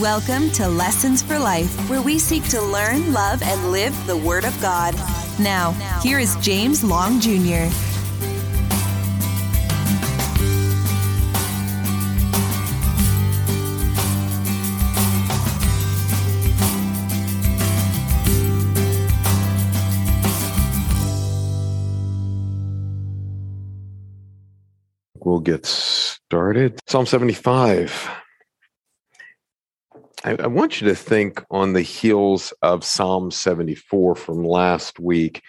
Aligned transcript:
Welcome 0.00 0.50
to 0.52 0.66
Lessons 0.66 1.22
for 1.22 1.38
Life, 1.38 1.88
where 1.88 2.02
we 2.02 2.18
seek 2.18 2.42
to 2.48 2.60
learn, 2.60 3.12
love, 3.12 3.40
and 3.42 3.70
live 3.70 3.94
the 4.08 4.16
Word 4.16 4.44
of 4.44 4.60
God. 4.60 4.92
Now, 5.38 5.70
here 6.02 6.18
is 6.18 6.34
James 6.36 6.82
Long 6.82 7.20
Jr. 7.20 7.70
We'll 25.20 25.38
get 25.38 25.64
started. 25.66 26.80
Psalm 26.88 27.06
75. 27.06 28.23
I, 30.24 30.36
I, 30.40 30.46
want 30.46 30.80
you 30.80 30.88
to 30.88 30.94
think 30.94 31.44
on 31.50 31.74
the 31.74 31.82
heels 31.82 32.52
of 32.62 32.82
Psalm 32.82 33.30
74 33.30 34.14
from 34.16 34.44
last 34.44 34.98
week. 34.98 35.42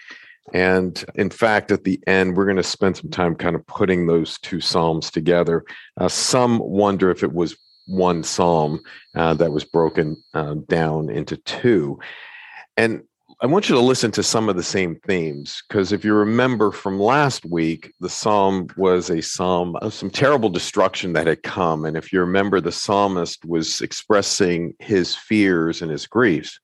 And 0.53 1.03
in 1.15 1.29
fact, 1.29 1.71
at 1.71 1.85
the 1.85 1.99
end, 2.05 2.35
we're 2.35 2.45
going 2.45 2.57
to 2.57 2.63
spend 2.63 2.97
some 2.97 3.09
time 3.09 3.35
kind 3.35 3.55
of 3.55 3.65
putting 3.65 4.05
those 4.05 4.37
two 4.39 4.61
Psalms 4.61 5.09
together. 5.09 5.63
Uh, 5.97 6.09
some 6.09 6.59
wonder 6.59 7.09
if 7.09 7.23
it 7.23 7.33
was 7.33 7.57
one 7.87 8.23
Psalm 8.23 8.81
uh, 9.15 9.33
that 9.35 9.51
was 9.51 9.63
broken 9.63 10.21
uh, 10.33 10.55
down 10.67 11.09
into 11.09 11.37
two. 11.37 11.97
And 12.77 13.03
I 13.41 13.47
want 13.47 13.67
you 13.67 13.75
to 13.75 13.81
listen 13.81 14.11
to 14.11 14.23
some 14.23 14.47
of 14.47 14.55
the 14.55 14.63
same 14.63 14.95
themes 14.95 15.61
because 15.67 15.91
if 15.91 16.05
you 16.05 16.13
remember 16.13 16.71
from 16.71 16.97
last 16.99 17.45
week, 17.45 17.91
the 17.99 18.09
psalm 18.09 18.67
was 18.77 19.09
a 19.09 19.21
psalm 19.21 19.75
of 19.77 19.93
some 19.93 20.09
terrible 20.09 20.49
destruction 20.49 21.11
that 21.13 21.27
had 21.27 21.43
come. 21.43 21.83
And 21.83 21.97
if 21.97 22.13
you 22.13 22.21
remember, 22.21 22.61
the 22.61 22.71
psalmist 22.71 23.43
was 23.43 23.81
expressing 23.81 24.73
his 24.79 25.15
fears 25.15 25.81
and 25.81 25.91
his 25.91 26.07
griefs. 26.07 26.61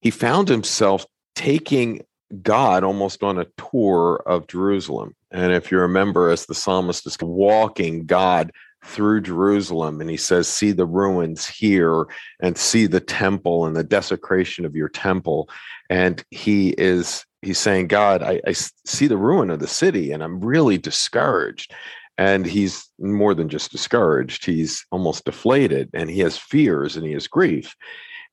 He 0.00 0.10
found 0.10 0.48
himself 0.48 1.06
taking 1.36 2.02
God 2.42 2.82
almost 2.82 3.22
on 3.22 3.38
a 3.38 3.46
tour 3.70 4.20
of 4.26 4.48
Jerusalem. 4.48 5.14
And 5.30 5.52
if 5.52 5.70
you 5.70 5.78
remember, 5.78 6.30
as 6.30 6.46
the 6.46 6.54
psalmist 6.54 7.06
is 7.06 7.16
walking 7.20 8.06
God 8.06 8.50
through 8.84 9.20
Jerusalem 9.20 10.00
and 10.00 10.08
he 10.08 10.16
says, 10.16 10.48
See 10.48 10.72
the 10.72 10.86
ruins 10.86 11.46
here 11.46 12.06
and 12.40 12.56
see 12.56 12.86
the 12.86 13.00
temple 13.00 13.66
and 13.66 13.76
the 13.76 13.84
desecration 13.84 14.64
of 14.64 14.76
your 14.76 14.88
temple. 14.88 15.48
And 15.90 16.22
he 16.30 16.70
is, 16.70 17.24
he's 17.42 17.58
saying, 17.58 17.88
God, 17.88 18.22
I, 18.22 18.40
I 18.46 18.52
see 18.52 19.06
the 19.06 19.16
ruin 19.16 19.50
of 19.50 19.60
the 19.60 19.66
city 19.66 20.12
and 20.12 20.22
I'm 20.22 20.40
really 20.40 20.78
discouraged. 20.78 21.72
And 22.18 22.44
he's 22.44 22.88
more 22.98 23.34
than 23.34 23.48
just 23.48 23.70
discouraged, 23.70 24.44
he's 24.44 24.84
almost 24.90 25.24
deflated 25.24 25.90
and 25.94 26.10
he 26.10 26.20
has 26.20 26.36
fears 26.36 26.96
and 26.96 27.06
he 27.06 27.12
has 27.12 27.28
grief. 27.28 27.76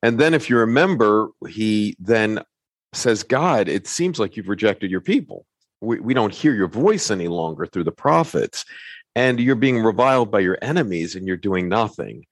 And 0.02 0.20
then, 0.20 0.34
if 0.34 0.50
you 0.50 0.58
remember, 0.58 1.30
he 1.48 1.96
then 2.00 2.42
says, 2.94 3.24
God, 3.24 3.68
it 3.68 3.88
seems 3.88 4.20
like 4.20 4.36
you've 4.36 4.50
rejected 4.50 4.92
your 4.92 5.02
people. 5.02 5.46
We, 5.82 6.00
we 6.00 6.14
don't 6.14 6.34
hear 6.34 6.54
your 6.54 6.68
voice 6.68 7.12
any 7.12 7.28
longer 7.28 7.66
through 7.66 7.84
the 7.84 7.92
prophets 7.92 8.66
and 9.16 9.40
you're 9.40 9.56
being 9.56 9.82
reviled 9.82 10.30
by 10.30 10.42
your 10.42 10.58
enemies 10.62 11.16
and 11.16 11.26
you're 11.26 11.38
doing 11.38 11.70
nothing. 11.70 12.26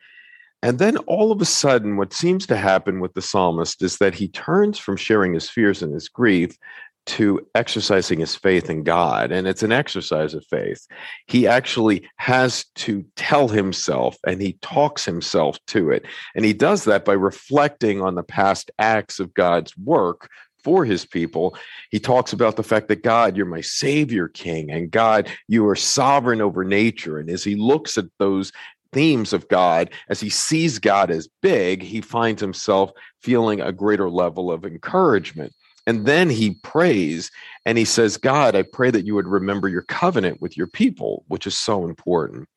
And 0.64 0.80
then 0.80 0.96
all 1.00 1.34
of 1.34 1.42
a 1.42 1.46
sudden, 1.46 1.98
what 1.98 2.14
seems 2.14 2.48
to 2.48 2.56
happen 2.56 3.02
with 3.02 3.14
the 3.14 3.22
psalmist 3.22 3.82
is 3.84 3.98
that 3.98 4.16
he 4.16 4.30
turns 4.30 4.80
from 4.80 4.96
sharing 4.96 5.34
his 5.34 5.50
fears 5.50 5.84
and 5.84 5.94
his 5.94 6.08
grief 6.08 6.58
to 7.06 7.46
exercising 7.54 8.22
his 8.22 8.34
faith 8.34 8.70
in 8.70 8.84
God. 8.84 9.34
And 9.34 9.46
it's 9.46 9.62
an 9.62 9.74
exercise 9.74 10.34
of 10.34 10.46
faith. 10.46 10.88
He 11.28 11.46
actually 11.46 12.10
has 12.16 12.64
to 12.76 13.06
tell 13.18 13.50
himself 13.50 14.16
and 14.26 14.42
he 14.42 14.54
talks 14.62 15.04
himself 15.04 15.60
to 15.68 15.92
it. 15.92 16.06
And 16.34 16.46
he 16.46 16.54
does 16.54 16.86
that 16.86 17.04
by 17.04 17.12
reflecting 17.14 18.02
on 18.02 18.16
the 18.16 18.24
past 18.24 18.72
acts 18.80 19.20
of 19.20 19.34
God's 19.34 19.78
work 19.78 20.30
for 20.64 20.86
his 20.86 21.06
people. 21.06 21.58
He 21.92 22.00
talks 22.00 22.34
about 22.34 22.56
the 22.56 22.64
fact 22.64 22.88
that 22.88 23.04
God, 23.04 23.36
you're 23.36 23.46
my 23.46 23.62
savior 23.62 24.30
king, 24.30 24.72
and 24.72 24.90
God, 24.90 25.30
you 25.48 25.68
are 25.68 25.76
sovereign 25.76 26.42
over 26.42 26.64
nature. 26.64 27.20
And 27.20 27.30
as 27.30 27.44
he 27.44 27.56
looks 27.56 27.98
at 27.98 28.06
those 28.18 28.52
themes 28.94 29.34
of 29.34 29.48
God, 29.50 29.90
as 30.10 30.20
he 30.20 30.30
sees 30.30 30.80
God 30.80 31.12
as 31.12 31.28
big, 31.42 31.84
he 31.84 32.02
finds 32.02 32.42
himself 32.42 32.92
feeling 33.22 33.60
a 33.60 33.72
greater 33.72 34.10
level 34.10 34.52
of 34.52 34.66
encouragement. 34.66 35.54
And 35.86 36.06
then 36.06 36.30
he 36.30 36.56
prays 36.64 37.30
and 37.66 37.78
he 37.78 37.86
says, 37.86 38.16
God, 38.18 38.56
I 38.56 38.64
pray 38.64 38.92
that 38.92 39.06
you 39.06 39.16
would 39.16 39.28
remember 39.28 39.68
your 39.68 39.82
covenant 39.82 40.42
with 40.42 40.56
your 40.56 40.68
people, 40.68 41.26
which 41.28 41.46
is 41.46 41.58
so 41.58 41.86
important. 41.86 42.48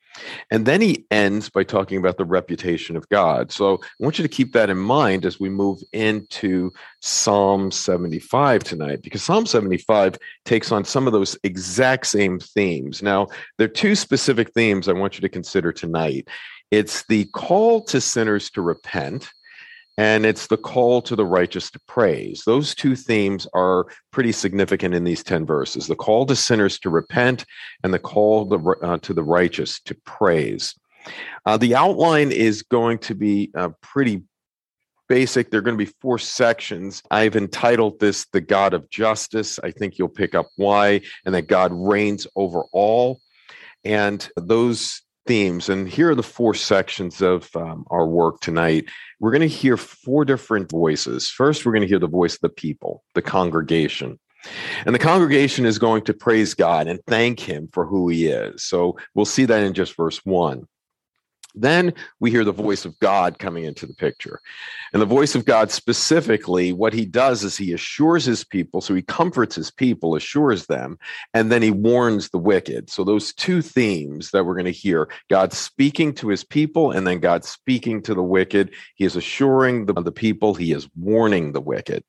And 0.50 0.66
then 0.66 0.80
he 0.80 1.06
ends 1.10 1.48
by 1.48 1.64
talking 1.64 1.98
about 1.98 2.16
the 2.16 2.24
reputation 2.24 2.96
of 2.96 3.08
God. 3.08 3.52
So 3.52 3.74
I 3.82 4.04
want 4.04 4.18
you 4.18 4.22
to 4.22 4.28
keep 4.28 4.52
that 4.52 4.70
in 4.70 4.78
mind 4.78 5.24
as 5.24 5.40
we 5.40 5.48
move 5.48 5.80
into 5.92 6.72
Psalm 7.00 7.70
75 7.70 8.64
tonight, 8.64 9.02
because 9.02 9.22
Psalm 9.22 9.46
75 9.46 10.18
takes 10.44 10.72
on 10.72 10.84
some 10.84 11.06
of 11.06 11.12
those 11.12 11.36
exact 11.42 12.06
same 12.06 12.38
themes. 12.38 13.02
Now, 13.02 13.28
there 13.58 13.66
are 13.66 13.68
two 13.68 13.94
specific 13.94 14.52
themes 14.52 14.88
I 14.88 14.92
want 14.92 15.14
you 15.14 15.20
to 15.20 15.28
consider 15.28 15.72
tonight 15.72 16.28
it's 16.70 17.04
the 17.06 17.26
call 17.26 17.82
to 17.84 18.00
sinners 18.00 18.50
to 18.50 18.62
repent 18.62 19.30
and 19.98 20.26
it's 20.26 20.46
the 20.48 20.56
call 20.56 21.00
to 21.02 21.16
the 21.16 21.24
righteous 21.24 21.70
to 21.70 21.80
praise. 21.86 22.42
Those 22.44 22.74
two 22.74 22.94
themes 22.94 23.46
are 23.54 23.86
pretty 24.10 24.32
significant 24.32 24.94
in 24.94 25.04
these 25.04 25.22
10 25.22 25.46
verses 25.46 25.86
the 25.86 25.96
call 25.96 26.26
to 26.26 26.36
sinners 26.36 26.78
to 26.80 26.90
repent 26.90 27.44
and 27.82 27.92
the 27.92 27.98
call 27.98 28.48
to, 28.48 28.76
uh, 28.82 28.98
to 28.98 29.14
the 29.14 29.24
righteous 29.24 29.80
to 29.80 29.94
praise. 30.04 30.74
Uh, 31.44 31.56
the 31.56 31.74
outline 31.74 32.32
is 32.32 32.62
going 32.62 32.98
to 32.98 33.14
be 33.14 33.50
uh, 33.56 33.70
pretty 33.80 34.22
basic. 35.08 35.50
There 35.50 35.58
are 35.58 35.62
going 35.62 35.78
to 35.78 35.84
be 35.84 35.92
four 36.00 36.18
sections. 36.18 37.02
I've 37.10 37.36
entitled 37.36 38.00
this 38.00 38.26
The 38.32 38.40
God 38.40 38.74
of 38.74 38.90
Justice. 38.90 39.58
I 39.62 39.70
think 39.70 39.98
you'll 39.98 40.08
pick 40.08 40.34
up 40.34 40.48
why, 40.56 41.02
and 41.24 41.34
that 41.34 41.46
God 41.46 41.70
reigns 41.72 42.26
over 42.34 42.64
all. 42.72 43.20
And 43.84 44.28
those 44.36 45.02
themes. 45.26 45.68
And 45.68 45.88
here 45.88 46.10
are 46.10 46.14
the 46.14 46.22
four 46.22 46.54
sections 46.54 47.20
of 47.20 47.54
um, 47.56 47.84
our 47.90 48.06
work 48.06 48.40
tonight. 48.40 48.86
We're 49.20 49.30
going 49.30 49.40
to 49.40 49.48
hear 49.48 49.76
four 49.76 50.24
different 50.24 50.70
voices. 50.70 51.28
First, 51.28 51.64
we're 51.64 51.72
going 51.72 51.82
to 51.82 51.88
hear 51.88 51.98
the 51.98 52.08
voice 52.08 52.34
of 52.34 52.40
the 52.40 52.48
people, 52.48 53.02
the 53.14 53.22
congregation. 53.22 54.18
And 54.84 54.94
the 54.94 55.00
congregation 55.00 55.66
is 55.66 55.78
going 55.78 56.04
to 56.04 56.14
praise 56.14 56.54
God 56.54 56.86
and 56.86 57.00
thank 57.06 57.40
him 57.40 57.68
for 57.72 57.86
who 57.86 58.08
he 58.08 58.26
is. 58.26 58.62
So 58.62 58.96
we'll 59.14 59.24
see 59.24 59.44
that 59.44 59.62
in 59.62 59.74
just 59.74 59.96
verse 59.96 60.24
one. 60.24 60.68
Then 61.56 61.94
we 62.20 62.30
hear 62.30 62.44
the 62.44 62.52
voice 62.52 62.84
of 62.84 62.98
God 63.00 63.38
coming 63.38 63.64
into 63.64 63.86
the 63.86 63.94
picture. 63.94 64.40
And 64.92 65.00
the 65.00 65.06
voice 65.06 65.34
of 65.34 65.44
God 65.44 65.70
specifically, 65.70 66.72
what 66.72 66.92
he 66.92 67.06
does 67.06 67.42
is 67.42 67.56
he 67.56 67.72
assures 67.72 68.24
his 68.24 68.44
people. 68.44 68.80
So 68.80 68.94
he 68.94 69.02
comforts 69.02 69.56
his 69.56 69.70
people, 69.70 70.14
assures 70.14 70.66
them, 70.66 70.98
and 71.34 71.50
then 71.50 71.62
he 71.62 71.70
warns 71.70 72.28
the 72.28 72.38
wicked. 72.38 72.90
So 72.90 73.02
those 73.02 73.32
two 73.32 73.62
themes 73.62 74.30
that 74.30 74.44
we're 74.44 74.54
going 74.54 74.66
to 74.66 74.70
hear 74.70 75.08
God 75.30 75.52
speaking 75.52 76.12
to 76.14 76.28
his 76.28 76.44
people, 76.44 76.90
and 76.90 77.06
then 77.06 77.20
God 77.20 77.44
speaking 77.44 78.02
to 78.02 78.14
the 78.14 78.22
wicked. 78.22 78.72
He 78.94 79.04
is 79.04 79.16
assuring 79.16 79.86
the, 79.86 79.94
the 79.94 80.12
people, 80.12 80.54
he 80.54 80.72
is 80.72 80.88
warning 80.94 81.52
the 81.52 81.60
wicked. 81.60 82.04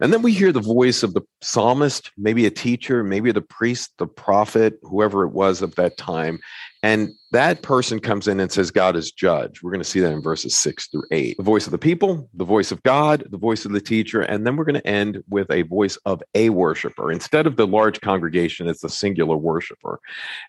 And 0.00 0.12
then 0.12 0.22
we 0.22 0.32
hear 0.32 0.52
the 0.52 0.60
voice 0.60 1.02
of 1.02 1.12
the 1.14 1.22
psalmist, 1.42 2.12
maybe 2.16 2.46
a 2.46 2.50
teacher, 2.50 3.04
maybe 3.04 3.30
the 3.30 3.42
priest, 3.42 3.92
the 3.98 4.06
prophet, 4.06 4.78
whoever 4.82 5.24
it 5.24 5.32
was 5.32 5.60
of 5.60 5.74
that 5.74 5.96
time. 5.98 6.38
And 6.84 7.12
that 7.30 7.62
person 7.62 8.00
comes 8.00 8.26
in 8.26 8.40
and 8.40 8.50
says, 8.50 8.72
God 8.72 8.96
is 8.96 9.12
judge. 9.12 9.62
We're 9.62 9.70
going 9.70 9.82
to 9.82 9.88
see 9.88 10.00
that 10.00 10.12
in 10.12 10.20
verses 10.20 10.56
six 10.56 10.88
through 10.88 11.04
eight. 11.12 11.36
The 11.36 11.44
voice 11.44 11.66
of 11.66 11.70
the 11.70 11.78
people, 11.78 12.28
the 12.34 12.44
voice 12.44 12.72
of 12.72 12.82
God, 12.82 13.24
the 13.30 13.38
voice 13.38 13.64
of 13.64 13.70
the 13.70 13.80
teacher. 13.80 14.22
And 14.22 14.44
then 14.44 14.56
we're 14.56 14.64
going 14.64 14.80
to 14.80 14.86
end 14.86 15.22
with 15.28 15.48
a 15.50 15.62
voice 15.62 15.96
of 16.04 16.22
a 16.34 16.50
worshiper. 16.50 17.12
Instead 17.12 17.46
of 17.46 17.56
the 17.56 17.68
large 17.68 18.00
congregation, 18.00 18.68
it's 18.68 18.80
the 18.80 18.88
singular 18.88 19.36
worshiper. 19.36 20.00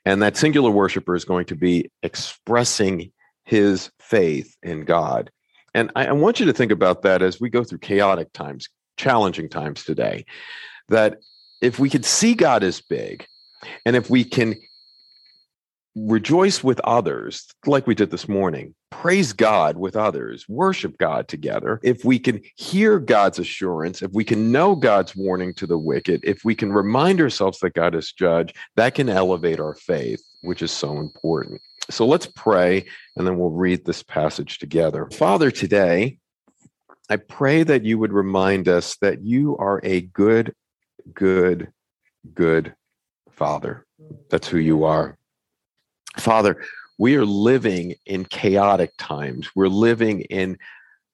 And 0.06 0.24
that 0.24 0.36
singular 0.36 0.72
worshiper 0.72 1.16
is 1.16 1.24
going 1.24 1.46
to 1.46 1.56
be 1.56 1.92
expressing 2.02 3.12
his 3.46 3.92
faith 4.00 4.58
in 4.64 4.86
God. 4.86 5.30
And 5.76 5.92
I, 5.96 6.08
I 6.08 6.12
want 6.14 6.40
you 6.40 6.48
to 6.48 6.54
think 6.54 6.72
about 6.72 7.04
that 7.04 7.22
as 7.22 7.40
we 7.40 7.50
go 7.50 7.64
through 7.64 7.80
chaotic 7.80 8.34
times, 8.34 8.70
challenging 8.98 9.50
times 9.50 9.84
today, 9.84 10.26
that 10.90 11.20
if 11.62 11.78
we 11.78 11.90
could 11.90 12.06
see 12.06 12.34
God 12.34 12.64
as 12.64 12.82
big, 12.82 13.28
and 13.86 13.96
if 13.96 14.10
we 14.10 14.24
can 14.24 14.56
rejoice 15.96 16.64
with 16.64 16.80
others, 16.82 17.48
like 17.66 17.88
we 17.88 17.96
did 17.96 18.12
this 18.12 18.28
morning, 18.28 18.74
praise 18.90 19.34
God 19.34 19.78
with 19.78 19.96
others, 19.96 20.48
worship 20.48 20.98
God 20.98 21.28
together. 21.28 21.80
If 21.84 22.04
we 22.04 22.20
can 22.20 22.42
hear 22.56 23.00
God's 23.00 23.40
assurance, 23.40 24.02
if 24.02 24.12
we 24.12 24.24
can 24.24 24.52
know 24.52 24.76
God's 24.76 25.16
warning 25.16 25.54
to 25.56 25.68
the 25.68 25.78
wicked, 25.78 26.22
if 26.24 26.44
we 26.44 26.56
can 26.56 26.74
remind 26.74 27.22
ourselves 27.22 27.60
that 27.60 27.74
God 27.74 27.96
is 27.96 28.12
judge, 28.12 28.54
that 28.76 28.96
can 28.96 29.10
elevate 29.10 29.60
our 29.60 29.76
faith, 29.76 30.24
which 30.42 30.62
is 30.62 30.72
so 30.72 30.98
important. 30.98 31.62
So 31.90 32.06
let's 32.06 32.28
pray 32.28 32.86
and 33.16 33.28
then 33.28 33.38
we'll 33.38 33.50
read 33.50 33.86
this 33.86 34.04
passage 34.04 34.58
together. 34.58 35.10
Father, 35.12 35.52
today, 35.52 36.18
I 37.10 37.18
pray 37.18 37.64
that 37.64 37.84
you 37.84 38.00
would 38.00 38.14
remind 38.14 38.68
us 38.68 38.96
that 38.98 39.22
you 39.22 39.58
are 39.58 39.82
a 39.84 40.02
good, 40.02 40.56
good, 41.14 41.72
good 42.34 42.74
Father. 43.32 43.86
That's 44.30 44.48
who 44.48 44.58
you 44.58 44.86
are. 44.86 45.18
Father, 46.18 46.64
We 47.00 47.16
are 47.16 47.26
living 47.26 47.96
in 48.06 48.26
chaotic 48.26 48.94
times. 49.00 49.50
We're 49.56 49.68
living 49.68 50.22
in 50.22 50.60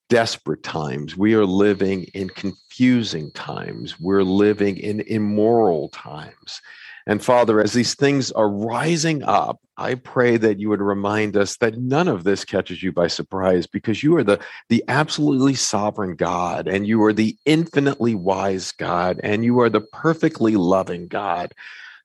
desperate 0.09 0.61
times. 0.61 1.15
We 1.15 1.35
are 1.35 1.45
living 1.45 2.03
in 2.13 2.29
confusing 2.29 3.31
times. 3.31 3.99
We're 3.99 4.23
living 4.23 4.77
in 4.77 5.01
immoral 5.01 5.89
times. 5.89 6.61
And 7.07 7.23
Father, 7.23 7.61
as 7.61 7.73
these 7.73 7.95
things 7.95 8.31
are 8.33 8.49
rising 8.49 9.23
up, 9.23 9.59
I 9.77 9.95
pray 9.95 10.37
that 10.37 10.59
you 10.59 10.69
would 10.69 10.81
remind 10.81 11.37
us 11.37 11.57
that 11.57 11.77
none 11.77 12.07
of 12.07 12.23
this 12.23 12.43
catches 12.43 12.83
you 12.83 12.91
by 12.91 13.07
surprise 13.07 13.65
because 13.65 14.03
you 14.03 14.15
are 14.17 14.23
the, 14.23 14.39
the 14.67 14.83
absolutely 14.87 15.55
sovereign 15.55 16.15
God 16.15 16.67
and 16.67 16.85
you 16.85 17.01
are 17.03 17.13
the 17.13 17.37
infinitely 17.45 18.15
wise 18.15 18.71
God 18.73 19.19
and 19.23 19.45
you 19.45 19.59
are 19.61 19.69
the 19.69 19.81
perfectly 19.81 20.55
loving 20.55 21.07
God. 21.07 21.53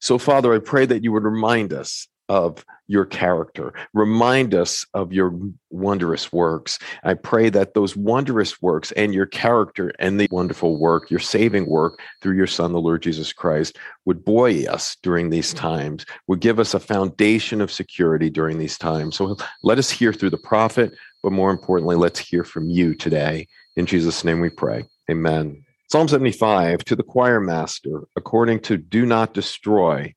So, 0.00 0.16
Father, 0.16 0.54
I 0.54 0.58
pray 0.58 0.86
that 0.86 1.02
you 1.02 1.12
would 1.12 1.24
remind 1.24 1.72
us 1.72 2.06
of 2.28 2.64
your 2.86 3.04
character. 3.04 3.72
Remind 3.94 4.54
us 4.54 4.86
of 4.94 5.12
your 5.12 5.38
wondrous 5.70 6.32
works. 6.32 6.78
I 7.02 7.14
pray 7.14 7.48
that 7.50 7.74
those 7.74 7.96
wondrous 7.96 8.60
works 8.60 8.92
and 8.92 9.14
your 9.14 9.26
character 9.26 9.92
and 9.98 10.20
the 10.20 10.28
wonderful 10.30 10.78
work, 10.78 11.10
your 11.10 11.20
saving 11.20 11.66
work 11.66 12.00
through 12.20 12.36
your 12.36 12.46
Son, 12.46 12.72
the 12.72 12.80
Lord 12.80 13.02
Jesus 13.02 13.32
Christ, 13.32 13.78
would 14.04 14.24
buoy 14.24 14.68
us 14.68 14.96
during 15.02 15.30
these 15.30 15.54
mm-hmm. 15.54 15.66
times, 15.66 16.06
would 16.26 16.40
give 16.40 16.58
us 16.58 16.74
a 16.74 16.80
foundation 16.80 17.60
of 17.60 17.72
security 17.72 18.28
during 18.28 18.58
these 18.58 18.76
times. 18.76 19.16
So 19.16 19.36
let 19.62 19.78
us 19.78 19.90
hear 19.90 20.12
through 20.12 20.30
the 20.30 20.38
prophet, 20.38 20.92
but 21.22 21.32
more 21.32 21.50
importantly, 21.50 21.96
let's 21.96 22.18
hear 22.18 22.44
from 22.44 22.68
you 22.68 22.94
today. 22.94 23.48
In 23.76 23.86
Jesus' 23.86 24.24
name 24.24 24.40
we 24.40 24.50
pray. 24.50 24.84
Amen. 25.10 25.64
Psalm 25.88 26.08
75 26.08 26.84
to 26.84 26.96
the 26.96 27.02
choir 27.02 27.40
master, 27.40 28.02
according 28.16 28.60
to 28.60 28.76
Do 28.76 29.06
Not 29.06 29.34
Destroy 29.34 30.14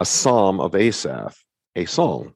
a 0.00 0.04
psalm 0.04 0.60
of 0.60 0.74
Asaph, 0.74 1.36
a 1.76 1.84
song. 1.84 2.34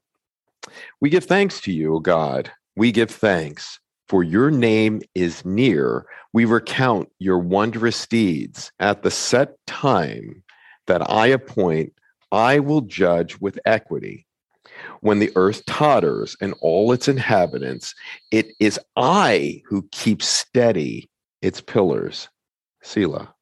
We 1.01 1.09
give 1.09 1.25
thanks 1.25 1.61
to 1.61 1.71
you, 1.71 1.95
O 1.95 1.99
God. 1.99 2.51
We 2.75 2.91
give 2.91 3.09
thanks, 3.11 3.79
for 4.07 4.23
your 4.23 4.49
name 4.49 5.01
is 5.15 5.43
near. 5.45 6.05
We 6.33 6.45
recount 6.45 7.09
your 7.19 7.39
wondrous 7.39 8.07
deeds. 8.07 8.71
At 8.79 9.03
the 9.03 9.11
set 9.11 9.55
time 9.67 10.43
that 10.87 11.09
I 11.09 11.27
appoint, 11.27 11.93
I 12.31 12.59
will 12.59 12.81
judge 12.81 13.39
with 13.39 13.59
equity. 13.65 14.25
When 15.01 15.19
the 15.19 15.31
earth 15.35 15.65
totters 15.65 16.37
and 16.39 16.53
all 16.61 16.91
its 16.91 17.07
inhabitants, 17.07 17.93
it 18.31 18.53
is 18.59 18.79
I 18.95 19.61
who 19.65 19.87
keep 19.91 20.21
steady 20.21 21.09
its 21.41 21.59
pillars. 21.59 22.29
Selah. 22.81 23.33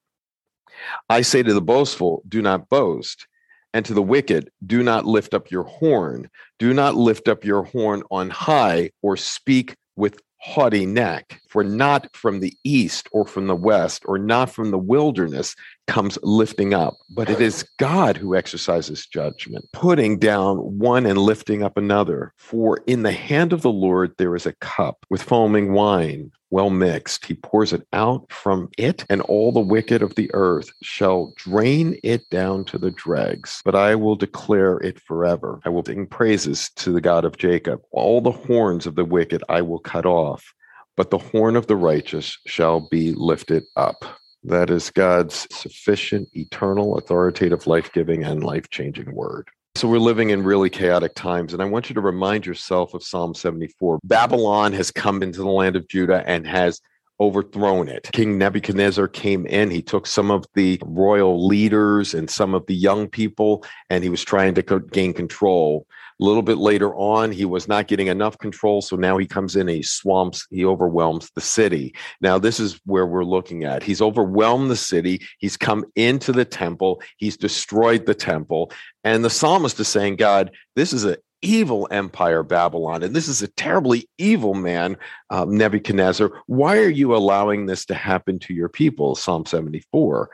I 1.10 1.22
say 1.22 1.44
to 1.44 1.54
the 1.54 1.62
boastful, 1.62 2.24
do 2.28 2.42
not 2.42 2.70
boast 2.70 3.28
and 3.74 3.86
to 3.86 3.94
the 3.94 4.02
wicked, 4.02 4.50
do 4.66 4.84
not 4.84 5.06
lift 5.06 5.34
up 5.34 5.52
your 5.52 5.64
horn. 5.64 6.30
Do 6.60 6.74
not 6.74 6.96
lift 6.96 7.28
up 7.28 7.44
your 7.44 7.64
horn 7.64 8.04
on 8.12 8.30
high 8.30 8.92
or 9.02 9.18
speak 9.18 9.76
with 9.96 10.20
haughty 10.40 10.86
neck. 10.86 11.42
For 11.48 11.64
not 11.64 12.16
from 12.16 12.40
the 12.40 12.56
east 12.64 13.08
or 13.12 13.26
from 13.26 13.48
the 13.48 13.56
west 13.56 14.04
or 14.06 14.18
not 14.18 14.50
from 14.50 14.72
the 14.72 14.78
wilderness 14.78 15.56
comes 15.88 16.18
lifting 16.22 16.74
up, 16.74 16.98
but 17.10 17.30
it 17.30 17.40
is 17.40 17.68
God 17.78 18.18
who 18.18 18.36
exercises 18.36 19.06
judgment, 19.06 19.66
putting 19.72 20.20
down 20.20 20.58
one 20.78 21.06
and 21.06 21.18
lifting 21.18 21.64
up 21.64 21.78
another. 21.78 22.34
For 22.38 22.80
in 22.88 23.04
the 23.04 23.12
hand 23.12 23.54
of 23.54 23.62
the 23.62 23.72
Lord 23.72 24.14
there 24.18 24.36
is 24.36 24.46
a 24.46 24.56
cup 24.56 25.06
with 25.10 25.24
foaming 25.24 25.74
wine 25.74 26.32
well 26.50 26.70
mixed. 26.70 27.26
He 27.26 27.34
pours 27.34 27.74
it 27.74 27.86
out 27.94 28.32
from 28.32 28.70
it, 28.78 29.06
and 29.10 29.22
all 29.22 29.52
the 29.52 29.60
wicked 29.60 30.02
of 30.02 30.16
the 30.16 30.30
earth 30.34 30.72
shall 30.82 31.34
drain 31.36 32.00
it 32.04 32.30
down 32.30 32.66
to 32.66 32.78
the 32.78 32.92
dregs. 32.92 33.62
But 33.66 33.76
I 33.76 33.96
will 33.96 34.16
declare 34.16 34.78
it 34.78 35.00
forever. 35.00 35.60
I 35.66 35.70
will 35.70 35.84
sing 35.84 36.08
praises 36.08 36.70
to 36.78 36.92
the 36.92 37.02
God 37.02 37.26
of 37.26 37.38
Jacob. 37.38 37.82
All 37.92 38.22
the 38.22 38.32
horns 38.32 38.86
of 38.86 38.96
the 38.96 39.06
wicked 39.06 39.44
I 39.50 39.62
will 39.62 39.80
cut 39.80 40.06
off, 40.06 40.54
but 40.98 41.12
the 41.12 41.18
horn 41.18 41.56
of 41.56 41.68
the 41.68 41.76
righteous 41.76 42.38
shall 42.46 42.82
be 42.90 43.14
lifted 43.14 43.64
up. 43.78 44.04
That 44.44 44.70
is 44.70 44.90
God's 44.90 45.48
sufficient, 45.52 46.30
eternal, 46.34 46.98
authoritative, 46.98 47.68
life 47.68 47.92
giving, 47.94 48.24
and 48.24 48.44
life 48.44 48.70
changing 48.70 49.14
word. 49.14 49.48
So 49.76 49.88
we're 49.88 50.00
living 50.00 50.32
in 50.32 50.44
really 50.44 50.72
chaotic 50.72 51.14
times. 51.14 51.54
And 51.54 51.62
I 51.62 51.66
want 51.66 51.90
you 51.90 51.94
to 51.94 52.02
remind 52.02 52.46
yourself 52.46 52.96
of 52.96 53.04
Psalm 53.04 53.36
74. 53.36 54.00
Babylon 54.04 54.74
has 54.74 54.90
come 54.90 55.22
into 55.22 55.40
the 55.40 55.50
land 55.50 55.76
of 55.76 55.88
Judah 55.88 56.24
and 56.26 56.48
has 56.48 56.82
overthrown 57.20 57.88
it. 57.88 58.10
King 58.14 58.38
Nebuchadnezzar 58.38 59.08
came 59.08 59.46
in. 59.46 59.70
He 59.70 59.82
took 59.82 60.08
some 60.08 60.32
of 60.32 60.46
the 60.56 60.80
royal 60.84 61.48
leaders 61.48 62.14
and 62.14 62.30
some 62.30 62.54
of 62.54 62.66
the 62.68 62.76
young 62.76 63.08
people, 63.08 63.64
and 63.90 64.04
he 64.04 64.10
was 64.10 64.24
trying 64.24 64.56
to 64.56 64.80
gain 64.92 65.14
control. 65.14 65.86
A 66.20 66.24
little 66.24 66.42
bit 66.42 66.58
later 66.58 66.96
on, 66.96 67.32
he 67.32 67.46
was 67.46 67.68
not 67.68 67.88
getting 67.88 68.08
enough 68.08 68.38
control. 68.40 68.82
So 68.82 68.96
now 68.96 69.18
he 69.18 69.28
comes 69.28 69.56
in, 69.56 69.68
he 69.68 69.84
swamps, 69.84 70.48
he 70.50 70.66
overwhelms 70.66 71.30
the 71.36 71.42
city. 71.42 71.94
Now, 72.22 72.40
this 72.40 72.60
is 72.60 72.80
where 72.86 73.06
we're 73.06 73.24
looking 73.24 73.64
at. 73.66 73.84
He's 73.84 74.02
overwhelmed 74.02 74.72
the 74.72 74.76
city. 74.76 75.22
He's 75.38 75.58
come 75.58 75.86
into 75.96 76.32
the 76.32 76.46
temple. 76.46 77.02
He's 77.18 77.38
destroyed 77.38 78.06
the 78.06 78.16
temple. 78.16 78.72
And 79.04 79.24
the 79.24 79.30
psalmist 79.30 79.80
is 79.80 79.88
saying, 79.88 80.16
God, 80.16 80.52
this 80.76 80.92
is 80.92 81.04
an 81.04 81.18
evil 81.42 81.88
empire, 81.92 82.44
Babylon, 82.44 83.04
and 83.04 83.16
this 83.16 83.28
is 83.28 83.42
a 83.42 83.48
terribly 83.50 84.10
evil 84.18 84.54
man, 84.54 84.98
um, 85.30 85.56
Nebuchadnezzar. 85.56 86.32
Why 86.48 86.78
are 86.78 86.90
you 86.90 87.16
allowing 87.16 87.66
this 87.66 87.86
to 87.86 87.94
happen 87.94 88.40
to 88.40 88.54
your 88.54 88.70
people? 88.70 89.16
Psalm 89.16 89.46
74. 89.46 90.30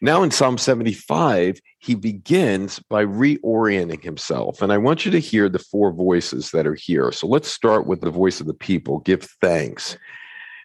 Now 0.00 0.22
in 0.22 0.30
Psalm 0.30 0.58
75, 0.58 1.60
he 1.78 1.94
begins 1.94 2.80
by 2.88 3.04
reorienting 3.04 4.02
himself. 4.02 4.62
And 4.62 4.72
I 4.72 4.78
want 4.78 5.04
you 5.04 5.10
to 5.12 5.18
hear 5.18 5.48
the 5.48 5.58
four 5.58 5.92
voices 5.92 6.50
that 6.50 6.66
are 6.66 6.74
here. 6.74 7.12
So 7.12 7.26
let's 7.26 7.48
start 7.48 7.86
with 7.86 8.00
the 8.00 8.10
voice 8.10 8.40
of 8.40 8.46
the 8.46 8.54
people 8.54 9.00
give 9.00 9.22
thanks. 9.40 9.94
It 9.94 10.00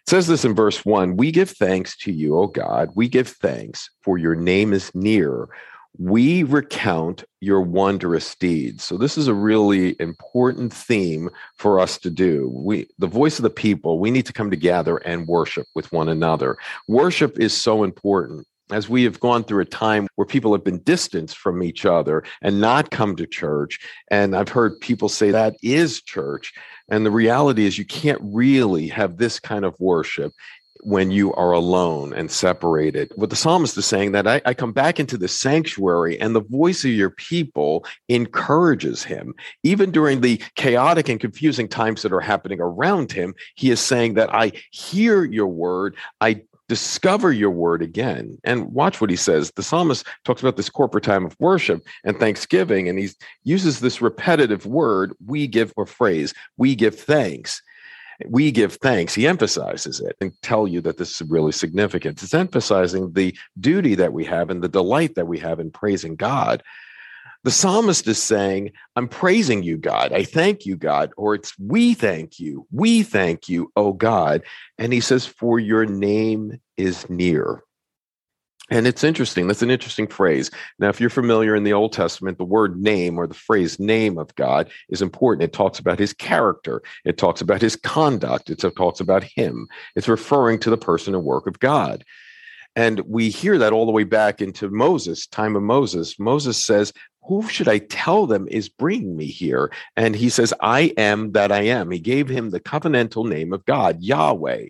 says 0.08 0.26
this 0.26 0.44
in 0.44 0.54
verse 0.54 0.84
one 0.84 1.16
We 1.16 1.30
give 1.30 1.50
thanks 1.50 1.96
to 1.98 2.12
you, 2.12 2.36
O 2.36 2.46
God. 2.46 2.90
We 2.94 3.08
give 3.08 3.28
thanks, 3.28 3.90
for 4.02 4.18
your 4.18 4.34
name 4.34 4.72
is 4.72 4.90
near. 4.94 5.48
We 5.98 6.44
recount 6.44 7.24
your 7.40 7.60
wondrous 7.60 8.34
deeds. 8.36 8.84
So 8.84 8.96
this 8.96 9.18
is 9.18 9.26
a 9.26 9.34
really 9.34 10.00
important 10.00 10.72
theme 10.72 11.28
for 11.56 11.80
us 11.80 11.98
to 11.98 12.10
do. 12.10 12.48
We 12.54 12.88
the 12.98 13.06
voice 13.06 13.38
of 13.38 13.42
the 13.42 13.50
people, 13.50 13.98
we 13.98 14.10
need 14.10 14.26
to 14.26 14.32
come 14.32 14.50
together 14.50 14.98
and 14.98 15.26
worship 15.26 15.66
with 15.74 15.92
one 15.92 16.08
another. 16.08 16.56
Worship 16.88 17.38
is 17.38 17.52
so 17.52 17.82
important 17.82 18.46
as 18.72 18.88
we 18.88 19.04
have 19.04 19.20
gone 19.20 19.44
through 19.44 19.62
a 19.62 19.66
time 19.66 20.08
where 20.16 20.26
people 20.26 20.52
have 20.52 20.64
been 20.64 20.80
distanced 20.80 21.38
from 21.38 21.62
each 21.62 21.84
other 21.84 22.24
and 22.42 22.60
not 22.60 22.90
come 22.90 23.16
to 23.16 23.26
church. 23.26 23.80
And 24.10 24.34
I've 24.34 24.48
heard 24.48 24.80
people 24.80 25.08
say 25.08 25.30
that 25.30 25.56
is 25.62 26.02
church. 26.02 26.52
And 26.88 27.06
the 27.06 27.10
reality 27.10 27.66
is, 27.66 27.78
you 27.78 27.84
can't 27.84 28.20
really 28.22 28.88
have 28.88 29.16
this 29.16 29.38
kind 29.38 29.64
of 29.64 29.74
worship 29.78 30.32
when 30.82 31.10
you 31.10 31.32
are 31.34 31.52
alone 31.52 32.12
and 32.12 32.30
separated. 32.30 33.12
What 33.14 33.30
the 33.30 33.36
psalmist 33.36 33.76
is 33.76 33.86
saying 33.86 34.12
that 34.12 34.26
I, 34.26 34.40
I, 34.46 34.54
come 34.54 34.72
back 34.72 34.98
into 34.98 35.16
the 35.16 35.28
sanctuary 35.28 36.18
and 36.20 36.34
the 36.34 36.40
voice 36.40 36.84
of 36.84 36.90
your 36.90 37.10
people 37.10 37.84
encourages 38.08 39.04
him. 39.04 39.34
Even 39.62 39.90
during 39.90 40.20
the 40.20 40.42
chaotic 40.56 41.08
and 41.08 41.20
confusing 41.20 41.68
times 41.68 42.02
that 42.02 42.12
are 42.12 42.20
happening 42.20 42.60
around 42.60 43.12
him, 43.12 43.34
he 43.54 43.70
is 43.70 43.80
saying 43.80 44.14
that 44.14 44.34
I 44.34 44.52
hear 44.70 45.24
your 45.24 45.48
word. 45.48 45.96
I 46.20 46.42
discover 46.70 47.32
your 47.32 47.50
word 47.50 47.82
again. 47.82 48.38
And 48.44 48.72
watch 48.72 49.00
what 49.00 49.10
he 49.10 49.16
says. 49.16 49.50
The 49.56 49.62
psalmist 49.64 50.06
talks 50.24 50.40
about 50.40 50.56
this 50.56 50.70
corporate 50.70 51.02
time 51.02 51.26
of 51.26 51.34
worship 51.40 51.84
and 52.04 52.16
thanksgiving, 52.16 52.88
and 52.88 52.96
he 52.96 53.08
uses 53.42 53.80
this 53.80 54.00
repetitive 54.00 54.66
word, 54.66 55.12
we 55.26 55.48
give 55.48 55.72
or 55.76 55.84
phrase, 55.84 56.32
we 56.58 56.76
give 56.76 56.96
thanks. 56.96 57.60
We 58.28 58.52
give 58.52 58.74
thanks. 58.74 59.14
He 59.14 59.26
emphasizes 59.26 59.98
it 59.98 60.14
and 60.20 60.30
tell 60.42 60.68
you 60.68 60.80
that 60.82 60.98
this 60.98 61.20
is 61.20 61.28
really 61.28 61.50
significant. 61.50 62.22
It's 62.22 62.34
emphasizing 62.34 63.14
the 63.14 63.36
duty 63.58 63.96
that 63.96 64.12
we 64.12 64.24
have 64.26 64.48
and 64.48 64.62
the 64.62 64.68
delight 64.68 65.16
that 65.16 65.26
we 65.26 65.40
have 65.40 65.58
in 65.58 65.72
praising 65.72 66.14
God 66.14 66.62
the 67.44 67.50
psalmist 67.50 68.06
is 68.06 68.22
saying, 68.22 68.72
I'm 68.96 69.08
praising 69.08 69.62
you, 69.62 69.78
God. 69.78 70.12
I 70.12 70.24
thank 70.24 70.66
you, 70.66 70.76
God. 70.76 71.10
Or 71.16 71.34
it's 71.34 71.58
we 71.58 71.94
thank 71.94 72.38
you. 72.38 72.66
We 72.70 73.02
thank 73.02 73.48
you, 73.48 73.72
oh 73.76 73.92
God. 73.92 74.42
And 74.78 74.92
he 74.92 75.00
says, 75.00 75.26
For 75.26 75.58
your 75.58 75.86
name 75.86 76.60
is 76.76 77.08
near. 77.08 77.62
And 78.70 78.86
it's 78.86 79.02
interesting. 79.02 79.48
That's 79.48 79.62
an 79.62 79.70
interesting 79.70 80.06
phrase. 80.06 80.50
Now, 80.78 80.90
if 80.90 81.00
you're 81.00 81.10
familiar 81.10 81.56
in 81.56 81.64
the 81.64 81.72
Old 81.72 81.92
Testament, 81.92 82.38
the 82.38 82.44
word 82.44 82.80
name 82.80 83.18
or 83.18 83.26
the 83.26 83.34
phrase 83.34 83.80
name 83.80 84.16
of 84.16 84.32
God 84.36 84.70
is 84.88 85.02
important. 85.02 85.42
It 85.42 85.52
talks 85.52 85.80
about 85.80 85.98
his 85.98 86.12
character, 86.12 86.80
it 87.04 87.18
talks 87.18 87.40
about 87.40 87.60
his 87.60 87.74
conduct, 87.74 88.48
it 88.48 88.62
talks 88.76 89.00
about 89.00 89.24
him. 89.24 89.66
It's 89.96 90.08
referring 90.08 90.60
to 90.60 90.70
the 90.70 90.76
person 90.76 91.14
and 91.14 91.24
work 91.24 91.48
of 91.48 91.58
God. 91.58 92.04
And 92.76 93.00
we 93.00 93.30
hear 93.30 93.58
that 93.58 93.72
all 93.72 93.86
the 93.86 93.92
way 93.92 94.04
back 94.04 94.40
into 94.40 94.70
Moses, 94.70 95.26
time 95.26 95.56
of 95.56 95.62
Moses. 95.62 96.18
Moses 96.18 96.62
says, 96.62 96.92
who 97.22 97.46
should 97.48 97.68
I 97.68 97.78
tell 97.78 98.26
them 98.26 98.48
is 98.50 98.68
bringing 98.68 99.16
me 99.16 99.26
here? 99.26 99.72
And 99.96 100.16
he 100.16 100.28
says, 100.28 100.54
I 100.60 100.92
am 100.96 101.32
that 101.32 101.52
I 101.52 101.62
am. 101.62 101.90
He 101.90 102.00
gave 102.00 102.28
him 102.28 102.50
the 102.50 102.60
covenantal 102.60 103.28
name 103.28 103.52
of 103.52 103.64
God, 103.66 104.00
Yahweh. 104.00 104.66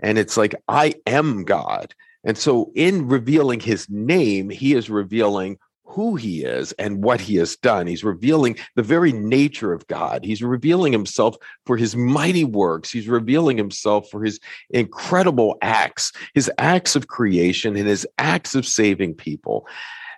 And 0.00 0.18
it's 0.18 0.36
like, 0.36 0.54
I 0.68 0.94
am 1.06 1.44
God. 1.44 1.94
And 2.24 2.36
so, 2.36 2.70
in 2.74 3.08
revealing 3.08 3.60
his 3.60 3.88
name, 3.88 4.50
he 4.50 4.74
is 4.74 4.90
revealing 4.90 5.58
who 5.90 6.14
he 6.14 6.44
is 6.44 6.72
and 6.72 7.02
what 7.02 7.20
he 7.20 7.36
has 7.36 7.56
done. 7.56 7.86
He's 7.86 8.04
revealing 8.04 8.56
the 8.76 8.82
very 8.82 9.12
nature 9.12 9.72
of 9.72 9.86
God. 9.88 10.24
He's 10.24 10.42
revealing 10.42 10.92
himself 10.92 11.36
for 11.66 11.76
his 11.76 11.96
mighty 11.96 12.44
works. 12.44 12.90
He's 12.90 13.08
revealing 13.08 13.56
himself 13.56 14.08
for 14.08 14.22
his 14.22 14.38
incredible 14.70 15.58
acts, 15.62 16.12
his 16.34 16.50
acts 16.58 16.94
of 16.94 17.08
creation 17.08 17.76
and 17.76 17.88
his 17.88 18.06
acts 18.18 18.54
of 18.54 18.66
saving 18.66 19.14
people. 19.14 19.66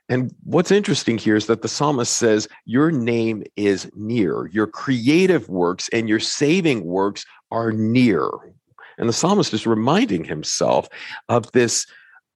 And 0.09 0.35
what's 0.45 0.71
interesting 0.71 1.17
here 1.17 1.37
is 1.37 1.47
that 1.47 1.63
the 1.63 1.69
psalmist 1.69 2.13
says, 2.13 2.49
Your 2.67 2.91
name 2.91 3.45
is 3.57 3.91
near. 3.95 4.49
Your 4.49 4.67
creative 4.67 5.49
works 5.49 5.89
and 5.93 6.09
your 6.09 6.21
saving 6.21 6.85
works 6.85 7.25
are 7.51 7.73
near. 7.73 8.29
And 8.99 9.09
the 9.09 9.15
psalmist 9.15 9.55
is 9.55 9.67
reminding 9.67 10.25
himself 10.25 10.89
of 11.31 11.51
this 11.53 11.87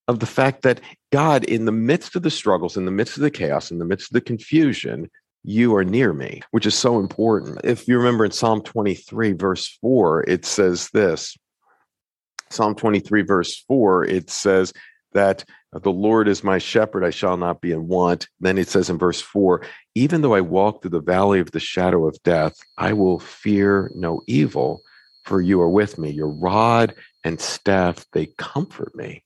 of 0.08 0.20
the 0.20 0.26
fact 0.26 0.62
that 0.62 0.80
God, 1.12 1.44
in 1.44 1.64
the 1.64 1.72
midst 1.72 2.16
of 2.16 2.22
the 2.22 2.30
struggles, 2.30 2.76
in 2.76 2.84
the 2.84 2.90
midst 2.90 3.16
of 3.16 3.22
the 3.22 3.30
chaos, 3.30 3.70
in 3.70 3.78
the 3.78 3.84
midst 3.84 4.10
of 4.10 4.14
the 4.14 4.20
confusion, 4.20 5.10
you 5.42 5.74
are 5.76 5.84
near 5.84 6.12
me, 6.12 6.42
which 6.50 6.66
is 6.66 6.74
so 6.74 6.98
important. 6.98 7.60
If 7.64 7.86
you 7.86 7.98
remember 7.98 8.24
in 8.24 8.32
Psalm 8.32 8.62
23, 8.62 9.32
verse 9.32 9.78
4, 9.80 10.24
it 10.28 10.44
says 10.44 10.88
this 10.92 11.36
Psalm 12.50 12.74
23, 12.74 13.22
verse 13.22 13.64
4, 13.66 14.04
it 14.04 14.30
says 14.30 14.72
that 15.12 15.44
the 15.72 15.92
Lord 15.92 16.28
is 16.28 16.44
my 16.44 16.58
shepherd, 16.58 17.04
I 17.04 17.10
shall 17.10 17.36
not 17.36 17.60
be 17.60 17.72
in 17.72 17.86
want. 17.86 18.28
Then 18.40 18.58
it 18.58 18.68
says 18.68 18.88
in 18.88 18.98
verse 18.98 19.20
4, 19.20 19.62
even 19.94 20.22
though 20.22 20.34
I 20.34 20.40
walk 20.40 20.82
through 20.82 20.90
the 20.90 21.00
valley 21.00 21.40
of 21.40 21.50
the 21.50 21.60
shadow 21.60 22.06
of 22.06 22.22
death, 22.22 22.54
I 22.78 22.92
will 22.92 23.18
fear 23.18 23.90
no 23.94 24.22
evil, 24.26 24.82
for 25.24 25.40
you 25.40 25.60
are 25.60 25.68
with 25.68 25.98
me. 25.98 26.10
Your 26.10 26.30
rod 26.30 26.94
and 27.24 27.40
staff, 27.40 28.04
they 28.12 28.26
comfort 28.38 28.94
me. 28.94 29.22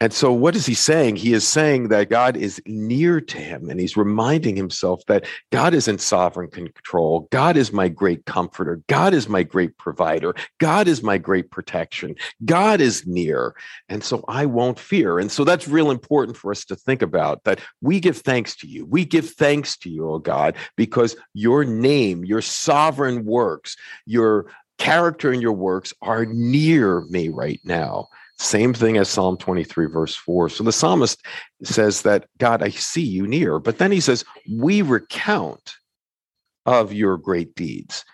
And 0.00 0.12
so, 0.12 0.32
what 0.32 0.56
is 0.56 0.66
he 0.66 0.74
saying? 0.74 1.16
He 1.16 1.32
is 1.32 1.46
saying 1.46 1.88
that 1.88 2.10
God 2.10 2.36
is 2.36 2.60
near 2.66 3.20
to 3.20 3.38
him, 3.38 3.70
and 3.70 3.78
he's 3.78 3.96
reminding 3.96 4.56
himself 4.56 5.00
that 5.06 5.26
God 5.52 5.74
is 5.74 5.86
in 5.86 5.98
sovereign 5.98 6.50
control. 6.50 7.28
God 7.30 7.56
is 7.56 7.72
my 7.72 7.88
great 7.88 8.26
comforter. 8.26 8.82
God 8.88 9.14
is 9.14 9.28
my 9.28 9.44
great 9.44 9.78
provider. 9.78 10.34
God 10.58 10.88
is 10.88 11.02
my 11.02 11.18
great 11.18 11.50
protection. 11.50 12.16
God 12.44 12.80
is 12.80 13.06
near. 13.06 13.54
And 13.88 14.02
so, 14.02 14.24
I 14.26 14.46
won't 14.46 14.78
fear. 14.78 15.18
And 15.18 15.30
so, 15.30 15.44
that's 15.44 15.68
real 15.68 15.90
important 15.90 16.36
for 16.36 16.50
us 16.50 16.64
to 16.64 16.74
think 16.76 17.02
about 17.02 17.44
that 17.44 17.60
we 17.80 18.00
give 18.00 18.18
thanks 18.18 18.56
to 18.56 18.66
you. 18.66 18.84
We 18.86 19.04
give 19.04 19.30
thanks 19.30 19.76
to 19.78 19.90
you, 19.90 20.10
oh 20.10 20.18
God, 20.18 20.56
because 20.76 21.16
your 21.32 21.64
name, 21.64 22.24
your 22.24 22.42
sovereign 22.42 23.24
works, 23.24 23.76
your 24.06 24.46
character 24.78 25.30
and 25.30 25.40
your 25.40 25.52
works 25.52 25.94
are 26.02 26.24
near 26.26 27.02
me 27.02 27.28
right 27.28 27.60
now. 27.62 28.08
Same 28.42 28.74
thing 28.74 28.96
as 28.96 29.08
Psalm 29.08 29.36
23, 29.36 29.86
verse 29.86 30.16
4. 30.16 30.48
So 30.48 30.64
the 30.64 30.72
psalmist 30.72 31.24
says 31.62 32.02
that, 32.02 32.26
God, 32.38 32.60
I 32.60 32.70
see 32.70 33.02
you 33.02 33.26
near. 33.26 33.60
But 33.60 33.78
then 33.78 33.92
he 33.92 34.00
says, 34.00 34.24
We 34.58 34.82
recount 34.82 35.74
of 36.66 36.92
your 36.92 37.16
great 37.16 37.54
deeds. 37.54 38.04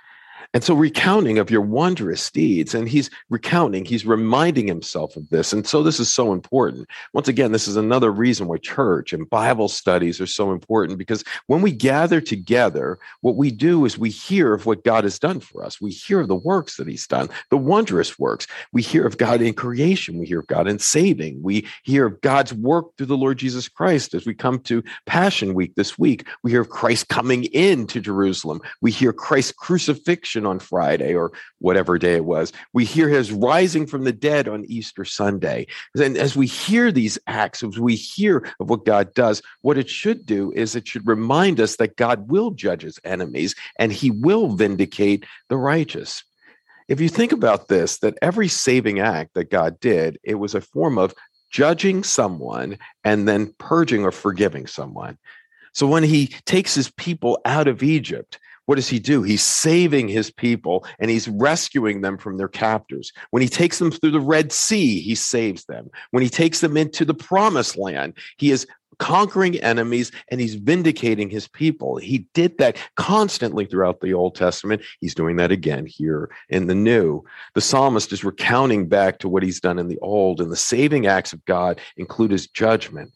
And 0.54 0.64
so, 0.64 0.72
recounting 0.72 1.36
of 1.38 1.50
your 1.50 1.60
wondrous 1.60 2.30
deeds, 2.30 2.74
and 2.74 2.88
he's 2.88 3.10
recounting, 3.28 3.84
he's 3.84 4.06
reminding 4.06 4.66
himself 4.66 5.14
of 5.14 5.28
this. 5.28 5.52
And 5.52 5.66
so, 5.66 5.82
this 5.82 6.00
is 6.00 6.10
so 6.10 6.32
important. 6.32 6.88
Once 7.12 7.28
again, 7.28 7.52
this 7.52 7.68
is 7.68 7.76
another 7.76 8.10
reason 8.10 8.48
why 8.48 8.56
church 8.56 9.12
and 9.12 9.28
Bible 9.28 9.68
studies 9.68 10.22
are 10.22 10.26
so 10.26 10.50
important 10.50 10.98
because 10.98 11.22
when 11.48 11.60
we 11.60 11.70
gather 11.70 12.22
together, 12.22 12.98
what 13.20 13.36
we 13.36 13.50
do 13.50 13.84
is 13.84 13.98
we 13.98 14.08
hear 14.08 14.54
of 14.54 14.64
what 14.64 14.84
God 14.84 15.04
has 15.04 15.18
done 15.18 15.40
for 15.40 15.62
us. 15.62 15.82
We 15.82 15.90
hear 15.90 16.20
of 16.20 16.28
the 16.28 16.34
works 16.34 16.78
that 16.78 16.88
he's 16.88 17.06
done, 17.06 17.28
the 17.50 17.58
wondrous 17.58 18.18
works. 18.18 18.46
We 18.72 18.80
hear 18.80 19.06
of 19.06 19.18
God 19.18 19.42
in 19.42 19.52
creation. 19.52 20.16
We 20.16 20.24
hear 20.24 20.40
of 20.40 20.46
God 20.46 20.66
in 20.66 20.78
saving. 20.78 21.42
We 21.42 21.66
hear 21.82 22.06
of 22.06 22.22
God's 22.22 22.54
work 22.54 22.96
through 22.96 23.06
the 23.06 23.18
Lord 23.18 23.36
Jesus 23.36 23.68
Christ 23.68 24.14
as 24.14 24.24
we 24.24 24.32
come 24.32 24.60
to 24.60 24.82
Passion 25.04 25.52
Week 25.52 25.74
this 25.74 25.98
week. 25.98 26.26
We 26.42 26.52
hear 26.52 26.62
of 26.62 26.70
Christ 26.70 27.08
coming 27.08 27.44
into 27.44 28.00
Jerusalem. 28.00 28.62
We 28.80 28.92
hear 28.92 29.12
Christ's 29.12 29.52
crucifixion 29.52 30.37
on 30.46 30.58
Friday 30.58 31.14
or 31.14 31.32
whatever 31.58 31.98
day 31.98 32.14
it 32.14 32.24
was. 32.24 32.52
We 32.72 32.84
hear 32.84 33.08
his 33.08 33.32
rising 33.32 33.86
from 33.86 34.04
the 34.04 34.12
dead 34.12 34.48
on 34.48 34.64
Easter 34.66 35.04
Sunday. 35.04 35.66
And 35.98 36.16
as 36.16 36.36
we 36.36 36.46
hear 36.46 36.90
these 36.92 37.18
acts, 37.26 37.62
as 37.62 37.78
we 37.78 37.94
hear 37.94 38.46
of 38.60 38.70
what 38.70 38.84
God 38.84 39.14
does, 39.14 39.42
what 39.62 39.78
it 39.78 39.88
should 39.88 40.26
do 40.26 40.52
is 40.52 40.74
it 40.74 40.88
should 40.88 41.06
remind 41.06 41.60
us 41.60 41.76
that 41.76 41.96
God 41.96 42.28
will 42.28 42.50
judge 42.50 42.82
his 42.82 42.98
enemies 43.04 43.54
and 43.78 43.92
he 43.92 44.10
will 44.10 44.48
vindicate 44.48 45.24
the 45.48 45.56
righteous. 45.56 46.24
If 46.88 47.00
you 47.00 47.08
think 47.08 47.32
about 47.32 47.68
this, 47.68 47.98
that 47.98 48.16
every 48.22 48.48
saving 48.48 48.98
act 48.98 49.34
that 49.34 49.50
God 49.50 49.78
did, 49.78 50.18
it 50.22 50.36
was 50.36 50.54
a 50.54 50.60
form 50.60 50.98
of 50.98 51.14
judging 51.50 52.02
someone 52.02 52.78
and 53.04 53.28
then 53.28 53.54
purging 53.58 54.04
or 54.04 54.12
forgiving 54.12 54.66
someone. 54.66 55.18
So 55.72 55.86
when 55.86 56.02
he 56.02 56.28
takes 56.46 56.74
his 56.74 56.90
people 56.90 57.40
out 57.44 57.68
of 57.68 57.82
Egypt, 57.82 58.38
what 58.68 58.74
does 58.74 58.88
he 58.90 58.98
do? 58.98 59.22
He's 59.22 59.42
saving 59.42 60.08
his 60.08 60.30
people 60.30 60.84
and 60.98 61.10
he's 61.10 61.26
rescuing 61.26 62.02
them 62.02 62.18
from 62.18 62.36
their 62.36 62.48
captors. 62.48 63.14
When 63.30 63.40
he 63.40 63.48
takes 63.48 63.78
them 63.78 63.90
through 63.90 64.10
the 64.10 64.20
Red 64.20 64.52
Sea, 64.52 65.00
he 65.00 65.14
saves 65.14 65.64
them. 65.64 65.88
When 66.10 66.22
he 66.22 66.28
takes 66.28 66.60
them 66.60 66.76
into 66.76 67.06
the 67.06 67.14
promised 67.14 67.78
land, 67.78 68.12
he 68.36 68.50
is 68.50 68.66
conquering 68.98 69.58
enemies 69.60 70.12
and 70.30 70.38
he's 70.38 70.56
vindicating 70.56 71.30
his 71.30 71.48
people. 71.48 71.96
He 71.96 72.26
did 72.34 72.58
that 72.58 72.76
constantly 72.94 73.64
throughout 73.64 74.00
the 74.00 74.12
Old 74.12 74.34
Testament. 74.34 74.82
He's 75.00 75.14
doing 75.14 75.36
that 75.36 75.50
again 75.50 75.86
here 75.86 76.28
in 76.50 76.66
the 76.66 76.74
New. 76.74 77.24
The 77.54 77.62
psalmist 77.62 78.12
is 78.12 78.22
recounting 78.22 78.86
back 78.86 79.18
to 79.20 79.30
what 79.30 79.42
he's 79.42 79.60
done 79.60 79.78
in 79.78 79.88
the 79.88 79.98
Old, 80.00 80.42
and 80.42 80.52
the 80.52 80.56
saving 80.56 81.06
acts 81.06 81.32
of 81.32 81.42
God 81.46 81.80
include 81.96 82.32
his 82.32 82.46
judgment. 82.46 83.14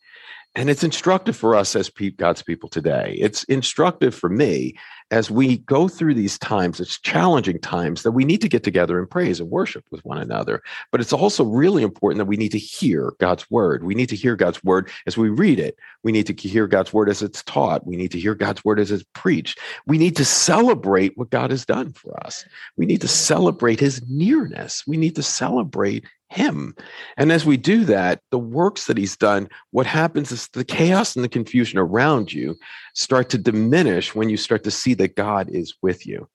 And 0.54 0.68
it's 0.68 0.84
instructive 0.84 1.34
for 1.34 1.54
us 1.54 1.74
as 1.74 1.90
God's 2.16 2.42
people 2.42 2.68
today. 2.68 3.16
It's 3.18 3.44
instructive 3.44 4.14
for 4.14 4.28
me 4.28 4.74
as 5.10 5.30
we 5.30 5.58
go 5.58 5.88
through 5.88 6.14
these 6.14 6.38
times, 6.38 6.80
it's 6.80 6.98
challenging 6.98 7.58
times 7.58 8.02
that 8.02 8.12
we 8.12 8.24
need 8.24 8.40
to 8.40 8.48
get 8.48 8.62
together 8.62 8.98
and 8.98 9.10
praise 9.10 9.40
and 9.40 9.50
worship 9.50 9.84
with 9.90 10.04
one 10.04 10.18
another. 10.18 10.62
But 10.90 11.00
it's 11.00 11.12
also 11.12 11.44
really 11.44 11.82
important 11.82 12.18
that 12.18 12.26
we 12.26 12.36
need 12.36 12.52
to 12.52 12.58
hear 12.58 13.12
God's 13.20 13.50
word. 13.50 13.84
We 13.84 13.94
need 13.94 14.08
to 14.08 14.16
hear 14.16 14.36
God's 14.36 14.62
word 14.64 14.90
as 15.06 15.16
we 15.16 15.28
read 15.28 15.58
it. 15.58 15.76
We 16.02 16.12
need 16.12 16.26
to 16.26 16.48
hear 16.48 16.66
God's 16.66 16.92
word 16.92 17.08
as 17.08 17.22
it's 17.22 17.42
taught. 17.42 17.86
We 17.86 17.96
need 17.96 18.12
to 18.12 18.20
hear 18.20 18.34
God's 18.34 18.64
word 18.64 18.80
as 18.80 18.90
it's 18.90 19.04
preached. 19.14 19.58
We 19.86 19.98
need 19.98 20.16
to 20.16 20.24
celebrate 20.24 21.16
what 21.16 21.30
God 21.30 21.50
has 21.50 21.66
done 21.66 21.92
for 21.92 22.18
us. 22.24 22.44
We 22.76 22.86
need 22.86 23.00
to 23.02 23.08
celebrate 23.08 23.80
his 23.80 24.02
nearness. 24.08 24.84
We 24.86 24.96
need 24.96 25.14
to 25.16 25.22
celebrate 25.22 26.04
him. 26.32 26.74
And 27.16 27.30
as 27.30 27.44
we 27.44 27.56
do 27.56 27.84
that, 27.84 28.20
the 28.30 28.38
works 28.38 28.86
that 28.86 28.96
he's 28.96 29.16
done, 29.16 29.48
what 29.70 29.86
happens 29.86 30.32
is 30.32 30.48
the 30.48 30.64
chaos 30.64 31.14
and 31.14 31.24
the 31.24 31.28
confusion 31.28 31.78
around 31.78 32.32
you 32.32 32.56
start 32.94 33.28
to 33.30 33.38
diminish 33.38 34.14
when 34.14 34.28
you 34.28 34.36
start 34.36 34.64
to 34.64 34.70
see 34.70 34.94
that 35.02 35.16
God 35.16 35.50
is 35.50 35.74
with 35.82 36.06
you. 36.06 36.28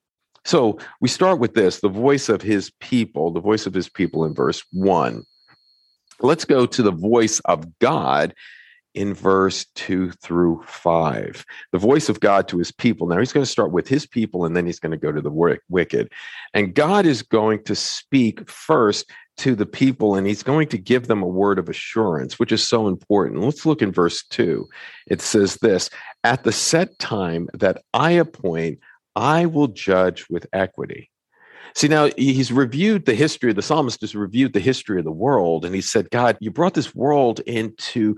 So 0.43 0.77
we 0.99 1.07
start 1.07 1.39
with 1.39 1.53
this 1.53 1.79
the 1.79 1.89
voice 1.89 2.27
of 2.29 2.41
his 2.41 2.69
people, 2.81 3.31
the 3.31 3.39
voice 3.39 3.65
of 3.65 3.73
his 3.73 3.89
people 3.89 4.25
in 4.25 4.33
verse 4.33 4.61
one. 4.71 5.23
Let's 6.19 6.45
go 6.45 6.65
to 6.65 6.83
the 6.83 6.91
voice 6.91 7.39
of 7.45 7.79
God 7.79 8.33
in 8.93 9.13
verse 9.13 9.65
2 9.75 10.11
through 10.23 10.63
5. 10.65 11.45
The 11.71 11.77
voice 11.77 12.09
of 12.09 12.19
God 12.19 12.47
to 12.47 12.57
his 12.57 12.71
people. 12.71 13.07
Now 13.07 13.19
he's 13.19 13.31
going 13.31 13.45
to 13.45 13.51
start 13.51 13.71
with 13.71 13.87
his 13.87 14.07
people 14.07 14.43
and 14.43 14.55
then 14.55 14.65
he's 14.65 14.79
going 14.79 14.91
to 14.91 14.97
go 14.97 15.11
to 15.11 15.21
the 15.21 15.59
wicked. 15.69 16.11
And 16.53 16.73
God 16.73 17.05
is 17.05 17.21
going 17.21 17.63
to 17.65 17.75
speak 17.75 18.49
first 18.49 19.09
to 19.37 19.55
the 19.55 19.67
people 19.67 20.15
and 20.15 20.25
he's 20.25 20.41
going 20.41 20.67
to 20.69 20.79
give 20.79 21.07
them 21.07 21.21
a 21.21 21.27
word 21.27 21.59
of 21.59 21.69
assurance, 21.69 22.39
which 22.39 22.51
is 22.51 22.67
so 22.67 22.87
important. 22.87 23.43
Let's 23.43 23.65
look 23.65 23.83
in 23.83 23.91
verse 23.91 24.25
2. 24.31 24.67
It 25.05 25.21
says 25.21 25.57
this 25.57 25.91
At 26.27 26.43
the 26.43 26.51
set 26.51 26.99
time 26.99 27.47
that 27.53 27.83
I 27.93 28.11
appoint, 28.11 28.79
I 29.15 29.45
will 29.45 29.69
judge 29.69 30.25
with 30.29 30.45
equity. 30.51 31.09
See, 31.73 31.87
now 31.87 32.09
he's 32.17 32.51
reviewed 32.51 33.05
the 33.05 33.15
history, 33.15 33.51
of 33.51 33.55
the 33.55 33.61
psalmist 33.61 34.01
has 34.01 34.13
reviewed 34.13 34.51
the 34.51 34.59
history 34.59 34.99
of 34.99 35.05
the 35.05 35.11
world, 35.11 35.63
and 35.63 35.73
he 35.73 35.79
said, 35.79 36.09
God, 36.09 36.37
you 36.41 36.51
brought 36.51 36.73
this 36.73 36.93
world 36.93 37.39
into 37.41 38.17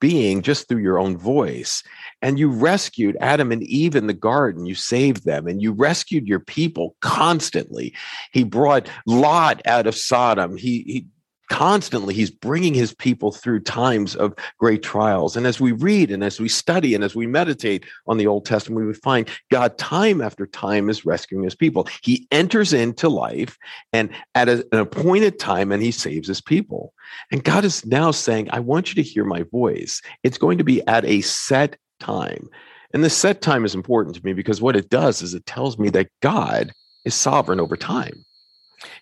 being 0.00 0.42
just 0.42 0.66
through 0.66 0.82
your 0.82 0.98
own 0.98 1.16
voice. 1.16 1.84
And 2.22 2.40
you 2.40 2.48
rescued 2.50 3.16
Adam 3.20 3.52
and 3.52 3.62
Eve 3.62 3.94
in 3.94 4.08
the 4.08 4.14
garden. 4.14 4.66
You 4.66 4.74
saved 4.74 5.24
them 5.24 5.46
and 5.46 5.62
you 5.62 5.72
rescued 5.72 6.26
your 6.26 6.40
people 6.40 6.96
constantly. 7.00 7.94
He 8.32 8.42
brought 8.42 8.88
Lot 9.06 9.62
out 9.64 9.86
of 9.86 9.96
Sodom. 9.96 10.56
He, 10.56 10.82
he 10.86 11.06
constantly 11.48 12.14
he's 12.14 12.30
bringing 12.30 12.74
his 12.74 12.94
people 12.94 13.32
through 13.32 13.60
times 13.60 14.14
of 14.16 14.34
great 14.58 14.82
trials. 14.82 15.36
And 15.36 15.46
as 15.46 15.60
we 15.60 15.72
read 15.72 16.10
and 16.10 16.22
as 16.22 16.40
we 16.40 16.48
study 16.48 16.94
and 16.94 17.02
as 17.02 17.14
we 17.14 17.26
meditate 17.26 17.84
on 18.06 18.18
the 18.18 18.26
old 18.26 18.44
testament 18.44 18.80
we 18.80 18.86
would 18.86 19.02
find 19.02 19.28
god 19.50 19.78
time 19.78 20.20
after 20.20 20.46
time 20.46 20.88
is 20.88 21.06
rescuing 21.06 21.44
his 21.44 21.54
people. 21.54 21.88
He 22.02 22.26
enters 22.30 22.72
into 22.72 23.08
life 23.08 23.58
and 23.92 24.10
at 24.34 24.48
a, 24.48 24.66
an 24.72 24.78
appointed 24.78 25.38
time 25.38 25.72
and 25.72 25.82
he 25.82 25.90
saves 25.90 26.28
his 26.28 26.40
people. 26.40 26.92
And 27.32 27.44
god 27.44 27.64
is 27.64 27.84
now 27.86 28.10
saying 28.10 28.48
i 28.50 28.60
want 28.60 28.88
you 28.88 29.02
to 29.02 29.08
hear 29.08 29.24
my 29.24 29.42
voice. 29.44 30.02
It's 30.22 30.38
going 30.38 30.58
to 30.58 30.64
be 30.64 30.86
at 30.86 31.04
a 31.04 31.20
set 31.22 31.76
time. 32.00 32.48
And 32.94 33.04
the 33.04 33.10
set 33.10 33.42
time 33.42 33.64
is 33.64 33.74
important 33.74 34.16
to 34.16 34.24
me 34.24 34.32
because 34.32 34.62
what 34.62 34.76
it 34.76 34.88
does 34.88 35.22
is 35.22 35.34
it 35.34 35.46
tells 35.46 35.78
me 35.78 35.88
that 35.90 36.10
god 36.20 36.72
is 37.04 37.14
sovereign 37.14 37.60
over 37.60 37.76
time 37.76 38.24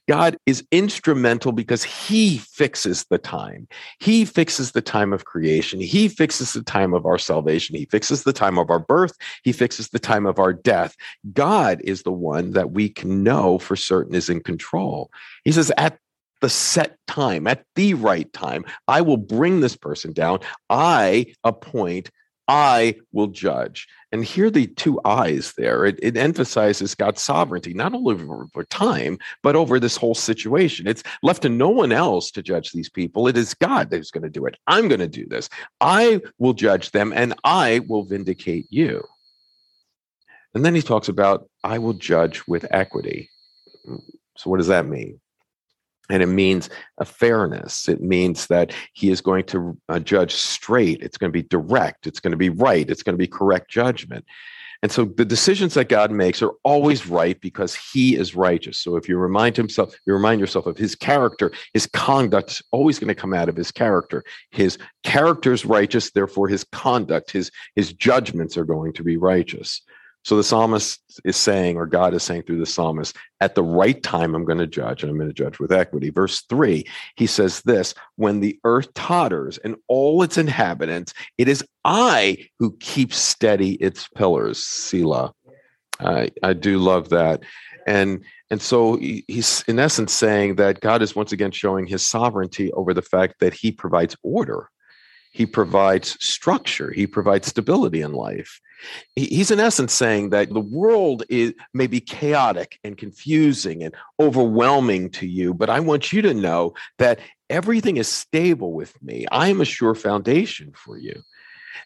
God 0.09 0.37
is 0.47 0.65
instrumental 0.71 1.53
because 1.53 1.83
he 1.83 2.39
fixes 2.39 3.05
the 3.11 3.19
time. 3.19 3.67
He 3.99 4.25
fixes 4.25 4.73
the 4.73 4.81
time 4.81 5.13
of 5.13 5.25
creation. 5.25 5.81
He 5.81 6.09
fixes 6.09 6.53
the 6.53 6.63
time 6.63 6.95
of 6.95 7.07
our 7.07 7.19
salvation. 7.19 7.77
He 7.77 7.87
fixes 7.87 8.23
the 8.23 8.33
time 8.33 8.59
of 8.59 8.71
our 8.71 8.79
birth. 8.79 9.17
He 9.43 9.53
fixes 9.53 9.89
the 9.89 9.99
time 9.99 10.27
of 10.27 10.39
our 10.39 10.53
death. 10.53 10.95
God 11.33 11.81
is 11.83 12.03
the 12.03 12.13
one 12.13 12.53
that 12.53 12.71
we 12.71 12.89
can 12.89 13.23
know 13.23 13.59
for 13.59 13.75
certain 13.75 14.15
is 14.15 14.29
in 14.29 14.41
control. 14.41 15.11
He 15.45 15.53
says, 15.53 15.73
at 15.77 15.99
the 16.41 16.51
set 16.51 16.99
time, 17.07 17.47
at 17.47 17.65
the 17.75 17.95
right 17.95 18.31
time, 18.33 18.65
I 18.87 19.01
will 19.01 19.17
bring 19.17 19.61
this 19.61 19.77
person 19.77 20.13
down. 20.13 20.41
I 20.71 21.35
appoint 21.45 22.11
I 22.49 22.97
will 23.13 23.27
judge. 23.27 23.89
And 24.13 24.25
here 24.25 24.51
the 24.51 24.67
two 24.69 25.01
eyes 25.05 25.53
there, 25.57 25.85
it, 25.85 25.99
it 26.03 26.17
emphasizes 26.17 26.95
God's 26.95 27.21
sovereignty, 27.21 27.75
not 27.75 27.93
only 27.93 28.15
over, 28.15 28.65
time, 28.71 29.19
but 29.43 29.57
over 29.57 29.81
this 29.81 29.97
whole 29.97 30.15
situation. 30.15 30.87
It's 30.87 31.03
left 31.23 31.43
to 31.43 31.49
no 31.49 31.69
one 31.69 31.93
else 31.93 32.31
to 32.33 32.43
judge 32.43 32.73
these 32.73 32.89
people. 32.89 33.27
It 33.27 33.37
is 33.37 33.55
God 33.55 33.91
that 33.91 34.01
is 34.01 34.11
going 34.11 34.23
to 34.23 34.31
do 34.31 34.47
it. 34.47 34.57
I'm 34.67 34.89
going 34.89 35.01
to 35.01 35.09
do 35.09 35.27
this. 35.27 35.49
I 35.81 36.21
will 36.39 36.55
judge 36.55 36.93
them 36.93 37.13
and 37.15 37.35
I 37.45 37.81
will 37.89 38.05
vindicate 38.05 38.67
you. 38.71 39.05
And 40.55 40.65
then 40.65 40.75
he 40.75 40.83
talks 40.83 41.09
about, 41.09 41.51
I 41.65 41.79
will 41.79 41.93
judge 41.93 42.43
with 42.47 42.65
equity. 42.71 43.29
Mm, 43.87 44.01
so, 44.37 44.49
what 44.49 44.57
does 44.57 44.69
that 44.69 44.87
mean? 44.87 45.21
And 46.11 46.23
it 46.23 46.27
means 46.27 46.71
a 46.99 47.05
fairness. 47.05 47.89
It 47.89 48.01
means 48.01 48.47
that 48.47 48.73
he 48.93 49.11
is 49.11 49.21
going 49.21 49.45
to 49.47 49.77
uh, 49.89 49.99
judge 49.99 50.35
straight. 50.35 51.03
It's 51.03 51.19
going 51.19 51.31
to 51.31 51.43
be 51.43 51.47
direct. 51.49 52.07
It's 52.07 52.21
going 52.21 52.33
to 52.33 52.37
be 52.37 52.51
right. 52.51 52.89
It's 52.89 53.03
going 53.03 53.15
to 53.15 53.19
be 53.19 53.27
correct 53.27 53.71
judgment. 53.71 54.25
And 54.83 54.93
so 54.93 55.07
the 55.07 55.25
decisions 55.25 55.75
that 55.75 55.89
god 55.89 56.11
makes 56.11 56.43
are 56.43 56.53
always 56.63 57.07
right 57.07 57.41
because 57.41 57.75
he 57.75 58.15
is 58.15 58.37
righteous. 58.37 58.79
So 58.79 58.97
if 58.97 59.09
you 59.09 59.17
remind 59.17 59.57
himself 59.57 59.95
you 60.07 60.13
remind 60.13 60.41
yourself 60.41 60.67
of 60.67 60.77
his 60.77 60.95
character 60.95 61.51
his 61.73 61.87
conduct 61.87 62.51
is 62.51 62.63
always 62.73 62.99
going 62.99 63.09
to 63.09 63.15
come 63.15 63.35
out 63.35 63.49
of 63.49 63.57
his 63.57 63.73
character. 63.73 64.23
His 64.51 64.79
character 65.03 65.53
is 65.53 65.65
righteous 65.65 66.11
therefore 66.11 66.49
his 66.49 66.65
conduct 66.65 67.31
his 67.31 67.51
his 67.75 67.93
judgments 67.93 68.57
are 68.57 68.65
going 68.65 68.93
to 68.93 69.03
be 69.03 69.17
righteous 69.17 69.81
so 70.27 70.37
the 70.37 70.43
psalmist 70.43 71.21
is 71.25 71.37
saying, 71.37 71.77
or 71.77 71.87
God 71.87 72.13
is 72.13 72.25
saying 72.25 72.43
through 72.43 72.59
the 72.59 72.67
psalmist, 72.67 73.17
at 73.41 73.55
the 73.55 73.63
right 73.63 74.03
time, 74.03 74.35
I'm 74.35 74.45
going 74.45 74.59
to 74.59 74.67
judge, 74.67 75.05
and 75.05 75.11
I'm 75.11 75.17
going 75.17 75.29
to 75.29 75.33
judge 75.33 75.61
with 75.61 75.71
equity. 75.71 76.11
Verse 76.11 76.41
three, 76.49 76.85
he 77.15 77.29
says 77.29 77.63
this 77.63 77.95
when 78.17 78.41
the 78.41 78.59
earth 78.65 78.93
totters 78.95 79.57
and 79.59 79.77
all 79.87 80.25
its 80.25 80.37
inhabitants, 80.37 81.15
it 81.39 81.47
is 81.47 81.65
I 81.85 82.49
who 82.59 82.77
keep 82.79 83.15
steady 83.15 83.75
its 83.75 84.09
pillars. 84.09 84.59
Selah. 84.59 85.33
I, 86.01 86.31
I 86.43 86.55
do 86.55 86.79
love 86.79 87.11
that. 87.11 87.45
And 87.87 88.25
and 88.51 88.61
so 88.61 88.97
he's 88.97 89.63
in 89.69 89.79
essence 89.79 90.13
saying 90.13 90.57
that 90.57 90.81
God 90.81 91.03
is 91.03 91.15
once 91.15 91.31
again 91.31 91.53
showing 91.53 91.87
his 91.87 92.05
sovereignty 92.05 92.73
over 92.73 92.93
the 92.93 93.01
fact 93.01 93.37
that 93.39 93.55
he 93.55 93.71
provides 93.71 94.17
order. 94.25 94.71
He 95.37 95.47
provides 95.47 96.17
structure. 96.25 96.91
He 96.91 97.07
provides 97.07 97.49
stability 97.49 98.01
in 98.01 98.13
life. 98.13 98.61
He's 99.15 99.51
in 99.51 99.61
essence 99.61 99.93
saying 99.93 100.31
that 100.31 100.51
the 100.51 100.61
world 100.61 101.23
is 101.29 101.55
may 101.73 101.87
be 101.87 102.01
chaotic 102.01 102.79
and 102.85 102.97
confusing 102.97 103.83
and 103.83 103.95
overwhelming 104.21 105.09
to 105.09 105.27
you 105.27 105.55
but 105.55 105.71
i 105.71 105.81
want 105.81 106.13
you 106.13 106.21
to 106.21 106.35
know 106.35 106.75
that 106.99 107.19
everything 107.51 107.97
is 107.97 108.09
stable 108.09 108.73
with 108.73 109.01
me. 109.03 109.27
I 109.31 109.49
am 109.49 109.61
a 109.61 109.65
sure 109.65 109.95
foundation 109.95 110.73
for 110.75 110.99
you. 110.99 111.23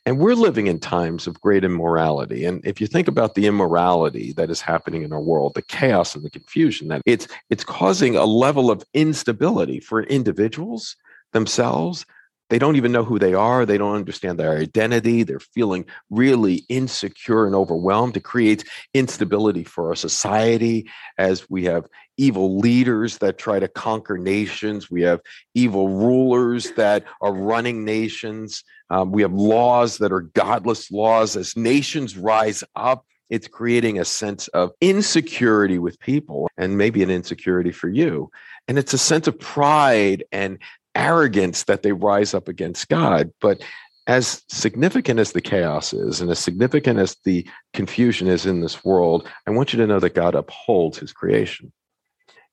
And 0.07 0.19
we're 0.19 0.35
living 0.35 0.69
in 0.69 0.79
times 0.79 1.27
of 1.27 1.41
great 1.41 1.65
immorality. 1.65 2.45
And 2.45 2.65
if 2.65 2.81
you 2.81 2.87
think 2.87 3.09
about 3.09 3.35
the 3.35 3.47
immorality 3.47 4.33
that 4.35 4.49
is 4.49 4.61
happening 4.61 5.03
in 5.03 5.13
our 5.13 5.21
world 5.21 5.55
the 5.55 5.63
chaos 5.63 6.15
and 6.15 6.25
the 6.25 6.31
confusion 6.31 6.89
that 6.89 7.03
it's 7.07 7.27
it's 7.51 7.65
causing 7.65 8.17
a 8.17 8.25
level 8.25 8.71
of 8.71 8.85
instability 8.95 9.81
for 9.81 10.05
individuals 10.05 10.97
themselves 11.33 12.07
they 12.51 12.59
don't 12.59 12.77
even 12.77 12.93
know 12.93 13.05
who 13.05 13.19
they 13.19 13.33
are. 13.33 13.65
They 13.65 13.79
don't 13.79 13.95
understand 13.95 14.39
their 14.39 14.59
identity. 14.59 15.23
They're 15.23 15.41
feeling 15.41 15.87
really 16.11 16.65
insecure 16.69 17.47
and 17.47 17.55
overwhelmed. 17.55 18.17
It 18.17 18.25
creates 18.25 18.65
instability 18.93 19.65
for 19.65 19.89
our 19.89 19.95
society 19.95 20.91
as 21.17 21.49
we 21.49 21.65
have 21.65 21.87
evil 22.19 22.59
leaders 22.59 23.19
that 23.19 23.39
try 23.39 23.61
to 23.61 23.69
conquer 23.69 24.19
nations. 24.19 24.91
We 24.91 25.03
have 25.03 25.21
evil 25.55 25.89
rulers 25.89 26.73
that 26.73 27.05
are 27.23 27.33
running 27.33 27.85
nations. 27.85 28.63
Um, 28.91 29.13
we 29.13 29.23
have 29.23 29.33
laws 29.33 29.99
that 29.99 30.13
are 30.13 30.23
godless 30.23 30.91
laws. 30.91 31.37
As 31.37 31.57
nations 31.57 32.19
rise 32.19 32.63
up, 32.75 33.07
it's 33.31 33.47
creating 33.47 34.01
a 34.01 34.05
sense 34.05 34.49
of 34.49 34.73
insecurity 34.81 35.79
with 35.79 36.01
people 36.01 36.51
and 36.59 36.77
maybe 36.77 37.03
an 37.03 37.11
insecurity 37.11 37.71
for 37.71 37.89
you. 37.89 38.31
And 38.67 38.77
it's 38.77 38.93
a 38.93 38.99
sense 38.99 39.29
of 39.29 39.39
pride 39.39 40.25
and 40.33 40.59
arrogance 40.95 41.65
that 41.65 41.83
they 41.83 41.93
rise 41.93 42.35
up 42.35 42.49
against 42.49 42.89
God. 42.89 43.33
But 43.41 43.63
as 44.07 44.43
significant 44.49 45.21
as 45.21 45.33
the 45.33 45.41
chaos 45.41 45.93
is 45.93 46.21
and 46.21 46.31
as 46.31 46.39
significant 46.39 46.99
as 46.99 47.17
the 47.25 47.47
confusion 47.73 48.27
is 48.27 48.47
in 48.47 48.61
this 48.61 48.85
world, 48.85 49.29
I 49.47 49.51
want 49.51 49.73
you 49.73 49.79
to 49.79 49.87
know 49.87 50.01
that 50.01 50.15
God 50.15 50.35
upholds 50.35 50.99
his 50.99 51.13
creation. 51.13 51.73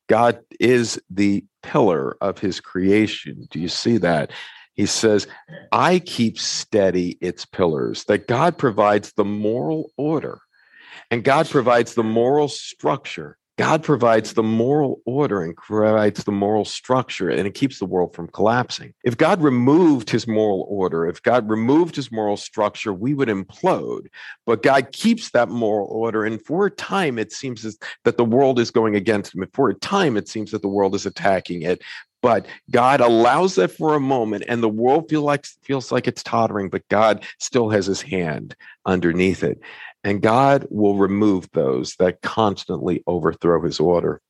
God 0.07 0.39
is 0.59 1.01
the 1.09 1.43
pillar 1.63 2.17
of 2.21 2.39
his 2.39 2.59
creation. 2.59 3.47
Do 3.51 3.59
you 3.59 3.69
see 3.69 3.97
that? 3.97 4.31
He 4.73 4.85
says, 4.85 5.27
I 5.71 5.99
keep 5.99 6.37
steady 6.37 7.17
its 7.19 7.45
pillars, 7.45 8.03
that 8.05 8.27
God 8.27 8.57
provides 8.57 9.13
the 9.13 9.25
moral 9.25 9.91
order 9.97 10.39
and 11.09 11.23
God 11.23 11.49
provides 11.49 11.93
the 11.93 12.03
moral 12.03 12.47
structure 12.47 13.37
God 13.57 13.83
provides 13.83 14.33
the 14.33 14.43
moral 14.43 15.01
order 15.05 15.41
and 15.41 15.55
provides 15.57 16.23
the 16.23 16.31
moral 16.31 16.63
structure, 16.63 17.27
and 17.29 17.47
it 17.47 17.55
keeps 17.55 17.79
the 17.79 17.85
world 17.85 18.13
from 18.13 18.27
collapsing. 18.27 18.93
If 19.03 19.17
God 19.17 19.41
removed 19.41 20.11
his 20.11 20.27
moral 20.27 20.67
order, 20.69 21.07
if 21.07 21.23
God 21.23 21.49
removed 21.49 21.95
his 21.95 22.11
moral 22.11 22.37
structure, 22.37 22.93
we 22.93 23.15
would 23.15 23.29
implode. 23.29 24.07
But 24.45 24.61
God 24.61 24.91
keeps 24.91 25.31
that 25.31 25.49
moral 25.49 25.87
order. 25.87 26.23
And 26.23 26.39
for 26.45 26.67
a 26.67 26.71
time, 26.71 27.17
it 27.17 27.31
seems 27.31 27.77
that 28.03 28.17
the 28.17 28.25
world 28.25 28.59
is 28.59 28.69
going 28.69 28.95
against 28.95 29.33
him. 29.33 29.43
For 29.53 29.69
a 29.69 29.73
time, 29.73 30.17
it 30.17 30.27
seems 30.27 30.51
that 30.51 30.61
the 30.61 30.67
world 30.67 30.93
is 30.93 31.07
attacking 31.07 31.63
it. 31.63 31.81
But 32.21 32.47
God 32.71 32.99
allows 32.99 33.55
that 33.55 33.71
for 33.71 33.95
a 33.95 33.99
moment, 33.99 34.43
and 34.47 34.61
the 34.61 34.69
world 34.69 35.09
feel 35.09 35.21
like, 35.21 35.45
feels 35.63 35.91
like 35.91 36.07
it's 36.07 36.23
tottering, 36.23 36.69
but 36.69 36.87
God 36.89 37.23
still 37.39 37.69
has 37.69 37.85
his 37.85 38.01
hand 38.01 38.55
underneath 38.85 39.43
it. 39.43 39.59
And 40.03 40.21
God 40.21 40.67
will 40.69 40.95
remove 40.95 41.49
those 41.51 41.95
that 41.95 42.21
constantly 42.21 43.03
overthrow 43.07 43.61
his 43.63 43.79
order. 43.79 44.21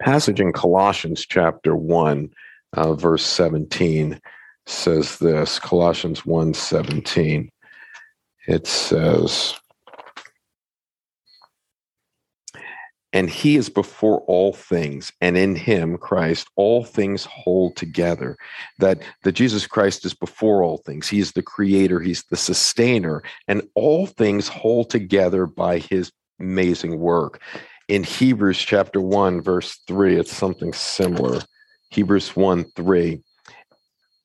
Passage 0.00 0.40
in 0.40 0.52
Colossians 0.52 1.26
chapter 1.26 1.74
1, 1.74 2.30
uh, 2.74 2.94
verse 2.94 3.24
17 3.24 4.20
says 4.66 5.18
this 5.18 5.58
Colossians 5.58 6.24
1 6.24 6.54
17. 6.54 7.50
It 8.46 8.66
says, 8.66 9.54
and 13.12 13.28
he 13.28 13.56
is 13.56 13.68
before 13.68 14.20
all 14.22 14.52
things 14.52 15.12
and 15.20 15.36
in 15.36 15.54
him 15.54 15.98
christ 15.98 16.48
all 16.56 16.84
things 16.84 17.24
hold 17.24 17.76
together. 17.76 18.36
That 18.78 19.02
that 19.22 19.32
jesus 19.32 19.66
christ 19.66 20.04
is 20.04 20.14
before 20.14 20.62
all 20.62 20.78
things. 20.78 21.08
He 21.08 21.20
is 21.20 21.32
the 21.32 21.42
creator 21.42 22.00
he's 22.00 22.24
the 22.24 22.36
sustainer 22.36 23.22
and 23.48 23.62
all 23.74 24.06
things 24.06 24.48
hold 24.48 24.90
together 24.90 25.46
by 25.46 25.78
his 25.78 26.12
amazing 26.40 26.98
work. 26.98 27.40
In 27.88 28.04
hebrews 28.04 28.58
chapter 28.58 29.00
1 29.00 29.40
verse 29.40 29.78
3 29.86 30.16
it's 30.16 30.34
something 30.34 30.72
similar. 30.72 31.40
Hebrews 31.90 32.34
1 32.34 32.64
3 32.76 33.22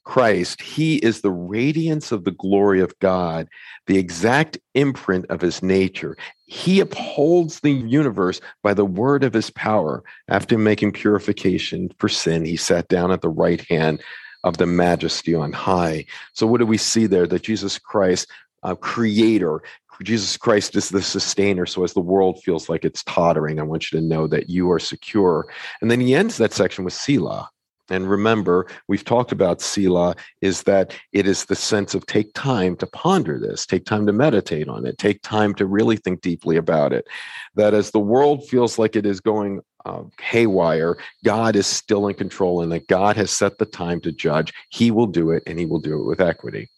Christ, 0.07 0.61
he 0.61 0.95
is 0.99 1.19
the 1.19 1.31
radiance 1.31 2.13
of 2.13 2.23
the 2.23 2.31
glory 2.31 2.79
of 2.79 2.97
God, 2.99 3.49
the 3.87 3.97
exact 3.97 4.57
imprint 4.73 5.25
of 5.25 5.41
his 5.41 5.61
nature. 5.61 6.15
He 6.45 6.79
upholds 6.79 7.59
the 7.59 7.73
universe 7.73 8.39
by 8.63 8.73
the 8.73 8.85
word 8.85 9.25
of 9.25 9.33
his 9.33 9.49
power. 9.49 10.05
After 10.29 10.57
making 10.57 10.93
purification 10.93 11.91
for 11.99 12.07
sin, 12.07 12.45
he 12.45 12.55
sat 12.55 12.87
down 12.87 13.11
at 13.11 13.19
the 13.19 13.27
right 13.27 13.59
hand 13.69 14.01
of 14.45 14.55
the 14.55 14.65
majesty 14.65 15.35
on 15.35 15.51
high. 15.51 16.05
So, 16.31 16.47
what 16.47 16.59
do 16.59 16.65
we 16.65 16.77
see 16.77 17.05
there? 17.05 17.27
That 17.27 17.43
Jesus 17.43 17.77
Christ, 17.77 18.29
uh, 18.63 18.75
creator, 18.75 19.61
Jesus 20.03 20.37
Christ 20.37 20.73
is 20.77 20.87
the 20.87 21.01
sustainer. 21.01 21.65
So, 21.65 21.83
as 21.83 21.91
the 21.91 21.99
world 21.99 22.41
feels 22.43 22.69
like 22.69 22.85
it's 22.85 23.03
tottering, 23.03 23.59
I 23.59 23.63
want 23.63 23.91
you 23.91 23.99
to 23.99 24.05
know 24.05 24.25
that 24.27 24.49
you 24.49 24.71
are 24.71 24.79
secure. 24.79 25.51
And 25.81 25.91
then 25.91 25.99
he 25.99 26.15
ends 26.15 26.37
that 26.37 26.53
section 26.53 26.85
with 26.85 26.93
Selah 26.93 27.49
and 27.89 28.09
remember, 28.09 28.67
we've 28.87 29.03
talked 29.03 29.31
about 29.31 29.61
Selah, 29.61 30.15
is 30.41 30.63
that 30.63 30.93
it 31.13 31.27
is 31.27 31.45
the 31.45 31.55
sense 31.55 31.95
of 31.95 32.05
take 32.05 32.33
time 32.33 32.75
to 32.77 32.87
ponder 32.87 33.39
this, 33.39 33.65
take 33.65 33.85
time 33.85 34.05
to 34.07 34.13
meditate 34.13 34.67
on 34.67 34.85
it, 34.85 34.97
take 34.97 35.21
time 35.21 35.53
to 35.55 35.65
really 35.65 35.97
think 35.97 36.21
deeply 36.21 36.57
about 36.57 36.93
it. 36.93 37.07
That 37.55 37.73
as 37.73 37.91
the 37.91 37.99
world 37.99 38.47
feels 38.47 38.77
like 38.77 38.95
it 38.95 39.05
is 39.05 39.19
going 39.19 39.61
uh, 39.85 40.03
haywire, 40.19 40.97
God 41.23 41.55
is 41.55 41.65
still 41.65 42.07
in 42.07 42.15
control 42.15 42.61
and 42.61 42.71
that 42.71 42.87
God 42.87 43.15
has 43.15 43.31
set 43.31 43.57
the 43.57 43.65
time 43.65 44.01
to 44.01 44.11
judge. 44.11 44.53
He 44.69 44.91
will 44.91 45.07
do 45.07 45.31
it 45.31 45.43
and 45.47 45.57
he 45.57 45.65
will 45.65 45.79
do 45.79 45.99
it 45.99 46.05
with 46.05 46.19
equity. 46.19 46.69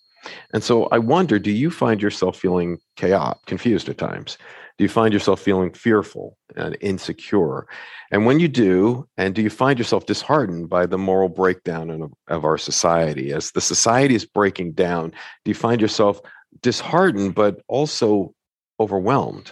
And 0.53 0.63
so 0.63 0.85
I 0.87 0.99
wonder 0.99 1.39
do 1.39 1.51
you 1.51 1.71
find 1.71 2.01
yourself 2.01 2.37
feeling 2.37 2.77
chaotic, 2.95 3.45
confused 3.45 3.89
at 3.89 3.97
times? 3.97 4.37
Do 4.79 4.85
you 4.85 4.89
find 4.89 5.13
yourself 5.13 5.41
feeling 5.41 5.73
fearful 5.73 6.37
and 6.55 6.77
insecure? 6.79 7.67
And 8.11 8.25
when 8.25 8.39
you 8.39 8.47
do, 8.47 9.09
and 9.17 9.35
do 9.35 9.41
you 9.41 9.49
find 9.49 9.77
yourself 9.77 10.05
disheartened 10.05 10.69
by 10.69 10.85
the 10.85 10.97
moral 10.97 11.27
breakdown 11.27 11.89
of, 11.89 12.13
of 12.29 12.45
our 12.45 12.57
society? 12.57 13.33
As 13.33 13.51
the 13.51 13.59
society 13.59 14.15
is 14.15 14.23
breaking 14.23 14.71
down, 14.71 15.09
do 15.43 15.51
you 15.51 15.53
find 15.53 15.81
yourself 15.81 16.21
disheartened, 16.61 17.35
but 17.35 17.61
also 17.67 18.33
overwhelmed? 18.79 19.51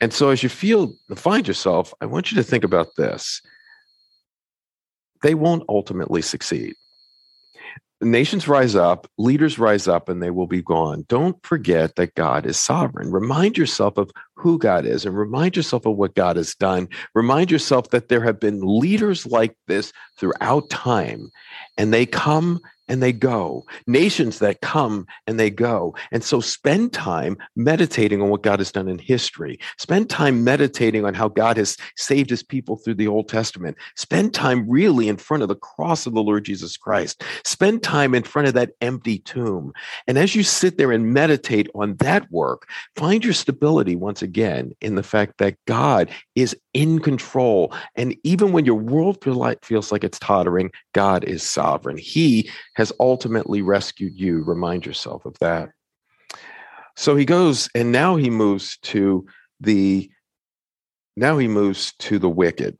And 0.00 0.12
so 0.12 0.30
as 0.30 0.44
you 0.44 0.48
feel 0.48 0.94
find 1.16 1.48
yourself, 1.48 1.92
I 2.00 2.06
want 2.06 2.30
you 2.30 2.36
to 2.36 2.44
think 2.44 2.62
about 2.62 2.94
this. 2.96 3.42
They 5.24 5.34
won't 5.34 5.64
ultimately 5.68 6.22
succeed 6.22 6.76
nations 8.00 8.48
rise 8.48 8.74
up, 8.74 9.06
leaders 9.18 9.58
rise 9.58 9.86
up, 9.86 10.08
and 10.08 10.22
they 10.22 10.30
will 10.30 10.46
be 10.46 10.62
gone. 10.62 11.04
Don't 11.08 11.42
forget 11.44 11.96
that 11.96 12.14
God 12.14 12.46
is 12.46 12.58
sovereign. 12.58 13.10
Remind 13.10 13.58
yourself 13.58 13.96
of 13.98 14.10
who 14.40 14.58
God 14.58 14.86
is 14.86 15.04
and 15.04 15.16
remind 15.16 15.56
yourself 15.56 15.86
of 15.86 15.96
what 15.96 16.14
God 16.14 16.36
has 16.36 16.54
done. 16.54 16.88
Remind 17.14 17.50
yourself 17.50 17.90
that 17.90 18.08
there 18.08 18.22
have 18.22 18.40
been 18.40 18.60
leaders 18.62 19.26
like 19.26 19.54
this 19.68 19.92
throughout 20.18 20.70
time, 20.70 21.30
and 21.76 21.92
they 21.92 22.06
come 22.06 22.60
and 22.90 23.00
they 23.00 23.12
go, 23.12 23.64
nations 23.86 24.40
that 24.40 24.62
come 24.62 25.06
and 25.28 25.38
they 25.38 25.48
go. 25.48 25.94
And 26.10 26.24
so 26.24 26.40
spend 26.40 26.92
time 26.92 27.38
meditating 27.54 28.20
on 28.20 28.30
what 28.30 28.42
God 28.42 28.58
has 28.58 28.72
done 28.72 28.88
in 28.88 28.98
history. 28.98 29.60
Spend 29.78 30.10
time 30.10 30.42
meditating 30.42 31.04
on 31.04 31.14
how 31.14 31.28
God 31.28 31.56
has 31.56 31.76
saved 31.96 32.30
his 32.30 32.42
people 32.42 32.76
through 32.76 32.96
the 32.96 33.06
Old 33.06 33.28
Testament. 33.28 33.76
Spend 33.94 34.34
time 34.34 34.68
really 34.68 35.08
in 35.08 35.18
front 35.18 35.44
of 35.44 35.48
the 35.48 35.54
cross 35.54 36.04
of 36.04 36.14
the 36.14 36.22
Lord 36.22 36.44
Jesus 36.44 36.76
Christ. 36.76 37.22
Spend 37.44 37.84
time 37.84 38.12
in 38.12 38.24
front 38.24 38.48
of 38.48 38.54
that 38.54 38.72
empty 38.80 39.20
tomb. 39.20 39.72
And 40.08 40.18
as 40.18 40.34
you 40.34 40.42
sit 40.42 40.76
there 40.76 40.90
and 40.90 41.14
meditate 41.14 41.68
on 41.76 41.94
that 41.98 42.28
work, 42.32 42.68
find 42.96 43.24
your 43.24 43.34
stability 43.34 43.94
once 43.94 44.20
again 44.20 44.29
in 44.38 44.94
the 44.94 45.02
fact 45.02 45.38
that 45.38 45.56
God 45.66 46.10
is 46.34 46.56
in 46.74 46.98
control. 46.98 47.74
And 47.96 48.16
even 48.24 48.52
when 48.52 48.64
your 48.64 48.78
world 48.78 49.18
feels 49.22 49.92
like 49.92 50.04
it's 50.04 50.18
tottering, 50.18 50.70
God 50.94 51.24
is 51.24 51.42
sovereign. 51.42 51.96
He 51.96 52.50
has 52.76 52.92
ultimately 53.00 53.62
rescued 53.62 54.18
you. 54.18 54.42
Remind 54.44 54.86
yourself 54.86 55.24
of 55.24 55.36
that. 55.40 55.70
So 56.96 57.16
he 57.16 57.24
goes, 57.24 57.68
and 57.74 57.92
now 57.92 58.16
he 58.16 58.30
moves 58.30 58.78
to 58.82 59.26
the 59.60 60.10
now 61.16 61.38
he 61.38 61.48
moves 61.48 61.92
to 61.98 62.18
the 62.18 62.28
wicked 62.28 62.78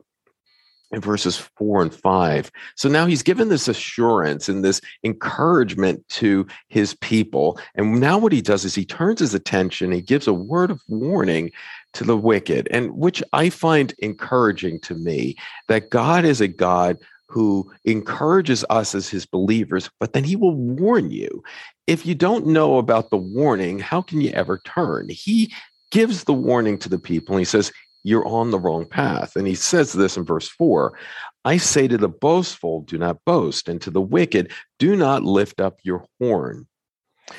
in 0.91 1.01
verses 1.01 1.37
four 1.37 1.81
and 1.81 1.93
five. 1.93 2.51
So 2.75 2.89
now 2.89 3.05
he's 3.05 3.23
given 3.23 3.49
this 3.49 3.67
assurance 3.67 4.49
and 4.49 4.63
this 4.63 4.81
encouragement 5.03 6.07
to 6.09 6.45
his 6.67 6.93
people. 6.95 7.59
And 7.75 7.99
now 7.99 8.17
what 8.17 8.33
he 8.33 8.41
does 8.41 8.65
is 8.65 8.75
he 8.75 8.85
turns 8.85 9.19
his 9.19 9.33
attention, 9.33 9.91
he 9.91 10.01
gives 10.01 10.27
a 10.27 10.33
word 10.33 10.71
of 10.71 10.81
warning 10.87 11.51
to 11.93 12.03
the 12.03 12.17
wicked, 12.17 12.67
and 12.71 12.91
which 12.97 13.21
I 13.33 13.49
find 13.49 13.93
encouraging 13.99 14.79
to 14.81 14.95
me 14.95 15.35
that 15.67 15.89
God 15.89 16.25
is 16.25 16.41
a 16.41 16.47
God 16.47 16.97
who 17.27 17.71
encourages 17.85 18.65
us 18.69 18.93
as 18.93 19.07
his 19.07 19.25
believers, 19.25 19.89
but 19.99 20.11
then 20.11 20.23
he 20.23 20.35
will 20.35 20.55
warn 20.55 21.11
you. 21.11 21.41
If 21.87 22.05
you 22.05 22.13
don't 22.13 22.47
know 22.47 22.77
about 22.77 23.09
the 23.09 23.17
warning, 23.17 23.79
how 23.79 24.01
can 24.01 24.19
you 24.19 24.31
ever 24.31 24.61
turn? 24.65 25.07
He 25.09 25.53
gives 25.91 26.25
the 26.25 26.33
warning 26.33 26.77
to 26.79 26.89
the 26.89 26.99
people. 26.99 27.35
And 27.35 27.39
he 27.41 27.45
says, 27.45 27.71
You're 28.03 28.27
on 28.27 28.51
the 28.51 28.59
wrong 28.59 28.85
path. 28.85 29.35
And 29.35 29.47
he 29.47 29.55
says 29.55 29.93
this 29.93 30.17
in 30.17 30.25
verse 30.25 30.47
four 30.47 30.97
I 31.43 31.57
say 31.57 31.87
to 31.87 31.97
the 31.97 32.09
boastful, 32.09 32.81
do 32.81 32.97
not 32.97 33.23
boast, 33.25 33.67
and 33.67 33.81
to 33.81 33.89
the 33.89 34.01
wicked, 34.01 34.51
do 34.79 34.95
not 34.95 35.23
lift 35.23 35.59
up 35.59 35.79
your 35.83 36.05
horn. 36.19 36.67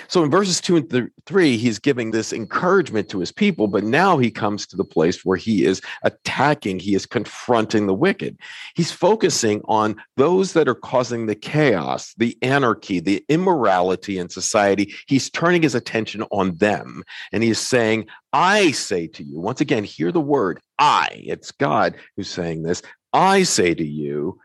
So 0.08 0.22
in 0.24 0.30
verses 0.30 0.60
two 0.60 0.76
and 0.76 0.88
th- 0.90 1.10
three, 1.26 1.56
he's 1.56 1.78
giving 1.78 2.10
this 2.10 2.32
encouragement 2.32 3.08
to 3.10 3.20
his 3.20 3.32
people, 3.32 3.66
but 3.66 3.84
now 3.84 4.18
he 4.18 4.30
comes 4.30 4.66
to 4.66 4.76
the 4.76 4.84
place 4.84 5.24
where 5.24 5.36
he 5.36 5.64
is 5.64 5.80
attacking, 6.02 6.78
he 6.78 6.94
is 6.94 7.06
confronting 7.06 7.86
the 7.86 7.94
wicked. 7.94 8.38
He's 8.74 8.92
focusing 8.92 9.62
on 9.66 9.96
those 10.16 10.52
that 10.52 10.68
are 10.68 10.74
causing 10.74 11.26
the 11.26 11.34
chaos, 11.34 12.14
the 12.16 12.36
anarchy, 12.42 13.00
the 13.00 13.24
immorality 13.28 14.18
in 14.18 14.28
society. 14.28 14.94
He's 15.06 15.30
turning 15.30 15.62
his 15.62 15.74
attention 15.74 16.22
on 16.30 16.56
them. 16.56 17.04
And 17.32 17.42
he 17.42 17.50
is 17.50 17.58
saying, 17.58 18.06
I 18.32 18.72
say 18.72 19.06
to 19.08 19.22
you, 19.22 19.38
once 19.38 19.60
again, 19.60 19.84
hear 19.84 20.12
the 20.12 20.20
word 20.20 20.60
I. 20.78 21.22
It's 21.24 21.50
God 21.50 21.96
who's 22.16 22.30
saying 22.30 22.62
this. 22.62 22.82
I 23.12 23.42
say 23.42 23.74
to 23.74 23.86
you, 23.86 24.38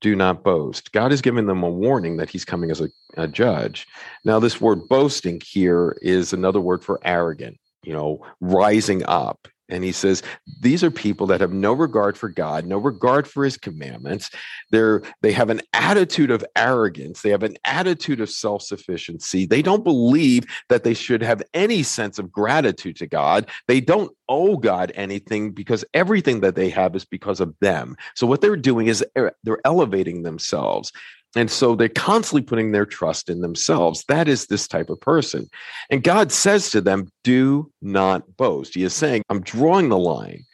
do 0.00 0.14
not 0.14 0.44
boast. 0.44 0.92
God 0.92 1.10
has 1.10 1.20
given 1.20 1.46
them 1.46 1.62
a 1.62 1.70
warning 1.70 2.16
that 2.16 2.30
he's 2.30 2.44
coming 2.44 2.70
as 2.70 2.80
a, 2.80 2.88
a, 3.16 3.26
judge. 3.26 3.86
Now, 4.24 4.38
this 4.38 4.60
word 4.60 4.88
boasting 4.88 5.40
here 5.44 5.96
is 6.02 6.32
another 6.32 6.60
word 6.60 6.84
for 6.84 7.00
arrogant, 7.04 7.58
you 7.82 7.92
know, 7.92 8.24
rising 8.40 9.04
up. 9.06 9.48
And 9.68 9.84
he 9.84 9.92
says, 9.92 10.22
these 10.60 10.82
are 10.82 10.90
people 10.90 11.26
that 11.26 11.40
have 11.40 11.52
no 11.52 11.72
regard 11.72 12.16
for 12.16 12.28
God, 12.28 12.66
no 12.66 12.78
regard 12.78 13.28
for 13.28 13.44
his 13.44 13.56
commandments. 13.56 14.30
They're, 14.70 15.02
they 15.20 15.32
have 15.32 15.50
an 15.50 15.60
attitude 15.72 16.30
of 16.30 16.44
arrogance. 16.56 17.22
They 17.22 17.30
have 17.30 17.42
an 17.42 17.56
attitude 17.64 18.20
of 18.20 18.30
self 18.30 18.62
sufficiency. 18.62 19.46
They 19.46 19.62
don't 19.62 19.84
believe 19.84 20.44
that 20.68 20.84
they 20.84 20.94
should 20.94 21.22
have 21.22 21.42
any 21.52 21.82
sense 21.82 22.18
of 22.18 22.32
gratitude 22.32 22.96
to 22.96 23.06
God. 23.06 23.48
They 23.66 23.80
don't 23.80 24.10
owe 24.28 24.56
God 24.56 24.92
anything 24.94 25.52
because 25.52 25.84
everything 25.94 26.40
that 26.40 26.54
they 26.54 26.70
have 26.70 26.96
is 26.96 27.04
because 27.04 27.40
of 27.40 27.54
them. 27.60 27.96
So 28.14 28.26
what 28.26 28.40
they're 28.40 28.56
doing 28.56 28.86
is 28.86 29.04
er, 29.16 29.32
they're 29.44 29.60
elevating 29.64 30.22
themselves. 30.22 30.92
And 31.36 31.50
so 31.50 31.74
they're 31.74 31.88
constantly 31.88 32.42
putting 32.42 32.72
their 32.72 32.86
trust 32.86 33.28
in 33.28 33.40
themselves. 33.40 34.04
That 34.08 34.28
is 34.28 34.46
this 34.46 34.66
type 34.66 34.88
of 34.88 35.00
person. 35.00 35.48
And 35.90 36.02
God 36.02 36.32
says 36.32 36.70
to 36.70 36.80
them, 36.80 37.10
Do 37.22 37.70
not 37.82 38.36
boast. 38.36 38.74
He 38.74 38.82
is 38.82 38.94
saying, 38.94 39.22
I'm 39.28 39.42
drawing 39.42 39.88
the 39.88 39.98
line. 39.98 40.44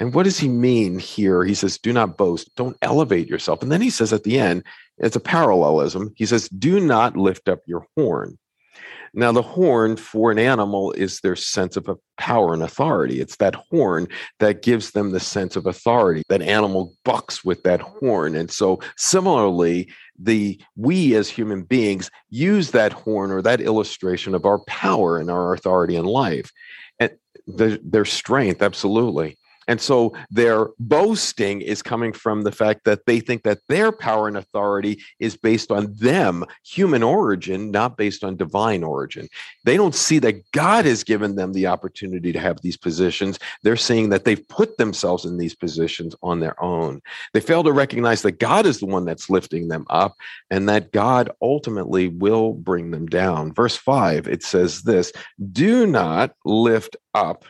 And 0.00 0.14
what 0.14 0.24
does 0.24 0.38
he 0.38 0.48
mean 0.48 0.98
here? 0.98 1.44
He 1.44 1.54
says, 1.54 1.78
Do 1.78 1.92
not 1.92 2.16
boast. 2.16 2.54
Don't 2.56 2.76
elevate 2.82 3.28
yourself. 3.28 3.62
And 3.62 3.70
then 3.70 3.82
he 3.82 3.90
says 3.90 4.12
at 4.12 4.24
the 4.24 4.38
end, 4.38 4.64
it's 4.98 5.16
a 5.16 5.20
parallelism. 5.20 6.12
He 6.16 6.26
says, 6.26 6.48
Do 6.48 6.80
not 6.80 7.16
lift 7.16 7.48
up 7.48 7.60
your 7.66 7.86
horn. 7.96 8.38
Now, 9.16 9.32
the 9.32 9.42
horn 9.42 9.96
for 9.96 10.32
an 10.32 10.38
animal 10.38 10.92
is 10.92 11.20
their 11.20 11.36
sense 11.36 11.76
of 11.76 11.88
power 12.18 12.52
and 12.52 12.62
authority. 12.62 13.20
It's 13.20 13.36
that 13.36 13.54
horn 13.70 14.08
that 14.40 14.62
gives 14.62 14.90
them 14.90 15.10
the 15.10 15.20
sense 15.20 15.54
of 15.56 15.66
authority. 15.66 16.22
That 16.28 16.42
animal 16.42 16.94
bucks 17.04 17.44
with 17.44 17.62
that 17.62 17.80
horn. 17.80 18.34
And 18.34 18.50
so, 18.50 18.80
similarly, 18.96 19.88
the 20.18 20.60
we 20.76 21.14
as 21.14 21.28
human 21.28 21.62
beings 21.62 22.10
use 22.28 22.72
that 22.72 22.92
horn 22.92 23.30
or 23.30 23.40
that 23.42 23.60
illustration 23.60 24.34
of 24.34 24.44
our 24.44 24.58
power 24.66 25.18
and 25.18 25.30
our 25.30 25.54
authority 25.54 25.96
in 25.96 26.04
life 26.04 26.50
and 26.98 27.12
the, 27.46 27.80
their 27.84 28.04
strength 28.04 28.62
absolutely 28.62 29.36
and 29.68 29.80
so 29.80 30.14
their 30.30 30.68
boasting 30.78 31.60
is 31.60 31.82
coming 31.82 32.12
from 32.12 32.42
the 32.42 32.52
fact 32.52 32.84
that 32.84 33.06
they 33.06 33.20
think 33.20 33.42
that 33.42 33.60
their 33.68 33.92
power 33.92 34.28
and 34.28 34.36
authority 34.36 35.02
is 35.18 35.36
based 35.36 35.70
on 35.70 35.94
them, 35.94 36.44
human 36.64 37.02
origin, 37.02 37.70
not 37.70 37.96
based 37.96 38.24
on 38.24 38.36
divine 38.36 38.82
origin. 38.82 39.28
They 39.64 39.76
don't 39.76 39.94
see 39.94 40.18
that 40.20 40.50
God 40.52 40.84
has 40.84 41.04
given 41.04 41.36
them 41.36 41.52
the 41.52 41.66
opportunity 41.66 42.32
to 42.32 42.38
have 42.38 42.60
these 42.60 42.76
positions. 42.76 43.38
They're 43.62 43.76
seeing 43.76 44.10
that 44.10 44.24
they've 44.24 44.48
put 44.48 44.76
themselves 44.76 45.24
in 45.24 45.38
these 45.38 45.54
positions 45.54 46.14
on 46.22 46.40
their 46.40 46.60
own. 46.62 47.00
They 47.32 47.40
fail 47.40 47.64
to 47.64 47.72
recognize 47.72 48.22
that 48.22 48.38
God 48.38 48.66
is 48.66 48.80
the 48.80 48.86
one 48.86 49.04
that's 49.04 49.30
lifting 49.30 49.68
them 49.68 49.86
up 49.90 50.14
and 50.50 50.68
that 50.68 50.92
God 50.92 51.30
ultimately 51.40 52.08
will 52.08 52.52
bring 52.52 52.90
them 52.90 53.06
down. 53.06 53.52
Verse 53.52 53.76
5, 53.76 54.28
it 54.28 54.42
says 54.42 54.82
this 54.82 55.12
Do 55.52 55.86
not 55.86 56.34
lift 56.44 56.96
up 57.14 57.44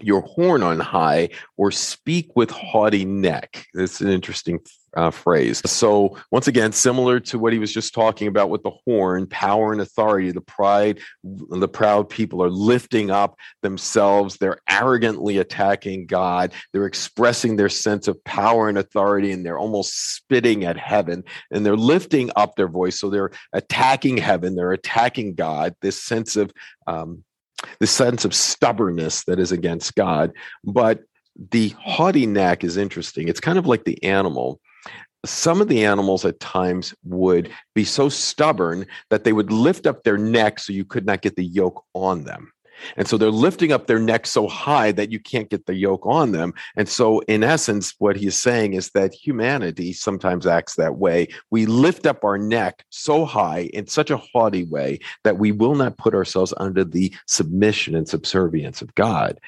your 0.00 0.22
horn 0.22 0.62
on 0.62 0.80
high 0.80 1.28
or 1.56 1.70
speak 1.70 2.34
with 2.34 2.50
haughty 2.50 3.04
neck. 3.04 3.66
It's 3.74 4.00
an 4.00 4.08
interesting 4.08 4.60
uh, 4.96 5.10
phrase. 5.10 5.60
So, 5.66 6.16
once 6.30 6.46
again, 6.46 6.72
similar 6.72 7.20
to 7.20 7.38
what 7.38 7.52
he 7.52 7.58
was 7.58 7.72
just 7.72 7.94
talking 7.94 8.28
about 8.28 8.50
with 8.50 8.62
the 8.62 8.70
horn, 8.84 9.26
power 9.26 9.72
and 9.72 9.80
authority, 9.80 10.30
the 10.30 10.40
pride, 10.40 11.00
the 11.22 11.68
proud 11.68 12.08
people 12.08 12.42
are 12.42 12.50
lifting 12.50 13.10
up 13.10 13.36
themselves. 13.62 14.36
They're 14.36 14.60
arrogantly 14.68 15.38
attacking 15.38 16.06
God. 16.06 16.52
They're 16.72 16.86
expressing 16.86 17.56
their 17.56 17.68
sense 17.68 18.08
of 18.08 18.22
power 18.24 18.68
and 18.68 18.78
authority, 18.78 19.32
and 19.32 19.44
they're 19.44 19.58
almost 19.58 20.14
spitting 20.14 20.64
at 20.64 20.76
heaven 20.76 21.24
and 21.50 21.64
they're 21.64 21.76
lifting 21.76 22.30
up 22.36 22.56
their 22.56 22.68
voice. 22.68 22.98
So, 22.98 23.10
they're 23.10 23.32
attacking 23.52 24.18
heaven, 24.18 24.54
they're 24.54 24.72
attacking 24.72 25.34
God, 25.34 25.74
this 25.80 26.02
sense 26.02 26.36
of 26.36 26.52
um, 26.86 27.24
the 27.80 27.86
sense 27.86 28.24
of 28.24 28.34
stubbornness 28.34 29.24
that 29.24 29.38
is 29.38 29.52
against 29.52 29.94
God. 29.94 30.32
But 30.64 31.00
the 31.50 31.70
haughty 31.80 32.26
neck 32.26 32.64
is 32.64 32.76
interesting. 32.76 33.28
It's 33.28 33.40
kind 33.40 33.58
of 33.58 33.66
like 33.66 33.84
the 33.84 34.02
animal. 34.04 34.60
Some 35.24 35.60
of 35.60 35.68
the 35.68 35.84
animals 35.84 36.24
at 36.24 36.40
times 36.40 36.94
would 37.04 37.50
be 37.74 37.84
so 37.84 38.08
stubborn 38.08 38.86
that 39.10 39.24
they 39.24 39.32
would 39.32 39.50
lift 39.50 39.86
up 39.86 40.02
their 40.02 40.18
neck 40.18 40.58
so 40.58 40.72
you 40.72 40.84
could 40.84 41.06
not 41.06 41.22
get 41.22 41.36
the 41.36 41.44
yoke 41.44 41.84
on 41.94 42.24
them. 42.24 42.52
And 42.96 43.08
so 43.08 43.16
they're 43.16 43.30
lifting 43.30 43.72
up 43.72 43.86
their 43.86 43.98
neck 43.98 44.26
so 44.26 44.46
high 44.46 44.92
that 44.92 45.10
you 45.10 45.18
can't 45.18 45.50
get 45.50 45.66
the 45.66 45.74
yoke 45.74 46.04
on 46.04 46.32
them. 46.32 46.54
And 46.76 46.88
so, 46.88 47.20
in 47.20 47.42
essence, 47.42 47.94
what 47.98 48.16
he's 48.16 48.40
saying 48.40 48.74
is 48.74 48.90
that 48.90 49.14
humanity 49.14 49.92
sometimes 49.92 50.46
acts 50.46 50.74
that 50.76 50.96
way. 50.96 51.28
We 51.50 51.66
lift 51.66 52.06
up 52.06 52.24
our 52.24 52.38
neck 52.38 52.84
so 52.90 53.24
high 53.24 53.70
in 53.72 53.86
such 53.86 54.10
a 54.10 54.16
haughty 54.16 54.64
way 54.64 54.98
that 55.24 55.38
we 55.38 55.52
will 55.52 55.74
not 55.74 55.98
put 55.98 56.14
ourselves 56.14 56.54
under 56.58 56.84
the 56.84 57.14
submission 57.26 57.94
and 57.94 58.08
subservience 58.08 58.82
of 58.82 58.94
God. 58.94 59.40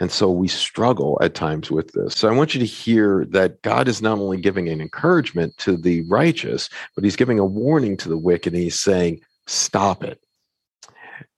And 0.00 0.12
so 0.12 0.30
we 0.30 0.46
struggle 0.46 1.18
at 1.20 1.34
times 1.34 1.70
with 1.70 1.92
this. 1.92 2.14
So 2.14 2.28
I 2.28 2.32
want 2.32 2.54
you 2.54 2.60
to 2.60 2.66
hear 2.66 3.26
that 3.30 3.60
God 3.62 3.88
is 3.88 4.00
not 4.00 4.18
only 4.18 4.36
giving 4.36 4.68
an 4.68 4.80
encouragement 4.80 5.56
to 5.58 5.76
the 5.76 6.02
righteous, 6.02 6.68
but 6.94 7.02
he's 7.02 7.16
giving 7.16 7.40
a 7.40 7.44
warning 7.44 7.96
to 7.98 8.08
the 8.08 8.18
wicked. 8.18 8.52
And 8.54 8.62
he's 8.62 8.78
saying, 8.78 9.20
stop 9.48 10.04
it. 10.04 10.20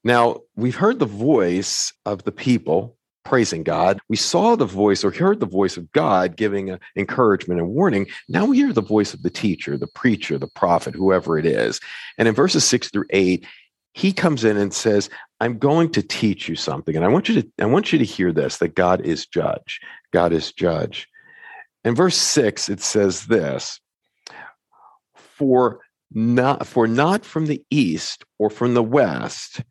Now, 0.05 0.40
we've 0.57 0.77
heard 0.77 0.99
the 0.99 1.07
voice 1.07 1.93
of 2.07 2.25
the 2.25 2.33
people 2.33 2.97
praising 3.25 3.62
God. 3.62 4.01
We 4.09 4.16
saw 4.16 4.57
the 4.57 4.64
voice 4.64 5.05
or 5.05 5.11
heard 5.11 5.40
the 5.40 5.47
voice 5.47 5.77
of 5.77 5.90
God 5.93 6.37
giving 6.37 6.79
encouragement 6.97 7.61
and 7.61 7.69
warning. 7.71 8.07
Now 8.29 8.47
we 8.47 8.57
hear 8.57 8.73
the 8.73 8.83
voice 8.83 9.14
of 9.14 9.23
the 9.23 9.31
teacher, 9.31 9.77
the 9.77 9.87
preacher, 9.87 10.38
the 10.38 10.49
prophet, 10.49 10.95
whoever 10.95 11.38
it 11.38 11.47
is. 11.47 11.81
And 12.19 12.27
in 12.27 12.35
verses 12.35 12.64
six 12.64 12.90
through 12.90 13.05
eight, 13.11 13.47
he 13.93 14.12
comes 14.12 14.45
in 14.45 14.57
and 14.57 14.73
says, 14.73 15.11
I'm 15.40 15.59
going 15.59 15.90
to 15.93 16.03
teach 16.03 16.49
you 16.49 16.57
something. 16.57 16.97
And 16.97 17.05
I 17.05 17.09
want 17.09 17.29
you 17.29 17.43
to, 17.43 17.49
I 17.61 17.66
want 17.66 17.93
you 17.93 17.99
to 17.99 18.05
hear 18.05 18.33
this 18.33 18.59
that 18.59 18.75
God 18.75 19.01
is 19.03 19.27
judge. 19.27 19.81
God 20.12 20.33
is 20.33 20.53
judge. 20.53 21.09
In 21.85 21.95
verse 21.95 22.16
six, 22.16 22.69
it 22.69 22.81
says 22.81 23.27
this 23.27 23.81
for 25.14 25.81
not 26.12 26.66
for 26.66 26.87
not 26.87 27.25
from 27.25 27.47
the 27.47 27.62
east 27.71 28.25
or 28.38 28.51
from 28.51 28.75
the 28.75 28.83
west 28.83 29.62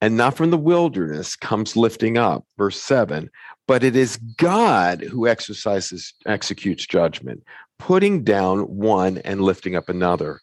and 0.00 0.16
not 0.16 0.36
from 0.36 0.50
the 0.50 0.58
wilderness 0.58 1.36
comes 1.36 1.76
lifting 1.76 2.18
up 2.18 2.44
verse 2.56 2.80
7 2.80 3.30
but 3.66 3.84
it 3.84 3.96
is 3.96 4.16
god 4.36 5.00
who 5.02 5.26
exercises 5.26 6.14
executes 6.26 6.86
judgment 6.86 7.42
putting 7.78 8.24
down 8.24 8.60
one 8.60 9.18
and 9.18 9.40
lifting 9.40 9.76
up 9.76 9.88
another. 9.88 10.40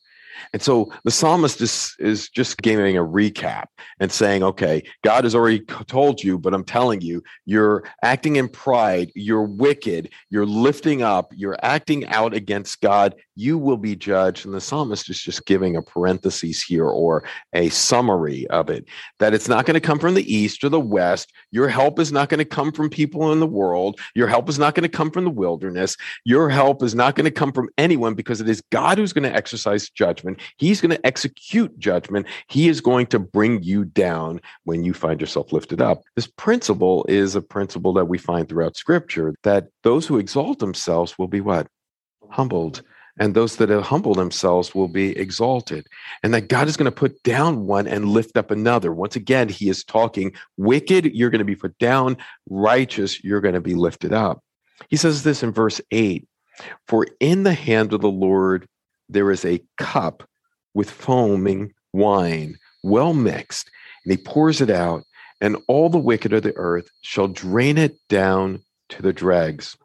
And 0.52 0.62
so 0.62 0.91
the 1.06 1.12
psalmist 1.12 1.62
is, 1.62 1.95
is 1.98 2.28
just 2.30 2.62
giving 2.62 2.98
a 2.98 3.04
recap 3.04 3.65
and 4.02 4.12
saying, 4.12 4.43
okay, 4.43 4.84
God 5.02 5.24
has 5.24 5.34
already 5.34 5.62
told 5.62 6.21
you, 6.21 6.38
but 6.38 6.54
I'm 6.54 6.65
telling 6.65 7.00
you, 7.00 7.24
you're 7.45 7.86
acting 8.02 8.36
in 8.36 8.50
pride, 8.50 9.12
you're 9.15 9.43
wicked, 9.43 10.10
you're 10.30 10.45
lifting 10.45 11.02
up, 11.02 11.32
you're 11.34 11.58
acting 11.62 12.06
out 12.08 12.34
against 12.34 12.82
God, 12.82 13.15
you 13.36 13.58
will 13.58 13.78
be 13.78 13.95
judged. 13.95 14.45
And 14.45 14.54
the 14.54 14.62
psalmist 14.62 15.10
is 15.10 15.21
just 15.21 15.45
giving 15.45 15.76
a 15.76 15.82
parenthesis 15.82 16.63
here 16.63 16.88
or 16.88 17.24
a 17.54 17.69
summary 17.69 18.48
of 18.48 18.69
it 18.69 18.86
that 19.19 19.34
it's 19.34 19.50
not 19.50 19.65
going 19.65 19.76
to 19.76 19.80
come 19.82 20.00
from 20.00 20.13
the 20.13 20.34
east 20.34 20.63
or 20.63 20.69
the 20.69 20.80
west. 20.80 21.34
Your 21.52 21.67
help 21.67 22.00
is 22.00 22.12
not 22.12 22.30
going 22.30 22.39
to 22.39 22.45
come 22.45 22.71
from 22.71 22.89
people 22.89 23.32
in 23.32 23.39
the 23.39 23.48
world. 23.48 24.00
Your 24.15 24.28
help 24.28 24.50
is 24.50 24.58
not 24.58 24.74
going 24.74 24.84
to 24.84 24.89
come 24.89 25.12
from 25.12 25.26
the 25.26 25.30
wilderness. 25.30 25.98
Your 26.24 26.50
help 26.50 26.82
is 26.82 26.95
not 26.95 27.15
going 27.15 27.26
to 27.26 27.32
come 27.32 27.52
from 27.52 27.69
anyone 27.78 28.13
because 28.13 28.41
it 28.41 28.50
is 28.50 28.63
God 28.71 28.98
who's 28.98 29.13
going 29.13 29.30
to 29.30 29.36
exercise 29.36 29.89
judgment. 29.89 30.39
He's 30.58 30.82
going 30.82 30.91
to 30.91 31.06
execute 31.06 31.78
judgment. 31.78 32.28
He 32.48 32.69
is 32.69 32.82
going 32.82 33.08
to 33.08 33.19
bring 33.19 33.62
you 33.63 33.86
down 33.86 34.39
when 34.63 34.84
you 34.84 34.93
find 34.93 35.19
yourself 35.19 35.52
lifted 35.52 35.82
up. 35.82 36.04
This 36.15 36.28
principle 36.28 37.06
is 37.10 37.36
a 37.36 37.41
principle 37.41 37.93
that 37.93 38.06
we 38.06 38.17
find 38.17 38.48
throughout 38.48 38.78
scripture 38.78 39.36
that 39.43 39.67
those 39.84 40.08
who 40.08 40.17
exalt 40.17 40.60
themselves 40.60 41.17
will 41.17 41.28
be 41.28 41.41
what? 41.41 41.67
Humbled 42.30 42.82
and 43.17 43.34
those 43.34 43.56
that 43.58 43.69
have 43.69 43.84
humble 43.84 44.13
themselves 44.13 44.75
will 44.75 44.88
be 44.88 45.17
exalted. 45.17 45.88
And 46.23 46.34
that 46.34 46.49
God 46.49 46.67
is 46.67 46.75
going 46.75 46.91
to 46.91 46.91
put 46.91 47.21
down 47.23 47.65
one 47.65 47.88
and 47.88 48.10
lift 48.10 48.38
up 48.38 48.51
another. 48.51 48.93
Once 48.93 49.15
again, 49.15 49.47
he 49.47 49.69
is 49.69 49.84
talking 49.84 50.34
wicked, 50.58 51.06
you're 51.06 51.30
going 51.30 51.39
to 51.39 51.45
be 51.45 51.56
put 51.56 51.78
down, 51.78 52.17
righteous, 52.49 53.23
you're 53.23 53.41
going 53.41 53.56
to 53.56 53.62
be 53.62 53.75
lifted 53.75 54.12
up. 54.12 54.43
He 54.89 54.97
says 54.97 55.23
this 55.23 55.43
in 55.43 55.51
verse 55.51 55.80
8 55.91 56.28
For 56.88 57.08
in 57.19 57.43
the 57.43 57.54
hand 57.54 57.93
of 57.93 58.01
the 58.01 58.12
Lord 58.12 58.67
there 59.08 59.32
is 59.32 59.45
a 59.45 59.62
cup 59.78 60.28
with 60.73 60.89
foaming 60.89 61.73
wine, 61.93 62.58
well 62.84 63.13
mixed, 63.13 63.69
and 64.04 64.12
he 64.12 64.17
pours 64.17 64.60
it 64.60 64.69
out, 64.69 65.04
and 65.39 65.58
all 65.67 65.89
the 65.89 65.97
wicked 65.97 66.34
of 66.34 66.43
the 66.43 66.56
earth 66.58 66.89
shall 67.01 67.28
drain 67.28 67.78
it 67.78 67.95
down 68.10 68.62
to 68.89 69.01
the 69.01 69.13
dregs 69.13 69.78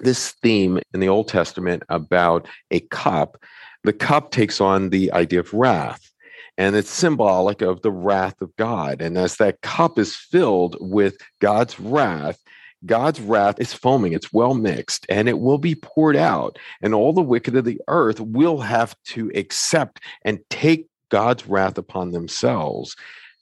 this 0.00 0.32
theme 0.42 0.80
in 0.92 1.00
the 1.00 1.08
Old 1.08 1.28
Testament 1.28 1.82
about 1.88 2.46
a 2.70 2.80
cup, 2.80 3.42
the 3.82 3.92
cup 3.92 4.30
takes 4.30 4.60
on 4.60 4.90
the 4.90 5.12
idea 5.12 5.40
of 5.40 5.52
wrath. 5.52 6.10
And 6.56 6.76
it's 6.76 6.90
symbolic 6.90 7.62
of 7.62 7.82
the 7.82 7.90
wrath 7.90 8.40
of 8.40 8.54
God. 8.56 9.02
And 9.02 9.18
as 9.18 9.36
that 9.36 9.60
cup 9.62 9.98
is 9.98 10.14
filled 10.14 10.76
with 10.80 11.16
God's 11.40 11.80
wrath, 11.80 12.38
God's 12.86 13.20
wrath 13.20 13.58
is 13.58 13.72
foaming, 13.72 14.12
it's 14.12 14.32
well 14.32 14.54
mixed, 14.54 15.06
and 15.08 15.28
it 15.28 15.38
will 15.40 15.58
be 15.58 15.74
poured 15.74 16.16
out. 16.16 16.58
And 16.82 16.94
all 16.94 17.12
the 17.12 17.22
wicked 17.22 17.56
of 17.56 17.64
the 17.64 17.80
earth 17.88 18.20
will 18.20 18.60
have 18.60 18.94
to 19.06 19.32
accept 19.34 20.00
and 20.24 20.38
take 20.50 20.88
God's 21.08 21.46
wrath 21.46 21.78
upon 21.78 22.10
themselves. 22.10 22.94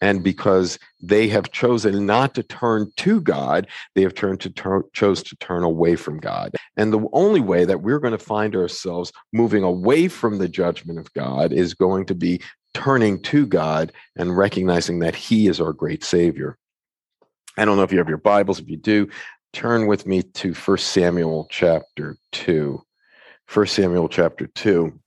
And 0.03 0.25
because 0.25 0.81
they 1.01 1.29
have 1.29 1.53
chosen 1.53 2.07
not 2.07 2.35
to 2.35 2.43
turn 2.43 2.91
to 2.97 3.21
God, 3.21 3.69
they 3.95 4.03
have 4.03 4.15
turned 4.15 4.41
to 4.41 4.83
chose 4.93 5.23
to 5.23 5.37
turn 5.37 5.63
away 5.63 5.95
from 5.95 6.19
God. 6.19 6.57
And 6.77 6.93
the 6.93 7.07
only 7.13 7.41
way 7.41 7.65
that 7.65 7.83
we're 7.83 8.01
going 8.01 8.11
to 8.11 8.19
find 8.19 8.57
ourselves 8.57 9.13
moving 9.33 9.63
away 9.63 10.09
from 10.09 10.39
the 10.39 10.49
judgment 10.49 10.99
of 10.99 11.13
God 11.13 11.53
is 11.53 11.73
going 11.73 12.07
to 12.07 12.17
be 12.17 12.43
turning 12.75 13.23
to 13.23 13.47
God 13.47 13.93
and 14.17 14.37
recognizing 14.37 14.99
that 14.99 15.15
He 15.15 15.47
is 15.47 15.61
our 15.61 15.73
great 15.73 16.03
Savior. 16.03 16.59
I 17.57 17.65
don't 17.65 17.77
know 17.77 17.85
if 17.85 17.93
you 17.93 17.99
have 17.99 18.09
your 18.09 18.19
Bibles. 18.19 18.59
If 18.59 18.69
you 18.69 18.79
do, 18.79 19.09
turn 19.53 19.87
with 19.87 20.05
me 20.05 20.25
to 20.25 20.53
1 20.53 20.79
Samuel 20.79 21.47
chapter 21.49 22.17
2. 22.33 22.83
1 23.55 23.67
Samuel 23.69 24.09
chapter 24.09 24.49
2. 24.49 24.99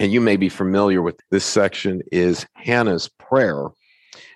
And 0.00 0.10
you 0.10 0.20
may 0.20 0.36
be 0.36 0.48
familiar 0.48 1.00
with 1.00 1.20
this 1.30 1.44
section 1.44 2.02
is 2.10 2.44
Hannah's 2.54 3.08
prayer 3.08 3.68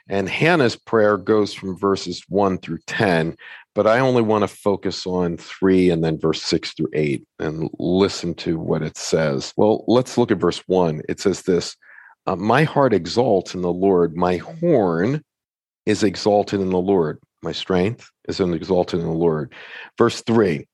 and 0.08 0.28
Hannah's 0.28 0.76
prayer 0.76 1.16
goes 1.16 1.54
from 1.54 1.78
verses 1.78 2.22
1 2.28 2.58
through 2.58 2.78
10, 2.86 3.36
but 3.74 3.86
I 3.86 4.00
only 4.00 4.22
want 4.22 4.42
to 4.42 4.48
focus 4.48 5.06
on 5.06 5.36
3 5.36 5.90
and 5.90 6.04
then 6.04 6.18
verse 6.18 6.42
6 6.42 6.74
through 6.74 6.90
8 6.92 7.24
and 7.38 7.70
listen 7.78 8.34
to 8.34 8.58
what 8.58 8.82
it 8.82 8.96
says. 8.96 9.52
Well, 9.56 9.84
let's 9.86 10.18
look 10.18 10.30
at 10.30 10.40
verse 10.40 10.62
1. 10.66 11.02
It 11.08 11.20
says 11.20 11.42
this 11.42 11.76
uh, 12.26 12.36
My 12.36 12.64
heart 12.64 12.92
exalts 12.92 13.54
in 13.54 13.62
the 13.62 13.72
Lord, 13.72 14.16
my 14.16 14.36
horn 14.36 15.22
is 15.86 16.02
exalted 16.02 16.60
in 16.60 16.70
the 16.70 16.78
Lord, 16.78 17.18
my 17.42 17.52
strength 17.52 18.10
is 18.28 18.40
exalted 18.40 19.00
in 19.00 19.06
the 19.06 19.12
Lord. 19.12 19.54
Verse 19.98 20.22
3 20.22 20.66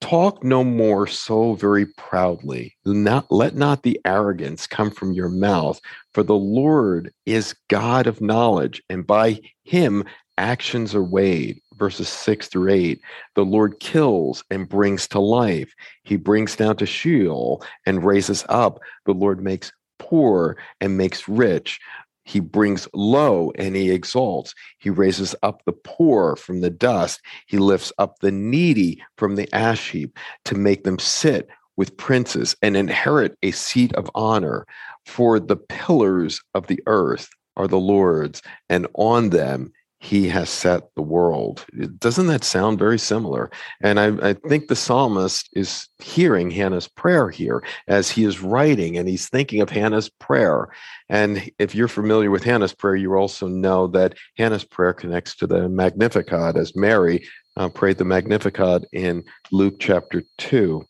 Talk 0.00 0.42
no 0.42 0.64
more 0.64 1.06
so 1.06 1.54
very 1.54 1.86
proudly. 1.86 2.76
Not, 2.84 3.30
let 3.30 3.54
not 3.54 3.82
the 3.82 4.00
arrogance 4.04 4.66
come 4.66 4.90
from 4.90 5.12
your 5.12 5.28
mouth, 5.28 5.80
for 6.12 6.22
the 6.22 6.36
Lord 6.36 7.12
is 7.26 7.54
God 7.68 8.06
of 8.06 8.20
knowledge, 8.20 8.82
and 8.88 9.06
by 9.06 9.40
him 9.64 10.04
actions 10.36 10.94
are 10.94 11.02
weighed. 11.02 11.60
Verses 11.76 12.08
6 12.08 12.48
through 12.48 12.72
8 12.72 13.00
The 13.34 13.44
Lord 13.44 13.80
kills 13.80 14.42
and 14.50 14.68
brings 14.68 15.06
to 15.08 15.20
life, 15.20 15.72
he 16.04 16.16
brings 16.16 16.56
down 16.56 16.76
to 16.76 16.86
Sheol 16.86 17.62
and 17.86 18.04
raises 18.04 18.44
up. 18.48 18.80
The 19.06 19.12
Lord 19.12 19.42
makes 19.42 19.72
poor 19.98 20.56
and 20.80 20.96
makes 20.96 21.28
rich. 21.28 21.80
He 22.28 22.40
brings 22.40 22.86
low 22.92 23.52
and 23.56 23.74
he 23.74 23.90
exalts. 23.90 24.54
He 24.76 24.90
raises 24.90 25.34
up 25.42 25.64
the 25.64 25.72
poor 25.72 26.36
from 26.36 26.60
the 26.60 26.68
dust. 26.68 27.22
He 27.46 27.56
lifts 27.56 27.90
up 27.96 28.18
the 28.18 28.30
needy 28.30 29.02
from 29.16 29.36
the 29.36 29.48
ash 29.54 29.90
heap 29.90 30.18
to 30.44 30.54
make 30.54 30.84
them 30.84 30.98
sit 30.98 31.48
with 31.78 31.96
princes 31.96 32.54
and 32.60 32.76
inherit 32.76 33.38
a 33.42 33.52
seat 33.52 33.94
of 33.94 34.10
honor. 34.14 34.66
For 35.06 35.40
the 35.40 35.56
pillars 35.56 36.42
of 36.52 36.66
the 36.66 36.82
earth 36.86 37.30
are 37.56 37.66
the 37.66 37.80
Lord's, 37.80 38.42
and 38.68 38.86
on 38.92 39.30
them 39.30 39.72
he 40.00 40.28
has 40.28 40.48
set 40.48 40.94
the 40.94 41.02
world. 41.02 41.66
Doesn't 41.98 42.28
that 42.28 42.44
sound 42.44 42.78
very 42.78 42.98
similar? 42.98 43.50
And 43.82 43.98
I, 43.98 44.30
I, 44.30 44.32
think 44.34 44.68
the 44.68 44.76
psalmist 44.76 45.48
is 45.54 45.88
hearing 46.00 46.50
Hannah's 46.50 46.86
prayer 46.86 47.30
here 47.30 47.64
as 47.88 48.08
he 48.08 48.24
is 48.24 48.40
writing, 48.40 48.96
and 48.96 49.08
he's 49.08 49.28
thinking 49.28 49.60
of 49.60 49.70
Hannah's 49.70 50.08
prayer. 50.08 50.68
And 51.08 51.50
if 51.58 51.74
you're 51.74 51.88
familiar 51.88 52.30
with 52.30 52.44
Hannah's 52.44 52.74
prayer, 52.74 52.94
you 52.94 53.14
also 53.14 53.48
know 53.48 53.88
that 53.88 54.16
Hannah's 54.36 54.64
prayer 54.64 54.92
connects 54.92 55.34
to 55.36 55.48
the 55.48 55.68
Magnificat 55.68 56.56
as 56.56 56.76
Mary 56.76 57.26
uh, 57.56 57.68
prayed 57.68 57.98
the 57.98 58.04
Magnificat 58.04 58.84
in 58.92 59.24
Luke 59.50 59.76
chapter 59.80 60.22
2. 60.38 60.84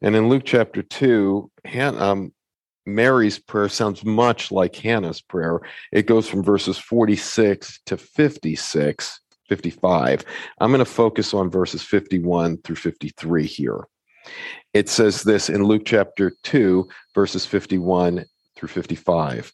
And 0.00 0.14
in 0.14 0.28
Luke 0.28 0.44
chapter 0.44 0.82
2, 0.82 1.50
Han- 1.66 1.98
um, 1.98 2.32
Mary's 2.88 3.38
prayer 3.38 3.68
sounds 3.68 4.04
much 4.04 4.50
like 4.50 4.74
Hannah's 4.74 5.20
prayer. 5.20 5.60
It 5.92 6.06
goes 6.06 6.28
from 6.28 6.42
verses 6.42 6.78
46 6.78 7.80
to 7.86 7.96
56, 7.96 9.20
55. 9.48 10.24
I'm 10.60 10.70
going 10.70 10.78
to 10.78 10.84
focus 10.84 11.34
on 11.34 11.50
verses 11.50 11.82
51 11.82 12.58
through 12.58 12.76
53 12.76 13.46
here. 13.46 13.86
It 14.74 14.88
says 14.88 15.22
this 15.22 15.48
in 15.48 15.64
Luke 15.64 15.82
chapter 15.84 16.32
2, 16.42 16.88
verses 17.14 17.46
51 17.46 18.24
through 18.56 18.68
55. 18.68 19.52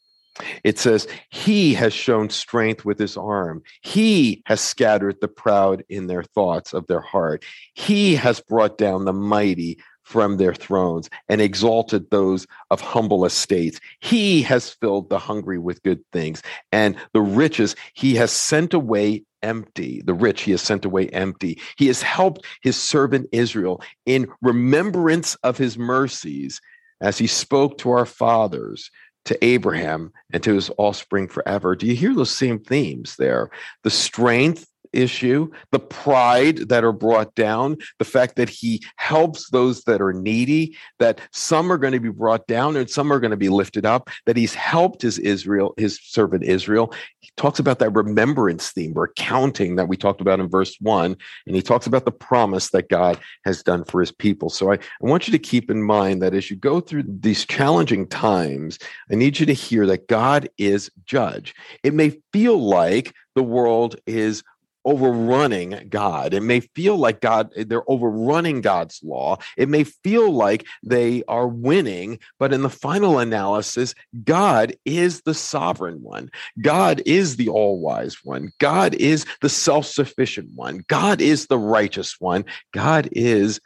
It 0.65 0.79
says, 0.79 1.07
He 1.31 1.75
has 1.75 1.93
shown 1.93 2.29
strength 2.29 2.85
with 2.85 2.99
his 2.99 3.17
arm. 3.17 3.63
He 3.83 4.43
has 4.47 4.61
scattered 4.61 5.21
the 5.21 5.29
proud 5.29 5.85
in 5.89 6.09
their 6.09 6.25
thoughts 6.25 6.73
of 6.73 6.87
their 6.89 7.01
heart. 7.01 7.45
He 7.75 8.17
has 8.17 8.41
brought 8.41 8.77
down 8.77 9.05
the 9.05 9.13
mighty 9.13 9.79
from 10.05 10.37
their 10.37 10.55
thrones 10.55 11.11
and 11.29 11.41
exalted 11.41 12.11
those 12.11 12.47
of 12.71 12.81
humble 12.81 13.25
estates. 13.25 13.81
He 14.01 14.43
has 14.43 14.71
filled 14.71 15.09
the 15.09 15.19
hungry 15.19 15.59
with 15.59 15.83
good 15.83 16.05
things, 16.13 16.43
and 16.71 16.97
the 17.13 17.23
riches 17.23 17.75
he 17.95 18.15
has 18.15 18.31
sent 18.31 18.75
away 18.75 19.25
empty. 19.43 20.03
The 20.05 20.15
rich 20.15 20.43
he 20.43 20.53
has 20.53 20.63
sent 20.63 20.85
away 20.85 21.09
empty. 21.09 21.61
He 21.77 21.87
has 21.89 22.03
helped 22.03 22.45
his 22.63 22.77
servant 22.77 23.29
Israel 23.33 23.83
in 24.07 24.29
remembrance 24.41 25.35
of 25.37 25.59
his 25.59 25.77
mercies 25.77 26.61
as 27.01 27.19
he 27.19 27.27
spoke 27.27 27.79
to 27.79 27.91
our 27.91 28.07
fathers 28.07 28.91
to 29.25 29.45
Abraham 29.45 30.13
and 30.33 30.43
to 30.43 30.55
his 30.55 30.71
offspring 30.79 31.29
forever. 31.29 31.75
Do 31.75 31.87
you 31.87 31.95
hear 31.95 32.15
those 32.15 32.31
same 32.31 32.59
themes 32.59 33.17
there? 33.17 33.51
The 33.83 33.91
strength 33.91 34.67
issue, 34.95 35.51
the 35.73 35.79
pride 35.79 36.69
that 36.69 36.85
are 36.85 36.93
brought 36.93 37.35
down, 37.35 37.77
the 37.99 38.05
fact 38.05 38.37
that 38.37 38.49
he 38.49 38.83
helps 38.97 39.51
those 39.51 39.83
that 39.85 40.01
are 40.01 40.13
needy, 40.13 40.77
that 40.99 41.21
some 41.33 41.71
are 41.71 41.79
going 41.79 41.93
to 41.93 42.01
be 42.01 42.11
brought 42.11 42.47
down 42.47 42.77
and 42.77 42.89
some 42.89 43.13
are 43.13 43.21
going 43.21 43.31
to 43.31 43.37
be 43.37 43.49
lifted 43.49 43.85
up, 43.85 44.11
that 44.27 44.37
he's 44.37 44.55
helped 44.55 45.03
his 45.03 45.19
Israel, 45.19 45.75
his 45.77 45.99
servant 46.03 46.45
Israel. 46.45 46.93
He 47.21 47.31
talks 47.37 47.59
about 47.59 47.79
that 47.81 47.91
remembrance 47.91 48.71
theme, 48.71 48.93
recounting 48.95 49.77
that 49.77 49.89
we 49.89 49.97
talked 49.97 50.21
about 50.21 50.41
in 50.41 50.49
verse 50.49 50.77
one, 50.81 51.17
and 51.47 51.57
he 51.57 51.63
talks 51.63 51.87
about 51.87 52.05
the 52.05 52.13
promise 52.13 52.71
that 52.71 52.89
God 52.89 53.19
has 53.45 53.63
done 53.63 53.85
for 53.85 54.01
his 54.01 54.13
people. 54.13 54.51
So 54.51 54.73
I, 54.73 54.75
I 54.75 54.79
want 55.01 55.27
you 55.27 55.33
to 55.33 55.39
keep 55.39 55.71
in 55.71 55.83
mind 55.83 56.23
that 56.23 56.35
as 56.35 56.51
you 56.51 56.57
go 56.57 56.81
through 56.81 57.05
these 57.07 57.45
challenging 57.45 58.07
times, 58.07 58.79
I 59.11 59.15
need 59.15 59.39
you 59.39 59.47
to 59.47 59.53
hear 59.53 59.87
that 59.87 60.09
God 60.09 60.49
is 60.59 60.91
judge. 61.05 61.55
It 61.83 61.95
may 61.95 62.21
feel 62.33 62.59
like 62.59 63.15
the 63.35 63.43
world 63.43 63.97
is 64.07 64.43
overrunning 64.85 65.87
God. 65.89 66.35
It 66.35 66.43
may 66.43 66.61
feel 66.61 66.97
like 66.97 67.21
God, 67.21 67.51
eh, 67.57 67.65
they're 67.67 67.89
overrunning 67.91 68.61
God's 68.61 69.01
law. 69.03 69.39
It 69.57 69.69
may 69.69 69.85
feel 69.85 70.31
like 70.31 70.67
they 70.83 71.23
are 71.29 71.49
winning, 71.49 72.19
but 72.39 72.53
in 72.53 72.63
the 72.63 72.71
final 72.71 73.19
analysis, 73.19 73.95
God 74.25 74.75
is 74.85 75.23
the 75.23 75.35
sovereign 75.35 76.03
one. 76.03 76.31
God 76.61 77.03
is 77.07 77.37
the 77.37 77.49
all 77.49 77.81
wise 77.81 78.19
one. 78.25 78.53
God 78.59 78.95
is 78.95 79.27
the 79.41 79.49
self 79.49 79.87
sufficient 79.87 80.51
one. 80.55 80.85
God 80.89 81.21
is 81.21 81.47
the 81.47 81.59
righteous 81.59 82.17
one. 82.21 82.45
God 82.73 83.09
is 83.13 83.61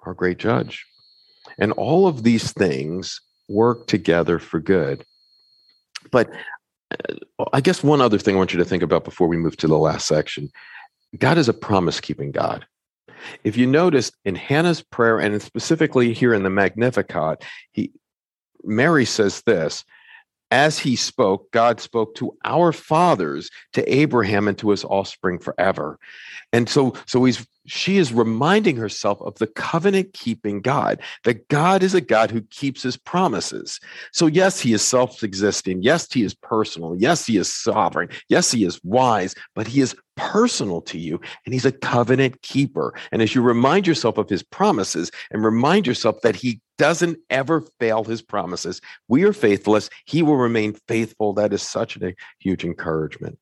our 0.00 0.14
great 0.14 0.38
judge. 0.38 0.86
And 1.58 1.72
all 1.72 2.06
of 2.06 2.22
these 2.22 2.52
things 2.52 3.20
work 3.48 3.86
together 3.86 4.38
for 4.38 4.60
good. 4.60 5.04
But 6.10 6.30
I 7.52 7.60
guess 7.60 7.82
one 7.82 8.00
other 8.00 8.18
thing 8.18 8.34
I 8.34 8.38
want 8.38 8.52
you 8.52 8.58
to 8.58 8.64
think 8.64 8.82
about 8.82 9.04
before 9.04 9.26
we 9.26 9.36
move 9.36 9.56
to 9.58 9.66
the 9.66 9.78
last 9.78 10.06
section 10.06 10.50
God 11.18 11.38
is 11.38 11.48
a 11.48 11.54
promise 11.54 12.00
keeping 12.00 12.32
God. 12.32 12.66
If 13.44 13.56
you 13.56 13.66
notice 13.66 14.10
in 14.24 14.34
Hannah's 14.34 14.82
prayer, 14.82 15.18
and 15.18 15.40
specifically 15.40 16.12
here 16.12 16.34
in 16.34 16.42
the 16.42 16.50
Magnificat, 16.50 17.44
he, 17.72 17.92
Mary 18.64 19.04
says 19.04 19.42
this 19.46 19.84
as 20.50 20.78
he 20.78 20.94
spoke, 20.94 21.50
God 21.50 21.80
spoke 21.80 22.14
to 22.16 22.36
our 22.44 22.72
fathers, 22.72 23.50
to 23.72 23.92
Abraham, 23.92 24.46
and 24.46 24.58
to 24.58 24.70
his 24.70 24.84
offspring 24.84 25.38
forever. 25.38 25.98
And 26.52 26.68
so, 26.68 26.94
so 27.06 27.24
he's 27.24 27.46
she 27.66 27.96
is 27.96 28.12
reminding 28.12 28.76
herself 28.76 29.20
of 29.22 29.36
the 29.36 29.46
covenant 29.46 30.12
keeping 30.12 30.60
God, 30.60 31.00
that 31.24 31.48
God 31.48 31.82
is 31.82 31.94
a 31.94 32.00
God 32.00 32.30
who 32.30 32.42
keeps 32.42 32.82
his 32.82 32.96
promises. 32.96 33.80
So, 34.12 34.26
yes, 34.26 34.60
he 34.60 34.72
is 34.72 34.82
self 34.82 35.22
existing. 35.22 35.82
Yes, 35.82 36.12
he 36.12 36.22
is 36.22 36.34
personal. 36.34 36.96
Yes, 36.96 37.26
he 37.26 37.36
is 37.36 37.52
sovereign. 37.52 38.08
Yes, 38.28 38.50
he 38.50 38.64
is 38.64 38.80
wise, 38.84 39.34
but 39.54 39.66
he 39.66 39.80
is 39.80 39.96
personal 40.16 40.80
to 40.80 40.98
you 40.98 41.20
and 41.44 41.52
he's 41.52 41.64
a 41.64 41.72
covenant 41.72 42.40
keeper. 42.42 42.94
And 43.10 43.20
as 43.20 43.34
you 43.34 43.42
remind 43.42 43.86
yourself 43.86 44.18
of 44.18 44.28
his 44.28 44.42
promises 44.42 45.10
and 45.30 45.44
remind 45.44 45.86
yourself 45.86 46.20
that 46.22 46.36
he 46.36 46.60
doesn't 46.78 47.18
ever 47.30 47.62
fail 47.80 48.04
his 48.04 48.22
promises, 48.22 48.80
we 49.08 49.24
are 49.24 49.32
faithless. 49.32 49.90
He 50.06 50.22
will 50.22 50.36
remain 50.36 50.76
faithful. 50.88 51.32
That 51.32 51.52
is 51.52 51.62
such 51.62 51.96
a 51.96 52.14
huge 52.38 52.64
encouragement. 52.64 53.38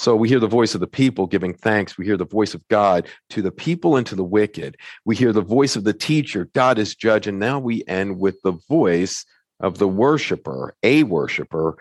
So 0.00 0.16
we 0.16 0.30
hear 0.30 0.40
the 0.40 0.46
voice 0.46 0.74
of 0.74 0.80
the 0.80 0.86
people 0.86 1.26
giving 1.26 1.52
thanks. 1.52 1.98
We 1.98 2.06
hear 2.06 2.16
the 2.16 2.24
voice 2.24 2.54
of 2.54 2.66
God 2.68 3.06
to 3.28 3.42
the 3.42 3.52
people 3.52 3.96
and 3.96 4.06
to 4.06 4.14
the 4.14 4.24
wicked. 4.24 4.78
We 5.04 5.14
hear 5.14 5.30
the 5.30 5.42
voice 5.42 5.76
of 5.76 5.84
the 5.84 5.92
teacher. 5.92 6.48
God 6.54 6.78
is 6.78 6.94
judge. 6.94 7.26
And 7.26 7.38
now 7.38 7.58
we 7.58 7.84
end 7.86 8.18
with 8.18 8.40
the 8.40 8.54
voice 8.66 9.26
of 9.60 9.76
the 9.76 9.86
worshiper, 9.86 10.74
a 10.82 11.02
worshiper, 11.02 11.76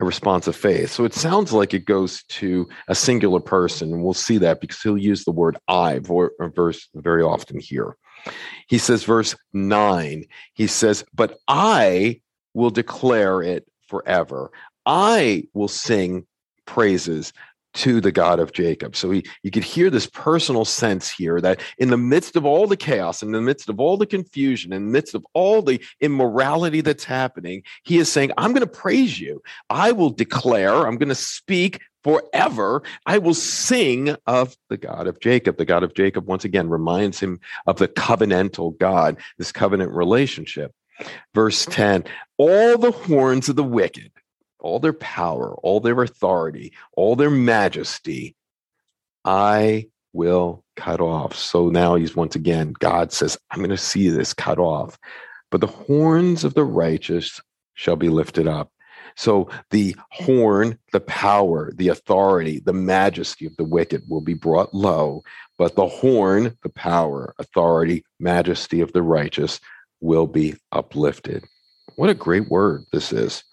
a 0.00 0.04
response 0.06 0.46
of 0.46 0.56
faith. 0.56 0.90
So 0.90 1.04
it 1.04 1.12
sounds 1.12 1.52
like 1.52 1.74
it 1.74 1.84
goes 1.84 2.22
to 2.30 2.66
a 2.88 2.94
singular 2.94 3.40
person. 3.40 3.92
And 3.92 4.02
we'll 4.02 4.14
see 4.14 4.38
that 4.38 4.62
because 4.62 4.80
he'll 4.80 4.96
use 4.96 5.24
the 5.26 5.30
word 5.30 5.58
I 5.68 5.96
uh, 5.98 6.48
verse 6.48 6.88
very 6.94 7.22
often 7.22 7.60
here. 7.60 7.94
He 8.68 8.78
says, 8.78 9.04
verse 9.04 9.36
nine, 9.52 10.24
he 10.54 10.66
says, 10.66 11.04
But 11.12 11.36
I 11.46 12.22
will 12.54 12.70
declare 12.70 13.42
it 13.42 13.68
forever. 13.86 14.50
I 14.86 15.44
will 15.52 15.68
sing 15.68 16.26
praises 16.70 17.32
to 17.72 18.00
the 18.00 18.12
God 18.12 18.40
of 18.40 18.52
Jacob. 18.52 18.96
So 18.96 19.10
he, 19.10 19.24
you 19.42 19.50
could 19.50 19.64
hear 19.64 19.90
this 19.90 20.06
personal 20.06 20.64
sense 20.64 21.10
here 21.10 21.40
that 21.40 21.60
in 21.78 21.90
the 21.90 21.96
midst 21.96 22.36
of 22.36 22.44
all 22.44 22.66
the 22.66 22.76
chaos, 22.76 23.22
in 23.22 23.32
the 23.32 23.40
midst 23.40 23.68
of 23.68 23.78
all 23.78 23.96
the 23.96 24.06
confusion, 24.06 24.72
in 24.72 24.86
the 24.86 24.92
midst 24.92 25.14
of 25.14 25.24
all 25.34 25.62
the 25.62 25.80
immorality 26.00 26.80
that's 26.80 27.04
happening, 27.04 27.62
he 27.84 27.98
is 27.98 28.10
saying, 28.10 28.32
I'm 28.36 28.52
going 28.52 28.66
to 28.66 28.72
praise 28.72 29.20
you. 29.20 29.42
I 29.68 29.92
will 29.92 30.10
declare, 30.10 30.86
I'm 30.86 30.96
going 30.96 31.10
to 31.10 31.14
speak 31.14 31.80
forever. 32.02 32.82
I 33.06 33.18
will 33.18 33.34
sing 33.34 34.16
of 34.26 34.56
the 34.68 34.76
God 34.76 35.06
of 35.06 35.20
Jacob. 35.20 35.56
The 35.56 35.64
God 35.64 35.82
of 35.82 35.94
Jacob, 35.94 36.26
once 36.26 36.44
again, 36.44 36.68
reminds 36.68 37.20
him 37.20 37.40
of 37.66 37.76
the 37.76 37.88
covenantal 37.88 38.78
God, 38.78 39.16
this 39.38 39.52
covenant 39.52 39.92
relationship. 39.92 40.72
Verse 41.34 41.66
10 41.66 42.04
All 42.36 42.78
the 42.78 42.90
horns 42.90 43.48
of 43.48 43.56
the 43.56 43.64
wicked 43.64 44.10
all 44.60 44.78
their 44.78 44.92
power, 44.92 45.54
all 45.62 45.80
their 45.80 46.00
authority, 46.02 46.72
all 46.96 47.16
their 47.16 47.30
majesty, 47.30 48.36
I 49.24 49.88
will 50.12 50.64
cut 50.76 51.00
off. 51.00 51.36
So 51.36 51.68
now 51.68 51.94
he's 51.94 52.16
once 52.16 52.34
again, 52.34 52.74
God 52.78 53.12
says, 53.12 53.38
I'm 53.50 53.58
going 53.58 53.70
to 53.70 53.76
see 53.76 54.08
this 54.08 54.34
cut 54.34 54.58
off. 54.58 54.98
But 55.50 55.60
the 55.60 55.66
horns 55.66 56.44
of 56.44 56.54
the 56.54 56.64
righteous 56.64 57.40
shall 57.74 57.96
be 57.96 58.08
lifted 58.08 58.46
up. 58.46 58.70
So 59.16 59.50
the 59.70 59.96
horn, 60.10 60.78
the 60.92 61.00
power, 61.00 61.72
the 61.74 61.88
authority, 61.88 62.60
the 62.64 62.72
majesty 62.72 63.46
of 63.46 63.56
the 63.56 63.64
wicked 63.64 64.02
will 64.08 64.20
be 64.20 64.34
brought 64.34 64.72
low, 64.72 65.22
but 65.58 65.74
the 65.74 65.86
horn, 65.86 66.56
the 66.62 66.70
power, 66.70 67.34
authority, 67.38 68.04
majesty 68.18 68.80
of 68.80 68.92
the 68.92 69.02
righteous 69.02 69.60
will 70.00 70.26
be 70.26 70.54
uplifted. 70.72 71.44
What 71.96 72.10
a 72.10 72.14
great 72.14 72.48
word 72.48 72.84
this 72.92 73.12
is. 73.12 73.44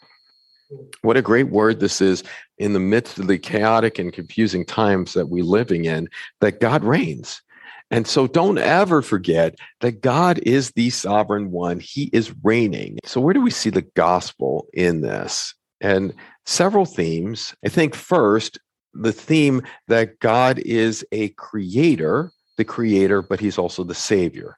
What 1.02 1.18
a 1.18 1.22
great 1.22 1.50
word 1.50 1.80
this 1.80 2.02
is 2.02 2.24
in 2.58 2.74
the 2.74 2.80
midst 2.80 3.20
of 3.20 3.28
the 3.28 3.38
chaotic 3.38 4.00
and 4.00 4.12
confusing 4.12 4.66
times 4.66 5.14
that 5.14 5.30
we're 5.30 5.44
living 5.44 5.86
in, 5.86 6.10
that 6.42 6.60
God 6.60 6.84
reigns. 6.84 7.42
And 7.90 8.06
so 8.06 8.28
don't 8.28 8.58
ever 8.58 9.02
forget 9.02 9.56
that 9.80 10.02
God 10.02 10.40
is 10.40 10.72
the 10.72 10.90
sovereign 10.90 11.52
one. 11.52 11.80
He 11.80 12.10
is 12.12 12.34
reigning. 12.44 13.00
So, 13.06 13.22
where 13.22 13.34
do 13.34 13.42
we 13.42 13.52
see 13.52 13.70
the 13.70 13.88
gospel 13.96 14.68
in 14.74 15.02
this? 15.02 15.54
And 15.80 16.14
several 16.46 16.86
themes. 16.86 17.56
I 17.66 17.70
think 17.70 17.96
first, 17.96 18.60
the 18.94 19.14
theme 19.14 19.62
that 19.88 20.20
God 20.20 20.60
is 20.60 21.06
a 21.12 21.30
creator, 21.30 22.32
the 22.58 22.66
creator, 22.66 23.22
but 23.22 23.40
he's 23.40 23.58
also 23.58 23.84
the 23.84 23.96
savior. 23.96 24.58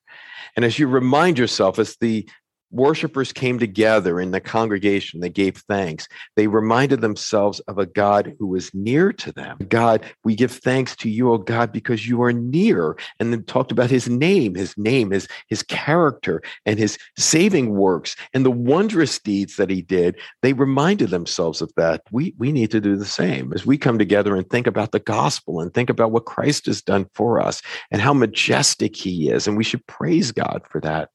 And 0.56 0.66
as 0.66 0.80
you 0.80 0.88
remind 0.88 1.38
yourself, 1.38 1.78
as 1.78 1.98
the 1.98 2.28
Worshippers 2.72 3.34
came 3.34 3.58
together 3.58 4.20
in 4.20 4.32
the 4.32 4.40
congregation. 4.40 5.20
They 5.20 5.30
gave 5.30 5.58
thanks. 5.58 6.08
They 6.36 6.48
reminded 6.48 7.02
themselves 7.02 7.60
of 7.62 7.78
a 7.78 7.86
God 7.86 8.36
who 8.38 8.48
was 8.48 8.74
near 8.74 9.12
to 9.14 9.32
them. 9.32 9.58
God, 9.68 10.06
we 10.24 10.36
give 10.36 10.52
thanks 10.52 10.96
to 10.98 11.10
you, 11.10 11.32
O 11.32 11.38
God, 11.38 11.72
because 11.72 12.08
you 12.08 12.22
are 12.22 12.34
near. 12.34 12.98
And 13.20 13.32
then 13.32 13.44
talked 13.44 13.72
about 13.72 13.90
his 13.90 14.08
name, 14.08 14.56
his 14.56 14.78
name, 14.78 15.12
his, 15.12 15.28
his 15.48 15.64
character, 15.64 16.42
and 16.66 16.78
his 16.78 16.98
saving 17.18 17.72
works 17.72 18.16
and 18.34 18.46
the 18.46 18.52
wondrous 18.52 19.20
deeds 19.20 19.56
that 19.56 19.70
he 19.70 19.82
did. 19.82 20.20
They 20.42 20.54
reminded 20.54 21.10
themselves 21.10 21.62
of 21.62 21.72
that. 21.76 22.04
We, 22.12 22.36
we 22.38 22.52
need 22.52 22.72
to 22.72 22.82
do 22.82 22.96
the 22.96 23.06
same 23.06 23.52
as 23.54 23.66
we 23.66 23.78
come 23.78 23.98
together 23.98 24.36
and 24.36 24.48
think 24.50 24.68
about 24.68 24.92
the 24.92 25.00
gospel 25.00 25.60
and 25.60 25.74
think 25.74 25.90
about 25.90 26.12
what 26.12 26.26
Christ 26.26 26.68
has 26.68 26.82
done 26.82 27.08
for 27.14 27.42
us 27.42 27.62
and 27.90 28.02
how 28.02 28.14
majestic 28.14 28.96
he 28.96 29.30
is. 29.30 29.48
And 29.48 29.58
we 29.58 29.64
should 29.64 29.86
praise 29.88 30.32
God 30.32 30.62
for 30.70 30.80
that 30.82 31.10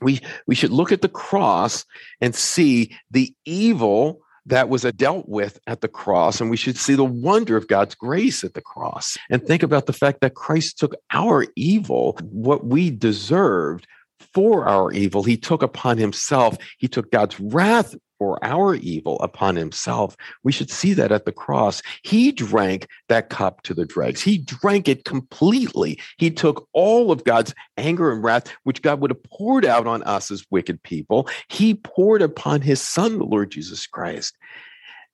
we 0.00 0.20
we 0.46 0.54
should 0.54 0.70
look 0.70 0.92
at 0.92 1.02
the 1.02 1.08
cross 1.08 1.84
and 2.20 2.34
see 2.34 2.96
the 3.10 3.34
evil 3.44 4.20
that 4.46 4.68
was 4.68 4.84
uh, 4.84 4.92
dealt 4.92 5.28
with 5.28 5.58
at 5.66 5.80
the 5.80 5.88
cross 5.88 6.40
and 6.40 6.50
we 6.50 6.56
should 6.56 6.76
see 6.76 6.94
the 6.94 7.04
wonder 7.04 7.56
of 7.56 7.68
God's 7.68 7.94
grace 7.94 8.42
at 8.44 8.54
the 8.54 8.62
cross. 8.62 9.16
And 9.30 9.46
think 9.46 9.62
about 9.62 9.86
the 9.86 9.92
fact 9.92 10.20
that 10.20 10.34
Christ 10.34 10.78
took 10.78 10.94
our 11.12 11.46
evil 11.54 12.16
what 12.22 12.66
we 12.66 12.90
deserved 12.90 13.86
for 14.32 14.66
our 14.66 14.90
evil. 14.92 15.22
He 15.22 15.36
took 15.36 15.62
upon 15.62 15.98
himself 15.98 16.56
he 16.78 16.88
took 16.88 17.10
God's 17.10 17.38
wrath 17.38 17.94
for 18.18 18.42
our 18.44 18.74
evil 18.74 19.18
upon 19.20 19.56
himself. 19.56 20.16
We 20.42 20.52
should 20.52 20.70
see 20.70 20.92
that 20.94 21.12
at 21.12 21.24
the 21.24 21.32
cross. 21.32 21.82
He 22.02 22.32
drank 22.32 22.88
that 23.08 23.30
cup 23.30 23.62
to 23.62 23.74
the 23.74 23.86
dregs. 23.86 24.20
He 24.20 24.38
drank 24.38 24.88
it 24.88 25.04
completely. 25.04 25.98
He 26.18 26.30
took 26.30 26.68
all 26.72 27.10
of 27.10 27.24
God's 27.24 27.54
anger 27.76 28.12
and 28.12 28.22
wrath, 28.22 28.52
which 28.64 28.82
God 28.82 29.00
would 29.00 29.10
have 29.10 29.22
poured 29.24 29.64
out 29.64 29.86
on 29.86 30.02
us 30.02 30.30
as 30.30 30.44
wicked 30.50 30.82
people. 30.82 31.28
He 31.48 31.74
poured 31.74 32.22
upon 32.22 32.60
his 32.60 32.80
son, 32.80 33.18
the 33.18 33.24
Lord 33.24 33.50
Jesus 33.50 33.86
Christ. 33.86 34.36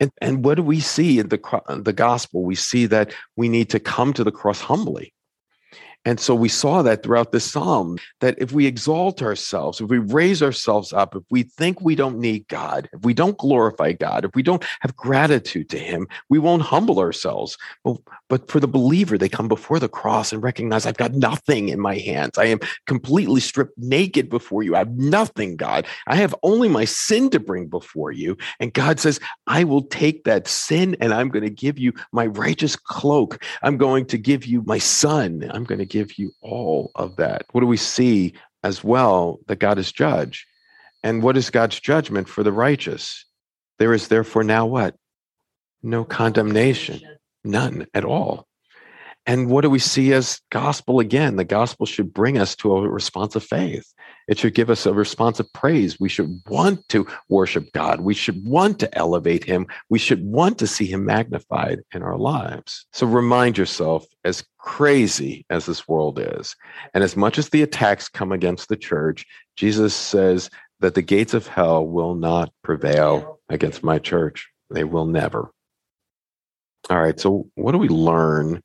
And, 0.00 0.10
and 0.20 0.44
what 0.44 0.56
do 0.56 0.62
we 0.62 0.80
see 0.80 1.18
in 1.18 1.28
the, 1.28 1.80
the 1.82 1.92
gospel? 1.92 2.42
We 2.42 2.56
see 2.56 2.86
that 2.86 3.14
we 3.36 3.48
need 3.48 3.70
to 3.70 3.80
come 3.80 4.12
to 4.14 4.24
the 4.24 4.32
cross 4.32 4.60
humbly. 4.60 5.13
And 6.04 6.20
so 6.20 6.34
we 6.34 6.48
saw 6.48 6.82
that 6.82 7.02
throughout 7.02 7.32
the 7.32 7.40
psalm 7.40 7.98
that 8.20 8.34
if 8.38 8.52
we 8.52 8.66
exalt 8.66 9.22
ourselves, 9.22 9.80
if 9.80 9.88
we 9.88 9.98
raise 9.98 10.42
ourselves 10.42 10.92
up, 10.92 11.16
if 11.16 11.22
we 11.30 11.44
think 11.44 11.80
we 11.80 11.94
don't 11.94 12.18
need 12.18 12.46
God, 12.48 12.88
if 12.92 13.02
we 13.02 13.14
don't 13.14 13.38
glorify 13.38 13.92
God, 13.92 14.24
if 14.24 14.34
we 14.34 14.42
don't 14.42 14.64
have 14.80 14.96
gratitude 14.96 15.70
to 15.70 15.78
Him, 15.78 16.06
we 16.28 16.38
won't 16.38 16.62
humble 16.62 16.98
ourselves. 16.98 17.56
But, 17.84 17.96
but 18.28 18.50
for 18.50 18.60
the 18.60 18.68
believer, 18.68 19.16
they 19.16 19.28
come 19.28 19.48
before 19.48 19.78
the 19.78 19.88
cross 19.88 20.32
and 20.32 20.42
recognize 20.42 20.84
I've 20.84 20.96
got 20.96 21.14
nothing 21.14 21.70
in 21.70 21.80
my 21.80 21.96
hands. 21.96 22.36
I 22.36 22.46
am 22.46 22.60
completely 22.86 23.40
stripped 23.40 23.78
naked 23.78 24.28
before 24.28 24.62
you. 24.62 24.74
I 24.74 24.80
have 24.80 24.96
nothing, 24.96 25.56
God. 25.56 25.86
I 26.06 26.16
have 26.16 26.34
only 26.42 26.68
my 26.68 26.84
sin 26.84 27.30
to 27.30 27.40
bring 27.40 27.66
before 27.66 28.12
you. 28.12 28.36
And 28.60 28.72
God 28.74 29.00
says, 29.00 29.20
I 29.46 29.64
will 29.64 29.82
take 29.82 30.24
that 30.24 30.48
sin 30.48 30.96
and 31.00 31.14
I'm 31.14 31.28
going 31.28 31.44
to 31.44 31.50
give 31.50 31.78
you 31.78 31.92
my 32.12 32.26
righteous 32.26 32.76
cloak. 32.76 33.42
I'm 33.62 33.78
going 33.78 34.06
to 34.06 34.18
give 34.18 34.44
you 34.44 34.62
my 34.66 34.78
son. 34.78 35.50
I'm 35.52 35.64
going 35.64 35.78
to 35.78 35.93
give 35.94 36.18
you 36.18 36.32
all 36.40 36.90
of 36.96 37.14
that. 37.14 37.46
What 37.52 37.60
do 37.60 37.68
we 37.68 37.76
see 37.76 38.34
as 38.64 38.82
well? 38.82 39.38
That 39.46 39.60
God 39.60 39.78
is 39.78 39.92
judge. 39.92 40.44
And 41.04 41.22
what 41.22 41.36
is 41.36 41.50
God's 41.50 41.78
judgment 41.78 42.28
for 42.28 42.42
the 42.42 42.50
righteous? 42.50 43.24
There 43.78 43.94
is 43.94 44.08
therefore 44.08 44.42
now 44.42 44.66
what? 44.66 44.96
No 45.84 46.04
condemnation, 46.04 47.00
none 47.44 47.86
at 47.94 48.04
all. 48.04 48.48
And 49.24 49.48
what 49.48 49.60
do 49.60 49.70
we 49.70 49.78
see 49.78 50.12
as 50.12 50.40
gospel 50.50 50.98
again? 50.98 51.36
The 51.36 51.44
gospel 51.44 51.86
should 51.86 52.12
bring 52.12 52.38
us 52.38 52.56
to 52.56 52.76
a 52.76 52.88
response 52.88 53.36
of 53.36 53.44
faith. 53.44 53.93
It 54.28 54.38
should 54.38 54.54
give 54.54 54.70
us 54.70 54.86
a 54.86 54.94
response 54.94 55.40
of 55.40 55.52
praise. 55.52 56.00
We 56.00 56.08
should 56.08 56.40
want 56.48 56.88
to 56.90 57.06
worship 57.28 57.72
God. 57.72 58.00
We 58.00 58.14
should 58.14 58.46
want 58.46 58.78
to 58.80 58.98
elevate 58.98 59.44
him. 59.44 59.66
We 59.90 59.98
should 59.98 60.24
want 60.24 60.58
to 60.58 60.66
see 60.66 60.86
him 60.86 61.04
magnified 61.04 61.80
in 61.92 62.02
our 62.02 62.16
lives. 62.16 62.86
So 62.92 63.06
remind 63.06 63.58
yourself, 63.58 64.06
as 64.24 64.44
crazy 64.58 65.44
as 65.50 65.66
this 65.66 65.86
world 65.86 66.18
is, 66.18 66.56
and 66.94 67.04
as 67.04 67.16
much 67.16 67.38
as 67.38 67.50
the 67.50 67.62
attacks 67.62 68.08
come 68.08 68.32
against 68.32 68.68
the 68.68 68.76
church, 68.76 69.26
Jesus 69.56 69.94
says 69.94 70.50
that 70.80 70.94
the 70.94 71.02
gates 71.02 71.34
of 71.34 71.46
hell 71.46 71.86
will 71.86 72.14
not 72.14 72.52
prevail 72.62 73.40
against 73.48 73.84
my 73.84 73.98
church. 73.98 74.48
They 74.70 74.84
will 74.84 75.06
never. 75.06 75.50
All 76.90 77.00
right. 77.00 77.18
So, 77.18 77.48
what 77.54 77.72
do 77.72 77.78
we 77.78 77.88
learn 77.88 78.62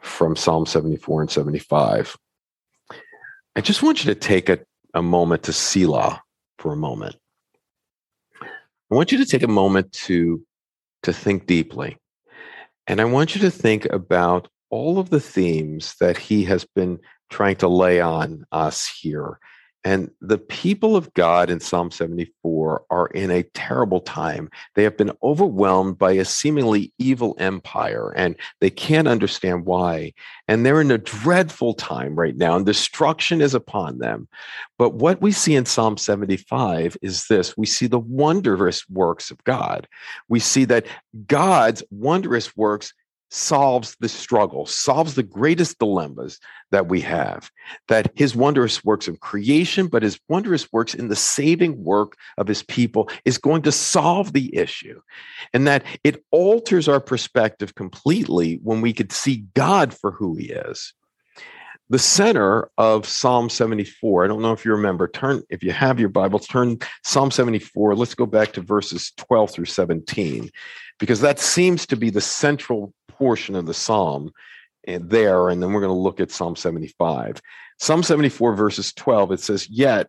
from 0.00 0.36
Psalm 0.36 0.66
74 0.66 1.22
and 1.22 1.30
75. 1.30 2.16
I 3.56 3.60
just 3.60 3.82
want 3.82 4.04
you 4.04 4.12
to 4.12 4.18
take 4.18 4.48
a, 4.48 4.58
a 4.94 5.02
moment 5.02 5.44
to 5.44 5.52
Selah 5.52 6.22
for 6.58 6.72
a 6.72 6.76
moment. 6.76 7.16
I 8.42 8.94
want 8.94 9.12
you 9.12 9.18
to 9.18 9.26
take 9.26 9.42
a 9.42 9.48
moment 9.48 9.92
to, 9.92 10.44
to 11.04 11.12
think 11.12 11.46
deeply. 11.46 11.96
And 12.86 13.00
I 13.00 13.04
want 13.04 13.34
you 13.34 13.40
to 13.42 13.50
think 13.50 13.86
about 13.86 14.48
all 14.70 14.98
of 14.98 15.10
the 15.10 15.20
themes 15.20 15.94
that 16.00 16.16
he 16.16 16.44
has 16.44 16.64
been 16.64 16.98
trying 17.30 17.56
to 17.56 17.68
lay 17.68 18.00
on 18.00 18.44
us 18.50 18.88
here 19.00 19.38
and 19.82 20.10
the 20.20 20.36
people 20.36 20.94
of 20.94 21.12
God 21.14 21.48
in 21.48 21.58
Psalm 21.58 21.90
74 21.90 22.84
are 22.90 23.06
in 23.08 23.30
a 23.30 23.42
terrible 23.42 24.00
time. 24.00 24.50
They 24.74 24.82
have 24.82 24.96
been 24.96 25.12
overwhelmed 25.22 25.98
by 25.98 26.12
a 26.12 26.24
seemingly 26.24 26.92
evil 26.98 27.34
empire, 27.38 28.12
and 28.14 28.36
they 28.60 28.68
can't 28.68 29.08
understand 29.08 29.64
why. 29.64 30.12
And 30.48 30.66
they're 30.66 30.82
in 30.82 30.90
a 30.90 30.98
dreadful 30.98 31.74
time 31.74 32.14
right 32.14 32.36
now, 32.36 32.56
and 32.56 32.66
destruction 32.66 33.40
is 33.40 33.54
upon 33.54 33.98
them. 33.98 34.28
But 34.76 34.94
what 34.94 35.22
we 35.22 35.32
see 35.32 35.54
in 35.54 35.64
Psalm 35.64 35.96
75 35.96 36.98
is 37.00 37.26
this 37.28 37.56
we 37.56 37.66
see 37.66 37.86
the 37.86 37.98
wondrous 37.98 38.88
works 38.90 39.30
of 39.30 39.42
God. 39.44 39.88
We 40.28 40.40
see 40.40 40.66
that 40.66 40.86
God's 41.26 41.82
wondrous 41.90 42.54
works 42.54 42.92
solves 43.30 43.96
the 44.00 44.08
struggle, 44.08 44.66
solves 44.66 45.14
the 45.14 45.22
greatest 45.22 45.78
dilemmas 45.78 46.38
that 46.70 46.88
we 46.88 47.00
have. 47.00 47.50
That 47.88 48.12
his 48.14 48.36
wondrous 48.36 48.84
works 48.84 49.08
of 49.08 49.20
creation, 49.20 49.86
but 49.86 50.02
his 50.02 50.20
wondrous 50.28 50.72
works 50.72 50.94
in 50.94 51.08
the 51.08 51.16
saving 51.16 51.82
work 51.82 52.16
of 52.38 52.48
his 52.48 52.62
people 52.62 53.08
is 53.24 53.38
going 53.38 53.62
to 53.62 53.72
solve 53.72 54.32
the 54.32 54.54
issue. 54.54 55.00
And 55.54 55.66
that 55.66 55.84
it 56.04 56.24
alters 56.30 56.88
our 56.88 57.00
perspective 57.00 57.74
completely 57.74 58.60
when 58.62 58.80
we 58.80 58.92
could 58.92 59.12
see 59.12 59.44
God 59.54 59.94
for 59.94 60.10
who 60.10 60.36
he 60.36 60.46
is. 60.46 60.92
The 61.90 61.98
center 61.98 62.70
of 62.78 63.04
Psalm 63.04 63.48
74, 63.48 64.24
I 64.24 64.28
don't 64.28 64.42
know 64.42 64.52
if 64.52 64.64
you 64.64 64.70
remember, 64.70 65.08
turn, 65.08 65.42
if 65.50 65.64
you 65.64 65.72
have 65.72 65.98
your 65.98 66.08
Bible, 66.08 66.38
turn 66.38 66.78
Psalm 67.02 67.32
74. 67.32 67.96
Let's 67.96 68.14
go 68.14 68.26
back 68.26 68.52
to 68.52 68.60
verses 68.60 69.10
12 69.16 69.50
through 69.50 69.64
17, 69.64 70.50
because 71.00 71.20
that 71.20 71.40
seems 71.40 71.86
to 71.86 71.96
be 71.96 72.08
the 72.08 72.20
central 72.20 72.94
portion 73.20 73.54
of 73.54 73.66
the 73.66 73.74
psalm 73.74 74.32
and 74.84 75.10
there, 75.10 75.50
and 75.50 75.62
then 75.62 75.72
we're 75.72 75.82
going 75.82 75.94
to 75.94 76.00
look 76.00 76.20
at 76.20 76.30
Psalm 76.30 76.56
75. 76.56 77.42
Psalm 77.78 78.02
74, 78.02 78.54
verses 78.54 78.94
12, 78.94 79.32
it 79.32 79.40
says, 79.40 79.68
Yet 79.68 80.08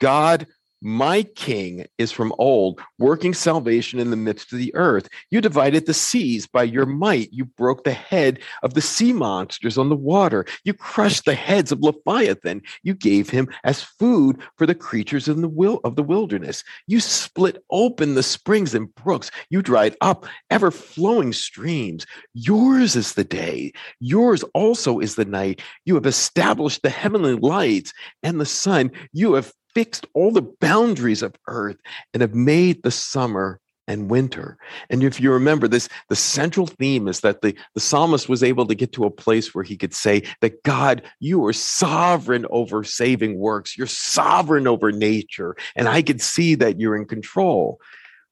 God 0.00 0.46
my 0.82 1.22
king 1.22 1.86
is 1.96 2.10
from 2.10 2.34
old, 2.38 2.80
working 2.98 3.34
salvation 3.34 4.00
in 4.00 4.10
the 4.10 4.16
midst 4.16 4.52
of 4.52 4.58
the 4.58 4.74
earth. 4.74 5.08
You 5.30 5.40
divided 5.40 5.86
the 5.86 5.94
seas 5.94 6.48
by 6.48 6.64
your 6.64 6.86
might. 6.86 7.32
You 7.32 7.44
broke 7.44 7.84
the 7.84 7.92
head 7.92 8.40
of 8.64 8.74
the 8.74 8.80
sea 8.80 9.12
monsters 9.12 9.78
on 9.78 9.88
the 9.88 9.96
water. 9.96 10.44
You 10.64 10.74
crushed 10.74 11.24
the 11.24 11.36
heads 11.36 11.70
of 11.70 11.80
Leviathan. 11.80 12.62
You 12.82 12.94
gave 12.94 13.30
him 13.30 13.48
as 13.62 13.82
food 13.82 14.42
for 14.56 14.66
the 14.66 14.74
creatures 14.74 15.28
in 15.28 15.40
the 15.40 15.48
will 15.48 15.80
of 15.84 15.94
the 15.94 16.02
wilderness. 16.02 16.64
You 16.88 16.98
split 16.98 17.62
open 17.70 18.14
the 18.14 18.22
springs 18.24 18.74
and 18.74 18.92
brooks. 18.96 19.30
You 19.50 19.62
dried 19.62 19.96
up 20.00 20.26
ever 20.50 20.72
flowing 20.72 21.32
streams. 21.32 22.06
Yours 22.34 22.96
is 22.96 23.14
the 23.14 23.24
day. 23.24 23.72
Yours 24.00 24.42
also 24.52 24.98
is 24.98 25.14
the 25.14 25.24
night. 25.24 25.62
You 25.84 25.94
have 25.94 26.06
established 26.06 26.82
the 26.82 26.90
heavenly 26.90 27.34
lights 27.34 27.92
and 28.24 28.40
the 28.40 28.46
sun. 28.46 28.90
You 29.12 29.34
have 29.34 29.52
fixed 29.74 30.06
all 30.14 30.30
the 30.30 30.42
boundaries 30.60 31.22
of 31.22 31.34
earth 31.48 31.78
and 32.12 32.20
have 32.20 32.34
made 32.34 32.82
the 32.82 32.90
summer 32.90 33.60
and 33.88 34.10
winter. 34.10 34.56
And 34.90 35.02
if 35.02 35.20
you 35.20 35.32
remember 35.32 35.66
this, 35.66 35.88
the 36.08 36.16
central 36.16 36.66
theme 36.66 37.08
is 37.08 37.20
that 37.20 37.42
the, 37.42 37.54
the 37.74 37.80
psalmist 37.80 38.28
was 38.28 38.42
able 38.42 38.66
to 38.66 38.74
get 38.74 38.92
to 38.92 39.04
a 39.04 39.10
place 39.10 39.54
where 39.54 39.64
he 39.64 39.76
could 39.76 39.92
say 39.92 40.22
that 40.40 40.62
God, 40.62 41.02
you 41.20 41.44
are 41.46 41.52
sovereign 41.52 42.46
over 42.50 42.84
saving 42.84 43.38
works. 43.38 43.76
You're 43.76 43.88
sovereign 43.88 44.68
over 44.68 44.92
nature. 44.92 45.56
And 45.74 45.88
I 45.88 46.02
could 46.02 46.20
see 46.20 46.54
that 46.56 46.78
you're 46.78 46.96
in 46.96 47.06
control. 47.06 47.80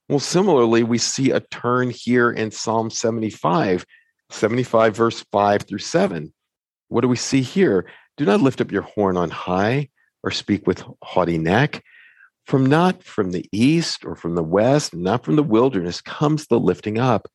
Well, 0.09 0.21
similarly, 0.21 0.83
we 0.83 0.99
see 0.99 1.31
a 1.31 1.41
turn 1.41 1.91
here 1.91 2.31
in 2.31 2.51
Psalm 2.51 2.91
75, 2.91 3.85
75 4.31 4.97
verse 4.97 5.25
5 5.33 5.63
through 5.63 5.79
7. 5.79 6.33
What 6.89 7.03
do 7.03 7.09
we 7.09 7.17
see 7.17 7.43
here? 7.43 7.87
Do 8.17 8.25
not 8.25 8.41
lift 8.41 8.61
up 8.61 8.73
your 8.73 8.83
horn 8.83 9.17
on 9.17 9.31
high 9.31 9.89
or 10.23 10.31
speak 10.31 10.67
with 10.67 10.85
haughty 11.03 11.39
neck. 11.39 11.83
From 12.47 12.67
not 12.67 13.03
from 13.05 13.31
the 13.31 13.49
east 13.53 14.05
or 14.05 14.17
from 14.17 14.35
the 14.35 14.43
west, 14.43 14.95
not 14.95 15.25
from 15.25 15.37
the 15.37 15.43
wilderness 15.43 16.01
comes 16.01 16.47
the 16.47 16.59
lifting 16.59 16.99
up, 16.99 17.29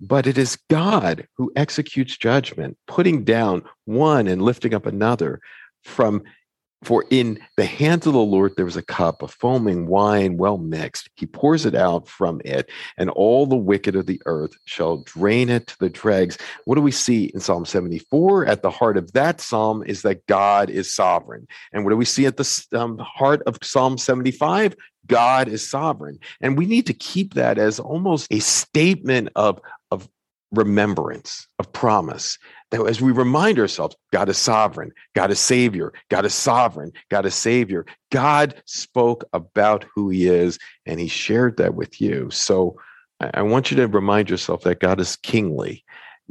but 0.00 0.26
it 0.26 0.38
is 0.38 0.58
God 0.68 1.26
who 1.36 1.52
executes 1.56 2.16
judgment, 2.16 2.76
putting 2.86 3.22
down 3.22 3.62
one 3.84 4.26
and 4.26 4.42
lifting 4.42 4.74
up 4.74 4.86
another. 4.86 5.40
From 5.84 6.22
for 6.82 7.04
in 7.10 7.38
the 7.56 7.64
hands 7.64 8.06
of 8.06 8.12
the 8.12 8.18
Lord 8.18 8.54
there 8.56 8.64
was 8.64 8.76
a 8.76 8.82
cup 8.82 9.22
of 9.22 9.32
foaming 9.32 9.86
wine 9.86 10.36
well 10.36 10.58
mixed. 10.58 11.10
He 11.14 11.26
pours 11.26 11.66
it 11.66 11.74
out 11.74 12.08
from 12.08 12.40
it, 12.44 12.70
and 12.96 13.10
all 13.10 13.46
the 13.46 13.56
wicked 13.56 13.96
of 13.96 14.06
the 14.06 14.20
earth 14.26 14.52
shall 14.64 14.98
drain 14.98 15.48
it 15.48 15.66
to 15.68 15.78
the 15.78 15.90
dregs. 15.90 16.38
What 16.64 16.76
do 16.76 16.80
we 16.80 16.92
see 16.92 17.26
in 17.26 17.40
Psalm 17.40 17.64
74? 17.64 18.46
At 18.46 18.62
the 18.62 18.70
heart 18.70 18.96
of 18.96 19.12
that 19.12 19.40
psalm 19.40 19.82
is 19.84 20.02
that 20.02 20.26
God 20.26 20.70
is 20.70 20.94
sovereign. 20.94 21.46
And 21.72 21.84
what 21.84 21.90
do 21.90 21.96
we 21.96 22.04
see 22.04 22.26
at 22.26 22.36
the 22.36 22.66
um, 22.72 22.98
heart 22.98 23.42
of 23.46 23.58
Psalm 23.62 23.98
75? 23.98 24.74
God 25.06 25.48
is 25.48 25.68
sovereign. 25.68 26.18
And 26.40 26.56
we 26.56 26.66
need 26.66 26.86
to 26.86 26.94
keep 26.94 27.34
that 27.34 27.58
as 27.58 27.80
almost 27.80 28.28
a 28.30 28.38
statement 28.38 29.28
of, 29.34 29.58
of 29.58 29.60
remembrance, 30.52 31.46
of 31.58 31.72
promise 31.72 32.38
that 32.70 32.86
as 32.86 33.00
we 33.00 33.12
remind 33.12 33.58
ourselves, 33.58 33.96
God 34.12 34.28
is 34.28 34.38
sovereign, 34.38 34.92
God 35.14 35.30
is 35.30 35.40
Savior, 35.40 35.92
God 36.08 36.24
is 36.24 36.34
sovereign, 36.34 36.92
God 37.10 37.26
is 37.26 37.34
Savior. 37.34 37.84
God 38.10 38.60
spoke 38.64 39.24
about 39.32 39.84
who 39.94 40.08
He 40.08 40.26
is, 40.26 40.58
and 40.86 41.00
He 41.00 41.08
shared 41.08 41.56
that 41.56 41.74
with 41.74 42.00
you. 42.00 42.30
So 42.30 42.76
I 43.20 43.42
want 43.42 43.70
you 43.70 43.76
to 43.78 43.86
remind 43.86 44.30
yourself 44.30 44.62
that 44.62 44.80
God 44.80 45.00
is 45.00 45.16
kingly. 45.16 45.84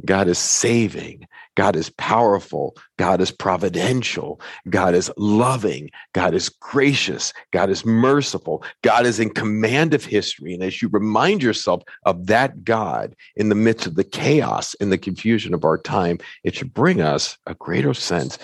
God 0.04 0.28
is 0.28 0.38
saving. 0.38 1.26
God 1.56 1.76
is 1.76 1.90
powerful. 1.90 2.76
God 2.96 3.20
is 3.20 3.30
providential. 3.30 4.40
God 4.68 4.94
is 4.94 5.10
loving. 5.16 5.90
God 6.14 6.34
is 6.34 6.48
gracious. 6.48 7.32
God 7.50 7.70
is 7.70 7.84
merciful. 7.84 8.64
God 8.82 9.04
is 9.04 9.20
in 9.20 9.30
command 9.30 9.92
of 9.92 10.04
history. 10.04 10.54
And 10.54 10.62
as 10.62 10.80
you 10.80 10.88
remind 10.88 11.42
yourself 11.42 11.82
of 12.04 12.26
that 12.26 12.64
God 12.64 13.14
in 13.36 13.48
the 13.48 13.54
midst 13.54 13.86
of 13.86 13.96
the 13.96 14.04
chaos 14.04 14.74
and 14.80 14.90
the 14.90 14.98
confusion 14.98 15.52
of 15.52 15.64
our 15.64 15.78
time, 15.78 16.18
it 16.44 16.54
should 16.54 16.72
bring 16.72 17.00
us 17.00 17.36
a 17.46 17.54
greater 17.54 17.94
sense 17.94 18.38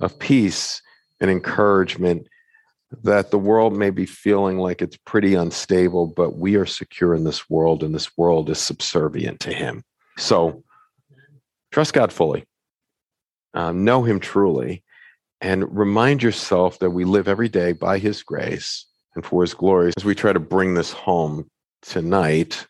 of 0.00 0.18
peace 0.18 0.80
and 1.20 1.30
encouragement 1.30 2.26
that 3.02 3.30
the 3.30 3.38
world 3.38 3.76
may 3.76 3.90
be 3.90 4.06
feeling 4.06 4.58
like 4.58 4.82
it's 4.82 4.98
pretty 4.98 5.34
unstable, 5.34 6.06
but 6.06 6.36
we 6.36 6.56
are 6.56 6.66
secure 6.66 7.14
in 7.14 7.24
this 7.24 7.48
world 7.48 7.82
and 7.82 7.94
this 7.94 8.16
world 8.18 8.50
is 8.50 8.58
subservient 8.58 9.40
to 9.40 9.52
Him. 9.52 9.82
So 10.18 10.62
trust 11.72 11.94
God 11.94 12.12
fully 12.12 12.44
um, 13.54 13.84
know 13.84 14.02
Him 14.02 14.20
truly, 14.20 14.82
and 15.40 15.76
remind 15.76 16.22
yourself 16.22 16.78
that 16.78 16.90
we 16.90 17.04
live 17.04 17.28
every 17.28 17.48
day 17.48 17.72
by 17.72 17.98
His 17.98 18.22
grace 18.22 18.86
and 19.14 19.24
for 19.24 19.42
His 19.42 19.54
glory. 19.54 19.92
As 19.96 20.04
we 20.04 20.14
try 20.14 20.32
to 20.32 20.40
bring 20.40 20.74
this 20.74 20.92
home 20.92 21.50
tonight, 21.82 22.66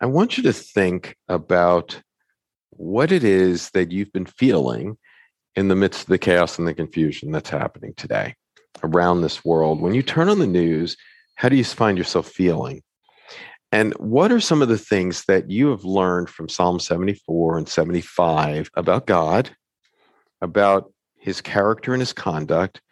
I 0.00 0.06
want 0.06 0.36
you 0.36 0.42
to 0.44 0.52
think 0.52 1.16
about 1.28 2.00
what 2.70 3.12
it 3.12 3.24
is 3.24 3.70
that 3.70 3.90
you've 3.90 4.12
been 4.12 4.26
feeling 4.26 4.96
in 5.56 5.68
the 5.68 5.76
midst 5.76 6.02
of 6.02 6.06
the 6.06 6.18
chaos 6.18 6.58
and 6.58 6.66
the 6.66 6.74
confusion 6.74 7.32
that's 7.32 7.50
happening 7.50 7.92
today 7.96 8.34
around 8.82 9.20
this 9.20 9.44
world. 9.44 9.80
When 9.80 9.94
you 9.94 10.02
turn 10.02 10.28
on 10.28 10.38
the 10.38 10.46
news, 10.46 10.96
how 11.34 11.48
do 11.48 11.56
you 11.56 11.64
find 11.64 11.98
yourself 11.98 12.28
feeling? 12.28 12.82
And 13.72 13.94
what 13.94 14.30
are 14.30 14.40
some 14.40 14.60
of 14.60 14.68
the 14.68 14.78
things 14.78 15.24
that 15.24 15.50
you 15.50 15.70
have 15.70 15.84
learned 15.84 16.28
from 16.28 16.48
Psalm 16.48 16.78
74 16.78 17.58
and 17.58 17.68
75 17.68 18.70
about 18.76 19.06
God 19.06 19.50
about 20.42 20.92
his 21.18 21.40
character 21.40 21.94
and 21.94 22.02
his 22.02 22.12
conduct 22.12 22.82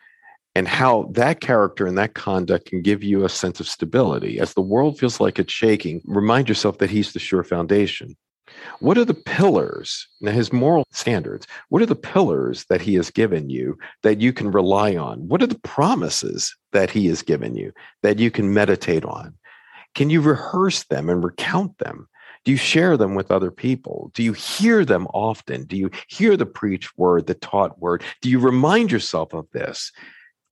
and 0.54 0.66
how 0.66 1.10
that 1.12 1.40
character 1.40 1.86
and 1.86 1.98
that 1.98 2.14
conduct 2.14 2.66
can 2.66 2.80
give 2.80 3.02
you 3.02 3.24
a 3.24 3.28
sense 3.28 3.60
of 3.60 3.68
stability. 3.68 4.40
As 4.40 4.54
the 4.54 4.62
world 4.62 4.98
feels 4.98 5.20
like 5.20 5.38
it's 5.38 5.52
shaking, 5.52 6.00
remind 6.06 6.48
yourself 6.48 6.78
that 6.78 6.90
he's 6.90 7.12
the 7.12 7.18
sure 7.18 7.44
foundation. 7.44 8.16
What 8.80 8.98
are 8.98 9.04
the 9.04 9.14
pillars, 9.14 10.08
now 10.20 10.32
his 10.32 10.52
moral 10.52 10.84
standards, 10.90 11.46
what 11.68 11.82
are 11.82 11.86
the 11.86 11.94
pillars 11.94 12.64
that 12.68 12.80
he 12.80 12.94
has 12.94 13.10
given 13.10 13.48
you 13.48 13.78
that 14.02 14.20
you 14.20 14.32
can 14.32 14.50
rely 14.50 14.96
on? 14.96 15.28
What 15.28 15.42
are 15.42 15.46
the 15.46 15.60
promises 15.60 16.56
that 16.72 16.90
he 16.90 17.06
has 17.06 17.22
given 17.22 17.54
you 17.54 17.72
that 18.02 18.18
you 18.18 18.30
can 18.30 18.52
meditate 18.52 19.04
on? 19.04 19.34
Can 19.94 20.10
you 20.10 20.20
rehearse 20.20 20.84
them 20.84 21.08
and 21.08 21.24
recount 21.24 21.78
them? 21.78 22.08
Do 22.44 22.52
you 22.52 22.56
share 22.56 22.96
them 22.96 23.14
with 23.14 23.30
other 23.30 23.50
people? 23.50 24.10
Do 24.14 24.22
you 24.22 24.32
hear 24.32 24.84
them 24.84 25.06
often? 25.12 25.64
Do 25.64 25.76
you 25.76 25.90
hear 26.08 26.36
the 26.36 26.46
preached 26.46 26.96
word, 26.96 27.26
the 27.26 27.34
taught 27.34 27.78
word? 27.78 28.02
Do 28.22 28.30
you 28.30 28.38
remind 28.38 28.90
yourself 28.90 29.34
of 29.34 29.46
this? 29.52 29.92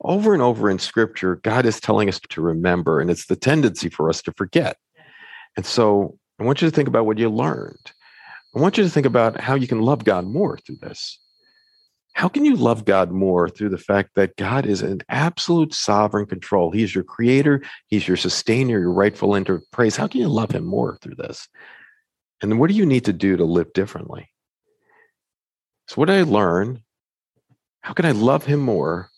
Over 0.02 0.32
and 0.34 0.42
over 0.42 0.70
in 0.70 0.78
scripture, 0.78 1.36
God 1.36 1.66
is 1.66 1.80
telling 1.80 2.08
us 2.08 2.20
to 2.20 2.40
remember, 2.40 3.00
and 3.00 3.10
it's 3.10 3.26
the 3.26 3.36
tendency 3.36 3.88
for 3.88 4.08
us 4.08 4.22
to 4.22 4.32
forget. 4.32 4.76
And 5.56 5.64
so 5.64 6.18
I 6.38 6.44
want 6.44 6.62
you 6.62 6.68
to 6.68 6.74
think 6.74 6.88
about 6.88 7.06
what 7.06 7.18
you 7.18 7.28
learned. 7.30 7.92
I 8.54 8.60
want 8.60 8.78
you 8.78 8.84
to 8.84 8.90
think 8.90 9.06
about 9.06 9.40
how 9.40 9.54
you 9.54 9.66
can 9.66 9.80
love 9.80 10.04
God 10.04 10.26
more 10.26 10.58
through 10.58 10.78
this. 10.80 11.18
How 12.18 12.26
can 12.26 12.44
you 12.44 12.56
love 12.56 12.84
God 12.84 13.12
more 13.12 13.48
through 13.48 13.68
the 13.68 13.78
fact 13.78 14.16
that 14.16 14.34
God 14.34 14.66
is 14.66 14.82
in 14.82 15.02
absolute 15.08 15.72
sovereign 15.72 16.26
control? 16.26 16.72
He's 16.72 16.92
your 16.92 17.04
creator, 17.04 17.62
He's 17.86 18.08
your 18.08 18.16
sustainer, 18.16 18.80
your 18.80 18.90
rightful 18.90 19.36
enter 19.36 19.62
praise. 19.70 19.94
How 19.94 20.08
can 20.08 20.20
you 20.20 20.28
love 20.28 20.50
Him 20.50 20.64
more 20.64 20.98
through 21.00 21.14
this? 21.14 21.48
And 22.42 22.58
what 22.58 22.70
do 22.70 22.74
you 22.74 22.86
need 22.86 23.04
to 23.04 23.12
do 23.12 23.36
to 23.36 23.44
live 23.44 23.72
differently? 23.72 24.32
So, 25.86 25.94
what 25.94 26.06
did 26.06 26.16
I 26.16 26.22
learn? 26.28 26.82
How 27.82 27.92
can 27.92 28.04
I 28.04 28.10
love 28.10 28.44
him 28.44 28.58
more? 28.58 29.10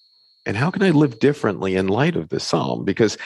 And 0.45 0.55
how 0.55 0.71
can 0.71 0.83
I 0.83 0.91
live 0.91 1.21
differently 1.21 1.77
in 1.77 1.89
light 1.89 2.17
of 2.17 2.29
this 2.29 2.45
psalm? 2.45 2.85
Because 2.85 3.17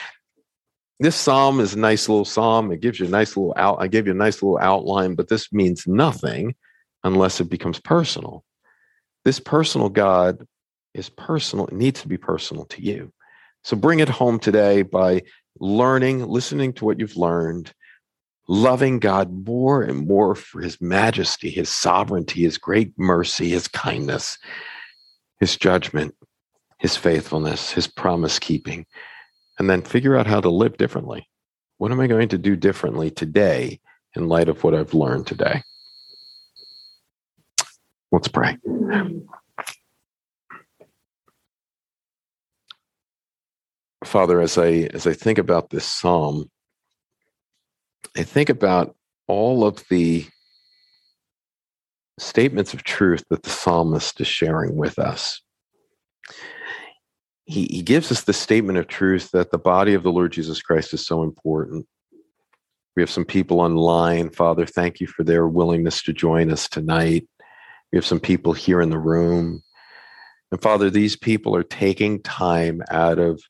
this 1.01 1.17
psalm 1.17 1.59
is 1.59 1.73
a 1.73 1.79
nice 1.79 2.07
little 2.07 2.23
psalm. 2.23 2.71
It 2.71 2.79
gives 2.79 3.01
you 3.01 3.07
a 3.07 3.09
nice 3.09 3.35
little 3.35 3.53
out. 3.57 3.81
I 3.81 3.89
gave 3.89 4.05
you 4.05 4.13
a 4.13 4.15
nice 4.15 4.41
little 4.41 4.57
outline, 4.57 5.15
but 5.15 5.27
this 5.27 5.51
means 5.51 5.85
nothing 5.85 6.55
unless 7.03 7.41
it 7.41 7.49
becomes 7.49 7.81
personal. 7.81 8.45
This 9.25 9.39
personal 9.39 9.89
God 9.89 10.45
is 10.93 11.09
personal. 11.09 11.67
It 11.67 11.73
needs 11.73 12.01
to 12.01 12.07
be 12.07 12.17
personal 12.17 12.65
to 12.65 12.81
you. 12.81 13.11
So 13.63 13.75
bring 13.75 13.99
it 13.99 14.07
home 14.07 14.39
today 14.39 14.83
by 14.83 15.23
learning, 15.59 16.25
listening 16.27 16.73
to 16.73 16.85
what 16.85 16.99
you've 16.99 17.17
learned, 17.17 17.73
loving 18.47 18.99
God 18.99 19.47
more 19.47 19.81
and 19.81 20.07
more 20.07 20.35
for 20.35 20.61
his 20.61 20.79
majesty, 20.79 21.49
his 21.49 21.69
sovereignty, 21.69 22.43
his 22.43 22.59
great 22.59 22.93
mercy, 22.97 23.49
his 23.49 23.67
kindness, 23.67 24.37
his 25.39 25.57
judgment, 25.57 26.13
his 26.77 26.95
faithfulness, 26.95 27.71
his 27.71 27.87
promise 27.87 28.37
keeping, 28.37 28.85
and 29.57 29.67
then 29.67 29.81
figure 29.81 30.15
out 30.15 30.27
how 30.27 30.39
to 30.39 30.49
live 30.49 30.77
differently. 30.77 31.27
What 31.77 31.91
am 31.91 31.99
I 31.99 32.07
going 32.07 32.29
to 32.29 32.37
do 32.37 32.55
differently 32.55 33.09
today 33.09 33.79
in 34.15 34.27
light 34.27 34.49
of 34.49 34.63
what 34.63 34.75
I've 34.75 34.93
learned 34.93 35.25
today? 35.25 35.63
Let's 38.15 38.29
pray. 38.29 38.57
Father, 44.05 44.39
as 44.39 44.57
I 44.57 44.87
as 44.93 45.05
I 45.05 45.11
think 45.11 45.37
about 45.37 45.69
this 45.69 45.83
psalm, 45.83 46.49
I 48.15 48.23
think 48.23 48.47
about 48.47 48.95
all 49.27 49.65
of 49.65 49.83
the 49.89 50.25
statements 52.17 52.73
of 52.73 52.83
truth 52.83 53.25
that 53.31 53.43
the 53.43 53.49
psalmist 53.49 54.21
is 54.21 54.27
sharing 54.27 54.77
with 54.77 54.97
us. 54.97 55.41
He, 57.43 57.65
he 57.65 57.81
gives 57.81 58.13
us 58.13 58.21
the 58.21 58.31
statement 58.31 58.77
of 58.77 58.87
truth 58.87 59.31
that 59.31 59.51
the 59.51 59.57
body 59.57 59.93
of 59.93 60.03
the 60.03 60.11
Lord 60.13 60.31
Jesus 60.31 60.61
Christ 60.61 60.93
is 60.93 61.05
so 61.05 61.21
important. 61.21 61.85
We 62.95 63.01
have 63.01 63.09
some 63.09 63.25
people 63.25 63.59
online. 63.59 64.29
Father, 64.29 64.65
thank 64.65 65.01
you 65.01 65.07
for 65.07 65.25
their 65.25 65.49
willingness 65.49 66.01
to 66.03 66.13
join 66.13 66.49
us 66.49 66.69
tonight. 66.69 67.27
We 67.91 67.97
have 67.97 68.05
some 68.05 68.19
people 68.19 68.53
here 68.53 68.81
in 68.81 68.89
the 68.89 68.99
room. 68.99 69.61
And 70.51 70.61
Father, 70.61 70.89
these 70.89 71.15
people 71.15 71.55
are 71.55 71.63
taking 71.63 72.21
time 72.21 72.81
out 72.89 73.19
of 73.19 73.41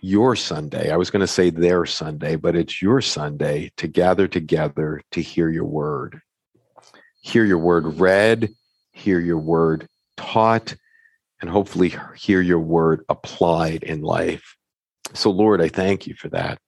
your 0.00 0.36
Sunday. 0.36 0.90
I 0.90 0.96
was 0.96 1.10
going 1.10 1.20
to 1.20 1.26
say 1.26 1.50
their 1.50 1.86
Sunday, 1.86 2.36
but 2.36 2.54
it's 2.54 2.82
your 2.82 3.00
Sunday 3.00 3.72
to 3.76 3.88
gather 3.88 4.28
together 4.28 5.00
to 5.12 5.22
hear 5.22 5.50
your 5.50 5.64
word. 5.64 6.20
Hear 7.22 7.44
your 7.44 7.58
word 7.58 7.98
read, 7.98 8.50
hear 8.92 9.18
your 9.18 9.38
word 9.38 9.88
taught, 10.16 10.76
and 11.40 11.50
hopefully 11.50 11.94
hear 12.16 12.40
your 12.40 12.60
word 12.60 13.04
applied 13.08 13.82
in 13.82 14.02
life. 14.02 14.56
So, 15.12 15.30
Lord, 15.30 15.60
I 15.60 15.68
thank 15.68 16.06
you 16.06 16.14
for 16.14 16.28
that. 16.30 16.58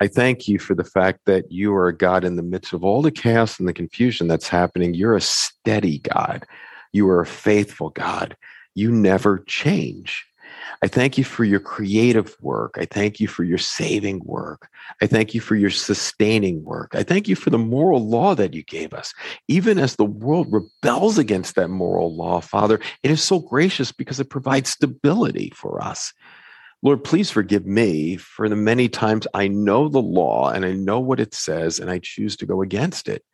I 0.00 0.06
thank 0.06 0.48
you 0.48 0.58
for 0.58 0.74
the 0.74 0.84
fact 0.84 1.20
that 1.26 1.50
you 1.50 1.74
are 1.74 1.88
a 1.88 1.96
God 1.96 2.24
in 2.24 2.36
the 2.36 2.42
midst 2.42 2.72
of 2.72 2.84
all 2.84 3.02
the 3.02 3.10
chaos 3.10 3.58
and 3.58 3.68
the 3.68 3.72
confusion 3.72 4.28
that's 4.28 4.48
happening. 4.48 4.94
You're 4.94 5.16
a 5.16 5.20
steady 5.20 5.98
God. 5.98 6.44
You 6.92 7.08
are 7.08 7.20
a 7.20 7.26
faithful 7.26 7.90
God. 7.90 8.36
You 8.74 8.90
never 8.92 9.38
change. 9.40 10.26
I 10.82 10.88
thank 10.88 11.16
you 11.16 11.24
for 11.24 11.44
your 11.44 11.60
creative 11.60 12.36
work. 12.40 12.76
I 12.78 12.84
thank 12.84 13.18
you 13.18 13.28
for 13.28 13.44
your 13.44 13.58
saving 13.58 14.20
work. 14.24 14.68
I 15.00 15.06
thank 15.06 15.34
you 15.34 15.40
for 15.40 15.56
your 15.56 15.70
sustaining 15.70 16.64
work. 16.64 16.94
I 16.94 17.02
thank 17.02 17.28
you 17.28 17.36
for 17.36 17.50
the 17.50 17.58
moral 17.58 18.06
law 18.06 18.34
that 18.34 18.54
you 18.54 18.62
gave 18.62 18.92
us. 18.92 19.14
Even 19.48 19.78
as 19.78 19.96
the 19.96 20.04
world 20.04 20.48
rebels 20.50 21.18
against 21.18 21.54
that 21.56 21.68
moral 21.68 22.14
law, 22.14 22.40
Father, 22.40 22.80
it 23.02 23.10
is 23.10 23.22
so 23.22 23.38
gracious 23.38 23.92
because 23.92 24.20
it 24.20 24.30
provides 24.30 24.70
stability 24.70 25.52
for 25.54 25.82
us. 25.82 26.12
Lord, 26.86 27.02
please 27.02 27.32
forgive 27.32 27.66
me 27.66 28.16
for 28.16 28.48
the 28.48 28.54
many 28.54 28.88
times 28.88 29.26
I 29.34 29.48
know 29.48 29.88
the 29.88 30.00
law 30.00 30.50
and 30.50 30.64
I 30.64 30.70
know 30.74 31.00
what 31.00 31.18
it 31.18 31.34
says 31.34 31.80
and 31.80 31.90
I 31.90 31.98
choose 31.98 32.36
to 32.36 32.46
go 32.46 32.62
against 32.62 33.08
it. 33.08 33.24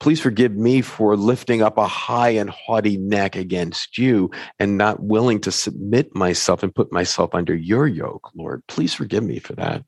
Please 0.00 0.20
forgive 0.20 0.54
me 0.54 0.82
for 0.82 1.16
lifting 1.16 1.62
up 1.62 1.78
a 1.78 1.86
high 1.86 2.28
and 2.28 2.50
haughty 2.50 2.98
neck 2.98 3.36
against 3.36 3.96
you 3.96 4.30
and 4.58 4.76
not 4.76 5.02
willing 5.02 5.40
to 5.40 5.50
submit 5.50 6.14
myself 6.14 6.62
and 6.62 6.74
put 6.74 6.92
myself 6.92 7.34
under 7.34 7.54
your 7.54 7.86
yoke, 7.86 8.28
Lord. 8.34 8.62
Please 8.68 8.92
forgive 8.92 9.24
me 9.24 9.38
for 9.38 9.54
that. 9.54 9.82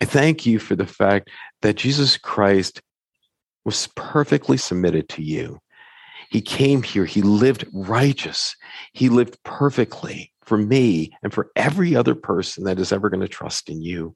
I 0.00 0.06
thank 0.06 0.46
you 0.46 0.58
for 0.58 0.74
the 0.74 0.86
fact 0.86 1.28
that 1.60 1.76
Jesus 1.76 2.16
Christ 2.16 2.80
was 3.66 3.88
perfectly 3.94 4.56
submitted 4.56 5.10
to 5.10 5.22
you. 5.22 5.58
He 6.30 6.40
came 6.40 6.82
here, 6.82 7.04
he 7.04 7.22
lived 7.22 7.66
righteous, 7.72 8.56
he 8.92 9.08
lived 9.08 9.42
perfectly 9.44 10.32
for 10.42 10.56
me 10.56 11.12
and 11.22 11.32
for 11.32 11.50
every 11.56 11.94
other 11.94 12.14
person 12.14 12.64
that 12.64 12.78
is 12.78 12.90
ever 12.90 13.10
going 13.10 13.20
to 13.20 13.28
trust 13.28 13.68
in 13.68 13.82
you. 13.82 14.14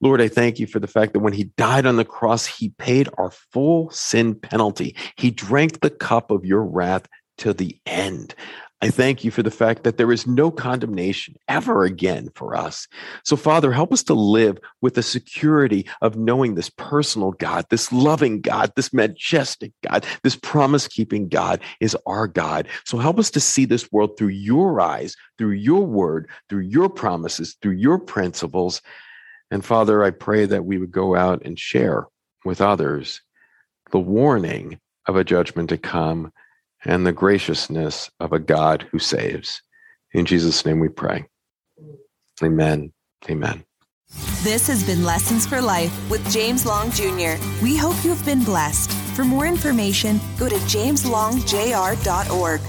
Lord, 0.00 0.20
I 0.20 0.28
thank 0.28 0.58
you 0.58 0.66
for 0.66 0.80
the 0.80 0.86
fact 0.86 1.12
that 1.12 1.20
when 1.20 1.34
he 1.34 1.44
died 1.56 1.84
on 1.84 1.96
the 1.96 2.04
cross, 2.04 2.46
he 2.46 2.70
paid 2.70 3.08
our 3.18 3.30
full 3.30 3.90
sin 3.90 4.34
penalty. 4.34 4.96
He 5.16 5.30
drank 5.30 5.80
the 5.80 5.90
cup 5.90 6.30
of 6.30 6.44
your 6.44 6.64
wrath 6.64 7.06
to 7.38 7.52
the 7.52 7.78
end. 7.86 8.34
I 8.82 8.90
thank 8.90 9.24
you 9.24 9.30
for 9.30 9.42
the 9.42 9.50
fact 9.50 9.84
that 9.84 9.96
there 9.96 10.12
is 10.12 10.26
no 10.26 10.50
condemnation 10.50 11.36
ever 11.48 11.84
again 11.84 12.28
for 12.34 12.54
us. 12.54 12.86
So, 13.24 13.36
Father, 13.36 13.72
help 13.72 13.92
us 13.92 14.02
to 14.04 14.14
live 14.14 14.58
with 14.82 14.94
the 14.94 15.02
security 15.02 15.88
of 16.02 16.16
knowing 16.16 16.54
this 16.54 16.70
personal 16.70 17.32
God, 17.32 17.64
this 17.70 17.92
loving 17.92 18.40
God, 18.40 18.72
this 18.76 18.92
majestic 18.92 19.72
God, 19.88 20.04
this 20.22 20.36
promise 20.36 20.86
keeping 20.86 21.28
God 21.28 21.60
is 21.80 21.96
our 22.04 22.26
God. 22.26 22.68
So, 22.84 22.98
help 22.98 23.18
us 23.18 23.30
to 23.30 23.40
see 23.40 23.64
this 23.64 23.90
world 23.90 24.18
through 24.18 24.28
your 24.28 24.80
eyes, 24.80 25.16
through 25.38 25.52
your 25.52 25.86
word, 25.86 26.28
through 26.48 26.62
your 26.62 26.90
promises, 26.90 27.56
through 27.62 27.76
your 27.76 27.98
principles. 27.98 28.82
And, 29.50 29.64
Father, 29.64 30.04
I 30.04 30.10
pray 30.10 30.46
that 30.46 30.66
we 30.66 30.78
would 30.78 30.92
go 30.92 31.16
out 31.16 31.42
and 31.44 31.58
share 31.58 32.06
with 32.44 32.60
others 32.60 33.22
the 33.92 33.98
warning 33.98 34.78
of 35.06 35.16
a 35.16 35.24
judgment 35.24 35.70
to 35.70 35.78
come 35.78 36.32
and 36.84 37.06
the 37.06 37.12
graciousness 37.12 38.10
of 38.20 38.32
a 38.32 38.38
God 38.38 38.86
who 38.90 38.98
saves. 38.98 39.60
In 40.12 40.24
Jesus' 40.24 40.64
name 40.64 40.80
we 40.80 40.88
pray. 40.88 41.26
Amen. 42.42 42.92
Amen. 43.28 43.64
This 44.42 44.66
has 44.68 44.84
been 44.84 45.04
Lessons 45.04 45.46
for 45.46 45.60
Life 45.60 45.92
with 46.10 46.28
James 46.30 46.66
Long 46.66 46.90
Jr. 46.90 47.36
We 47.62 47.76
hope 47.76 48.02
you 48.04 48.10
have 48.10 48.24
been 48.24 48.44
blessed. 48.44 48.90
For 49.16 49.24
more 49.24 49.46
information, 49.46 50.20
go 50.38 50.48
to 50.48 50.56
jameslongjr.org. 50.56 52.60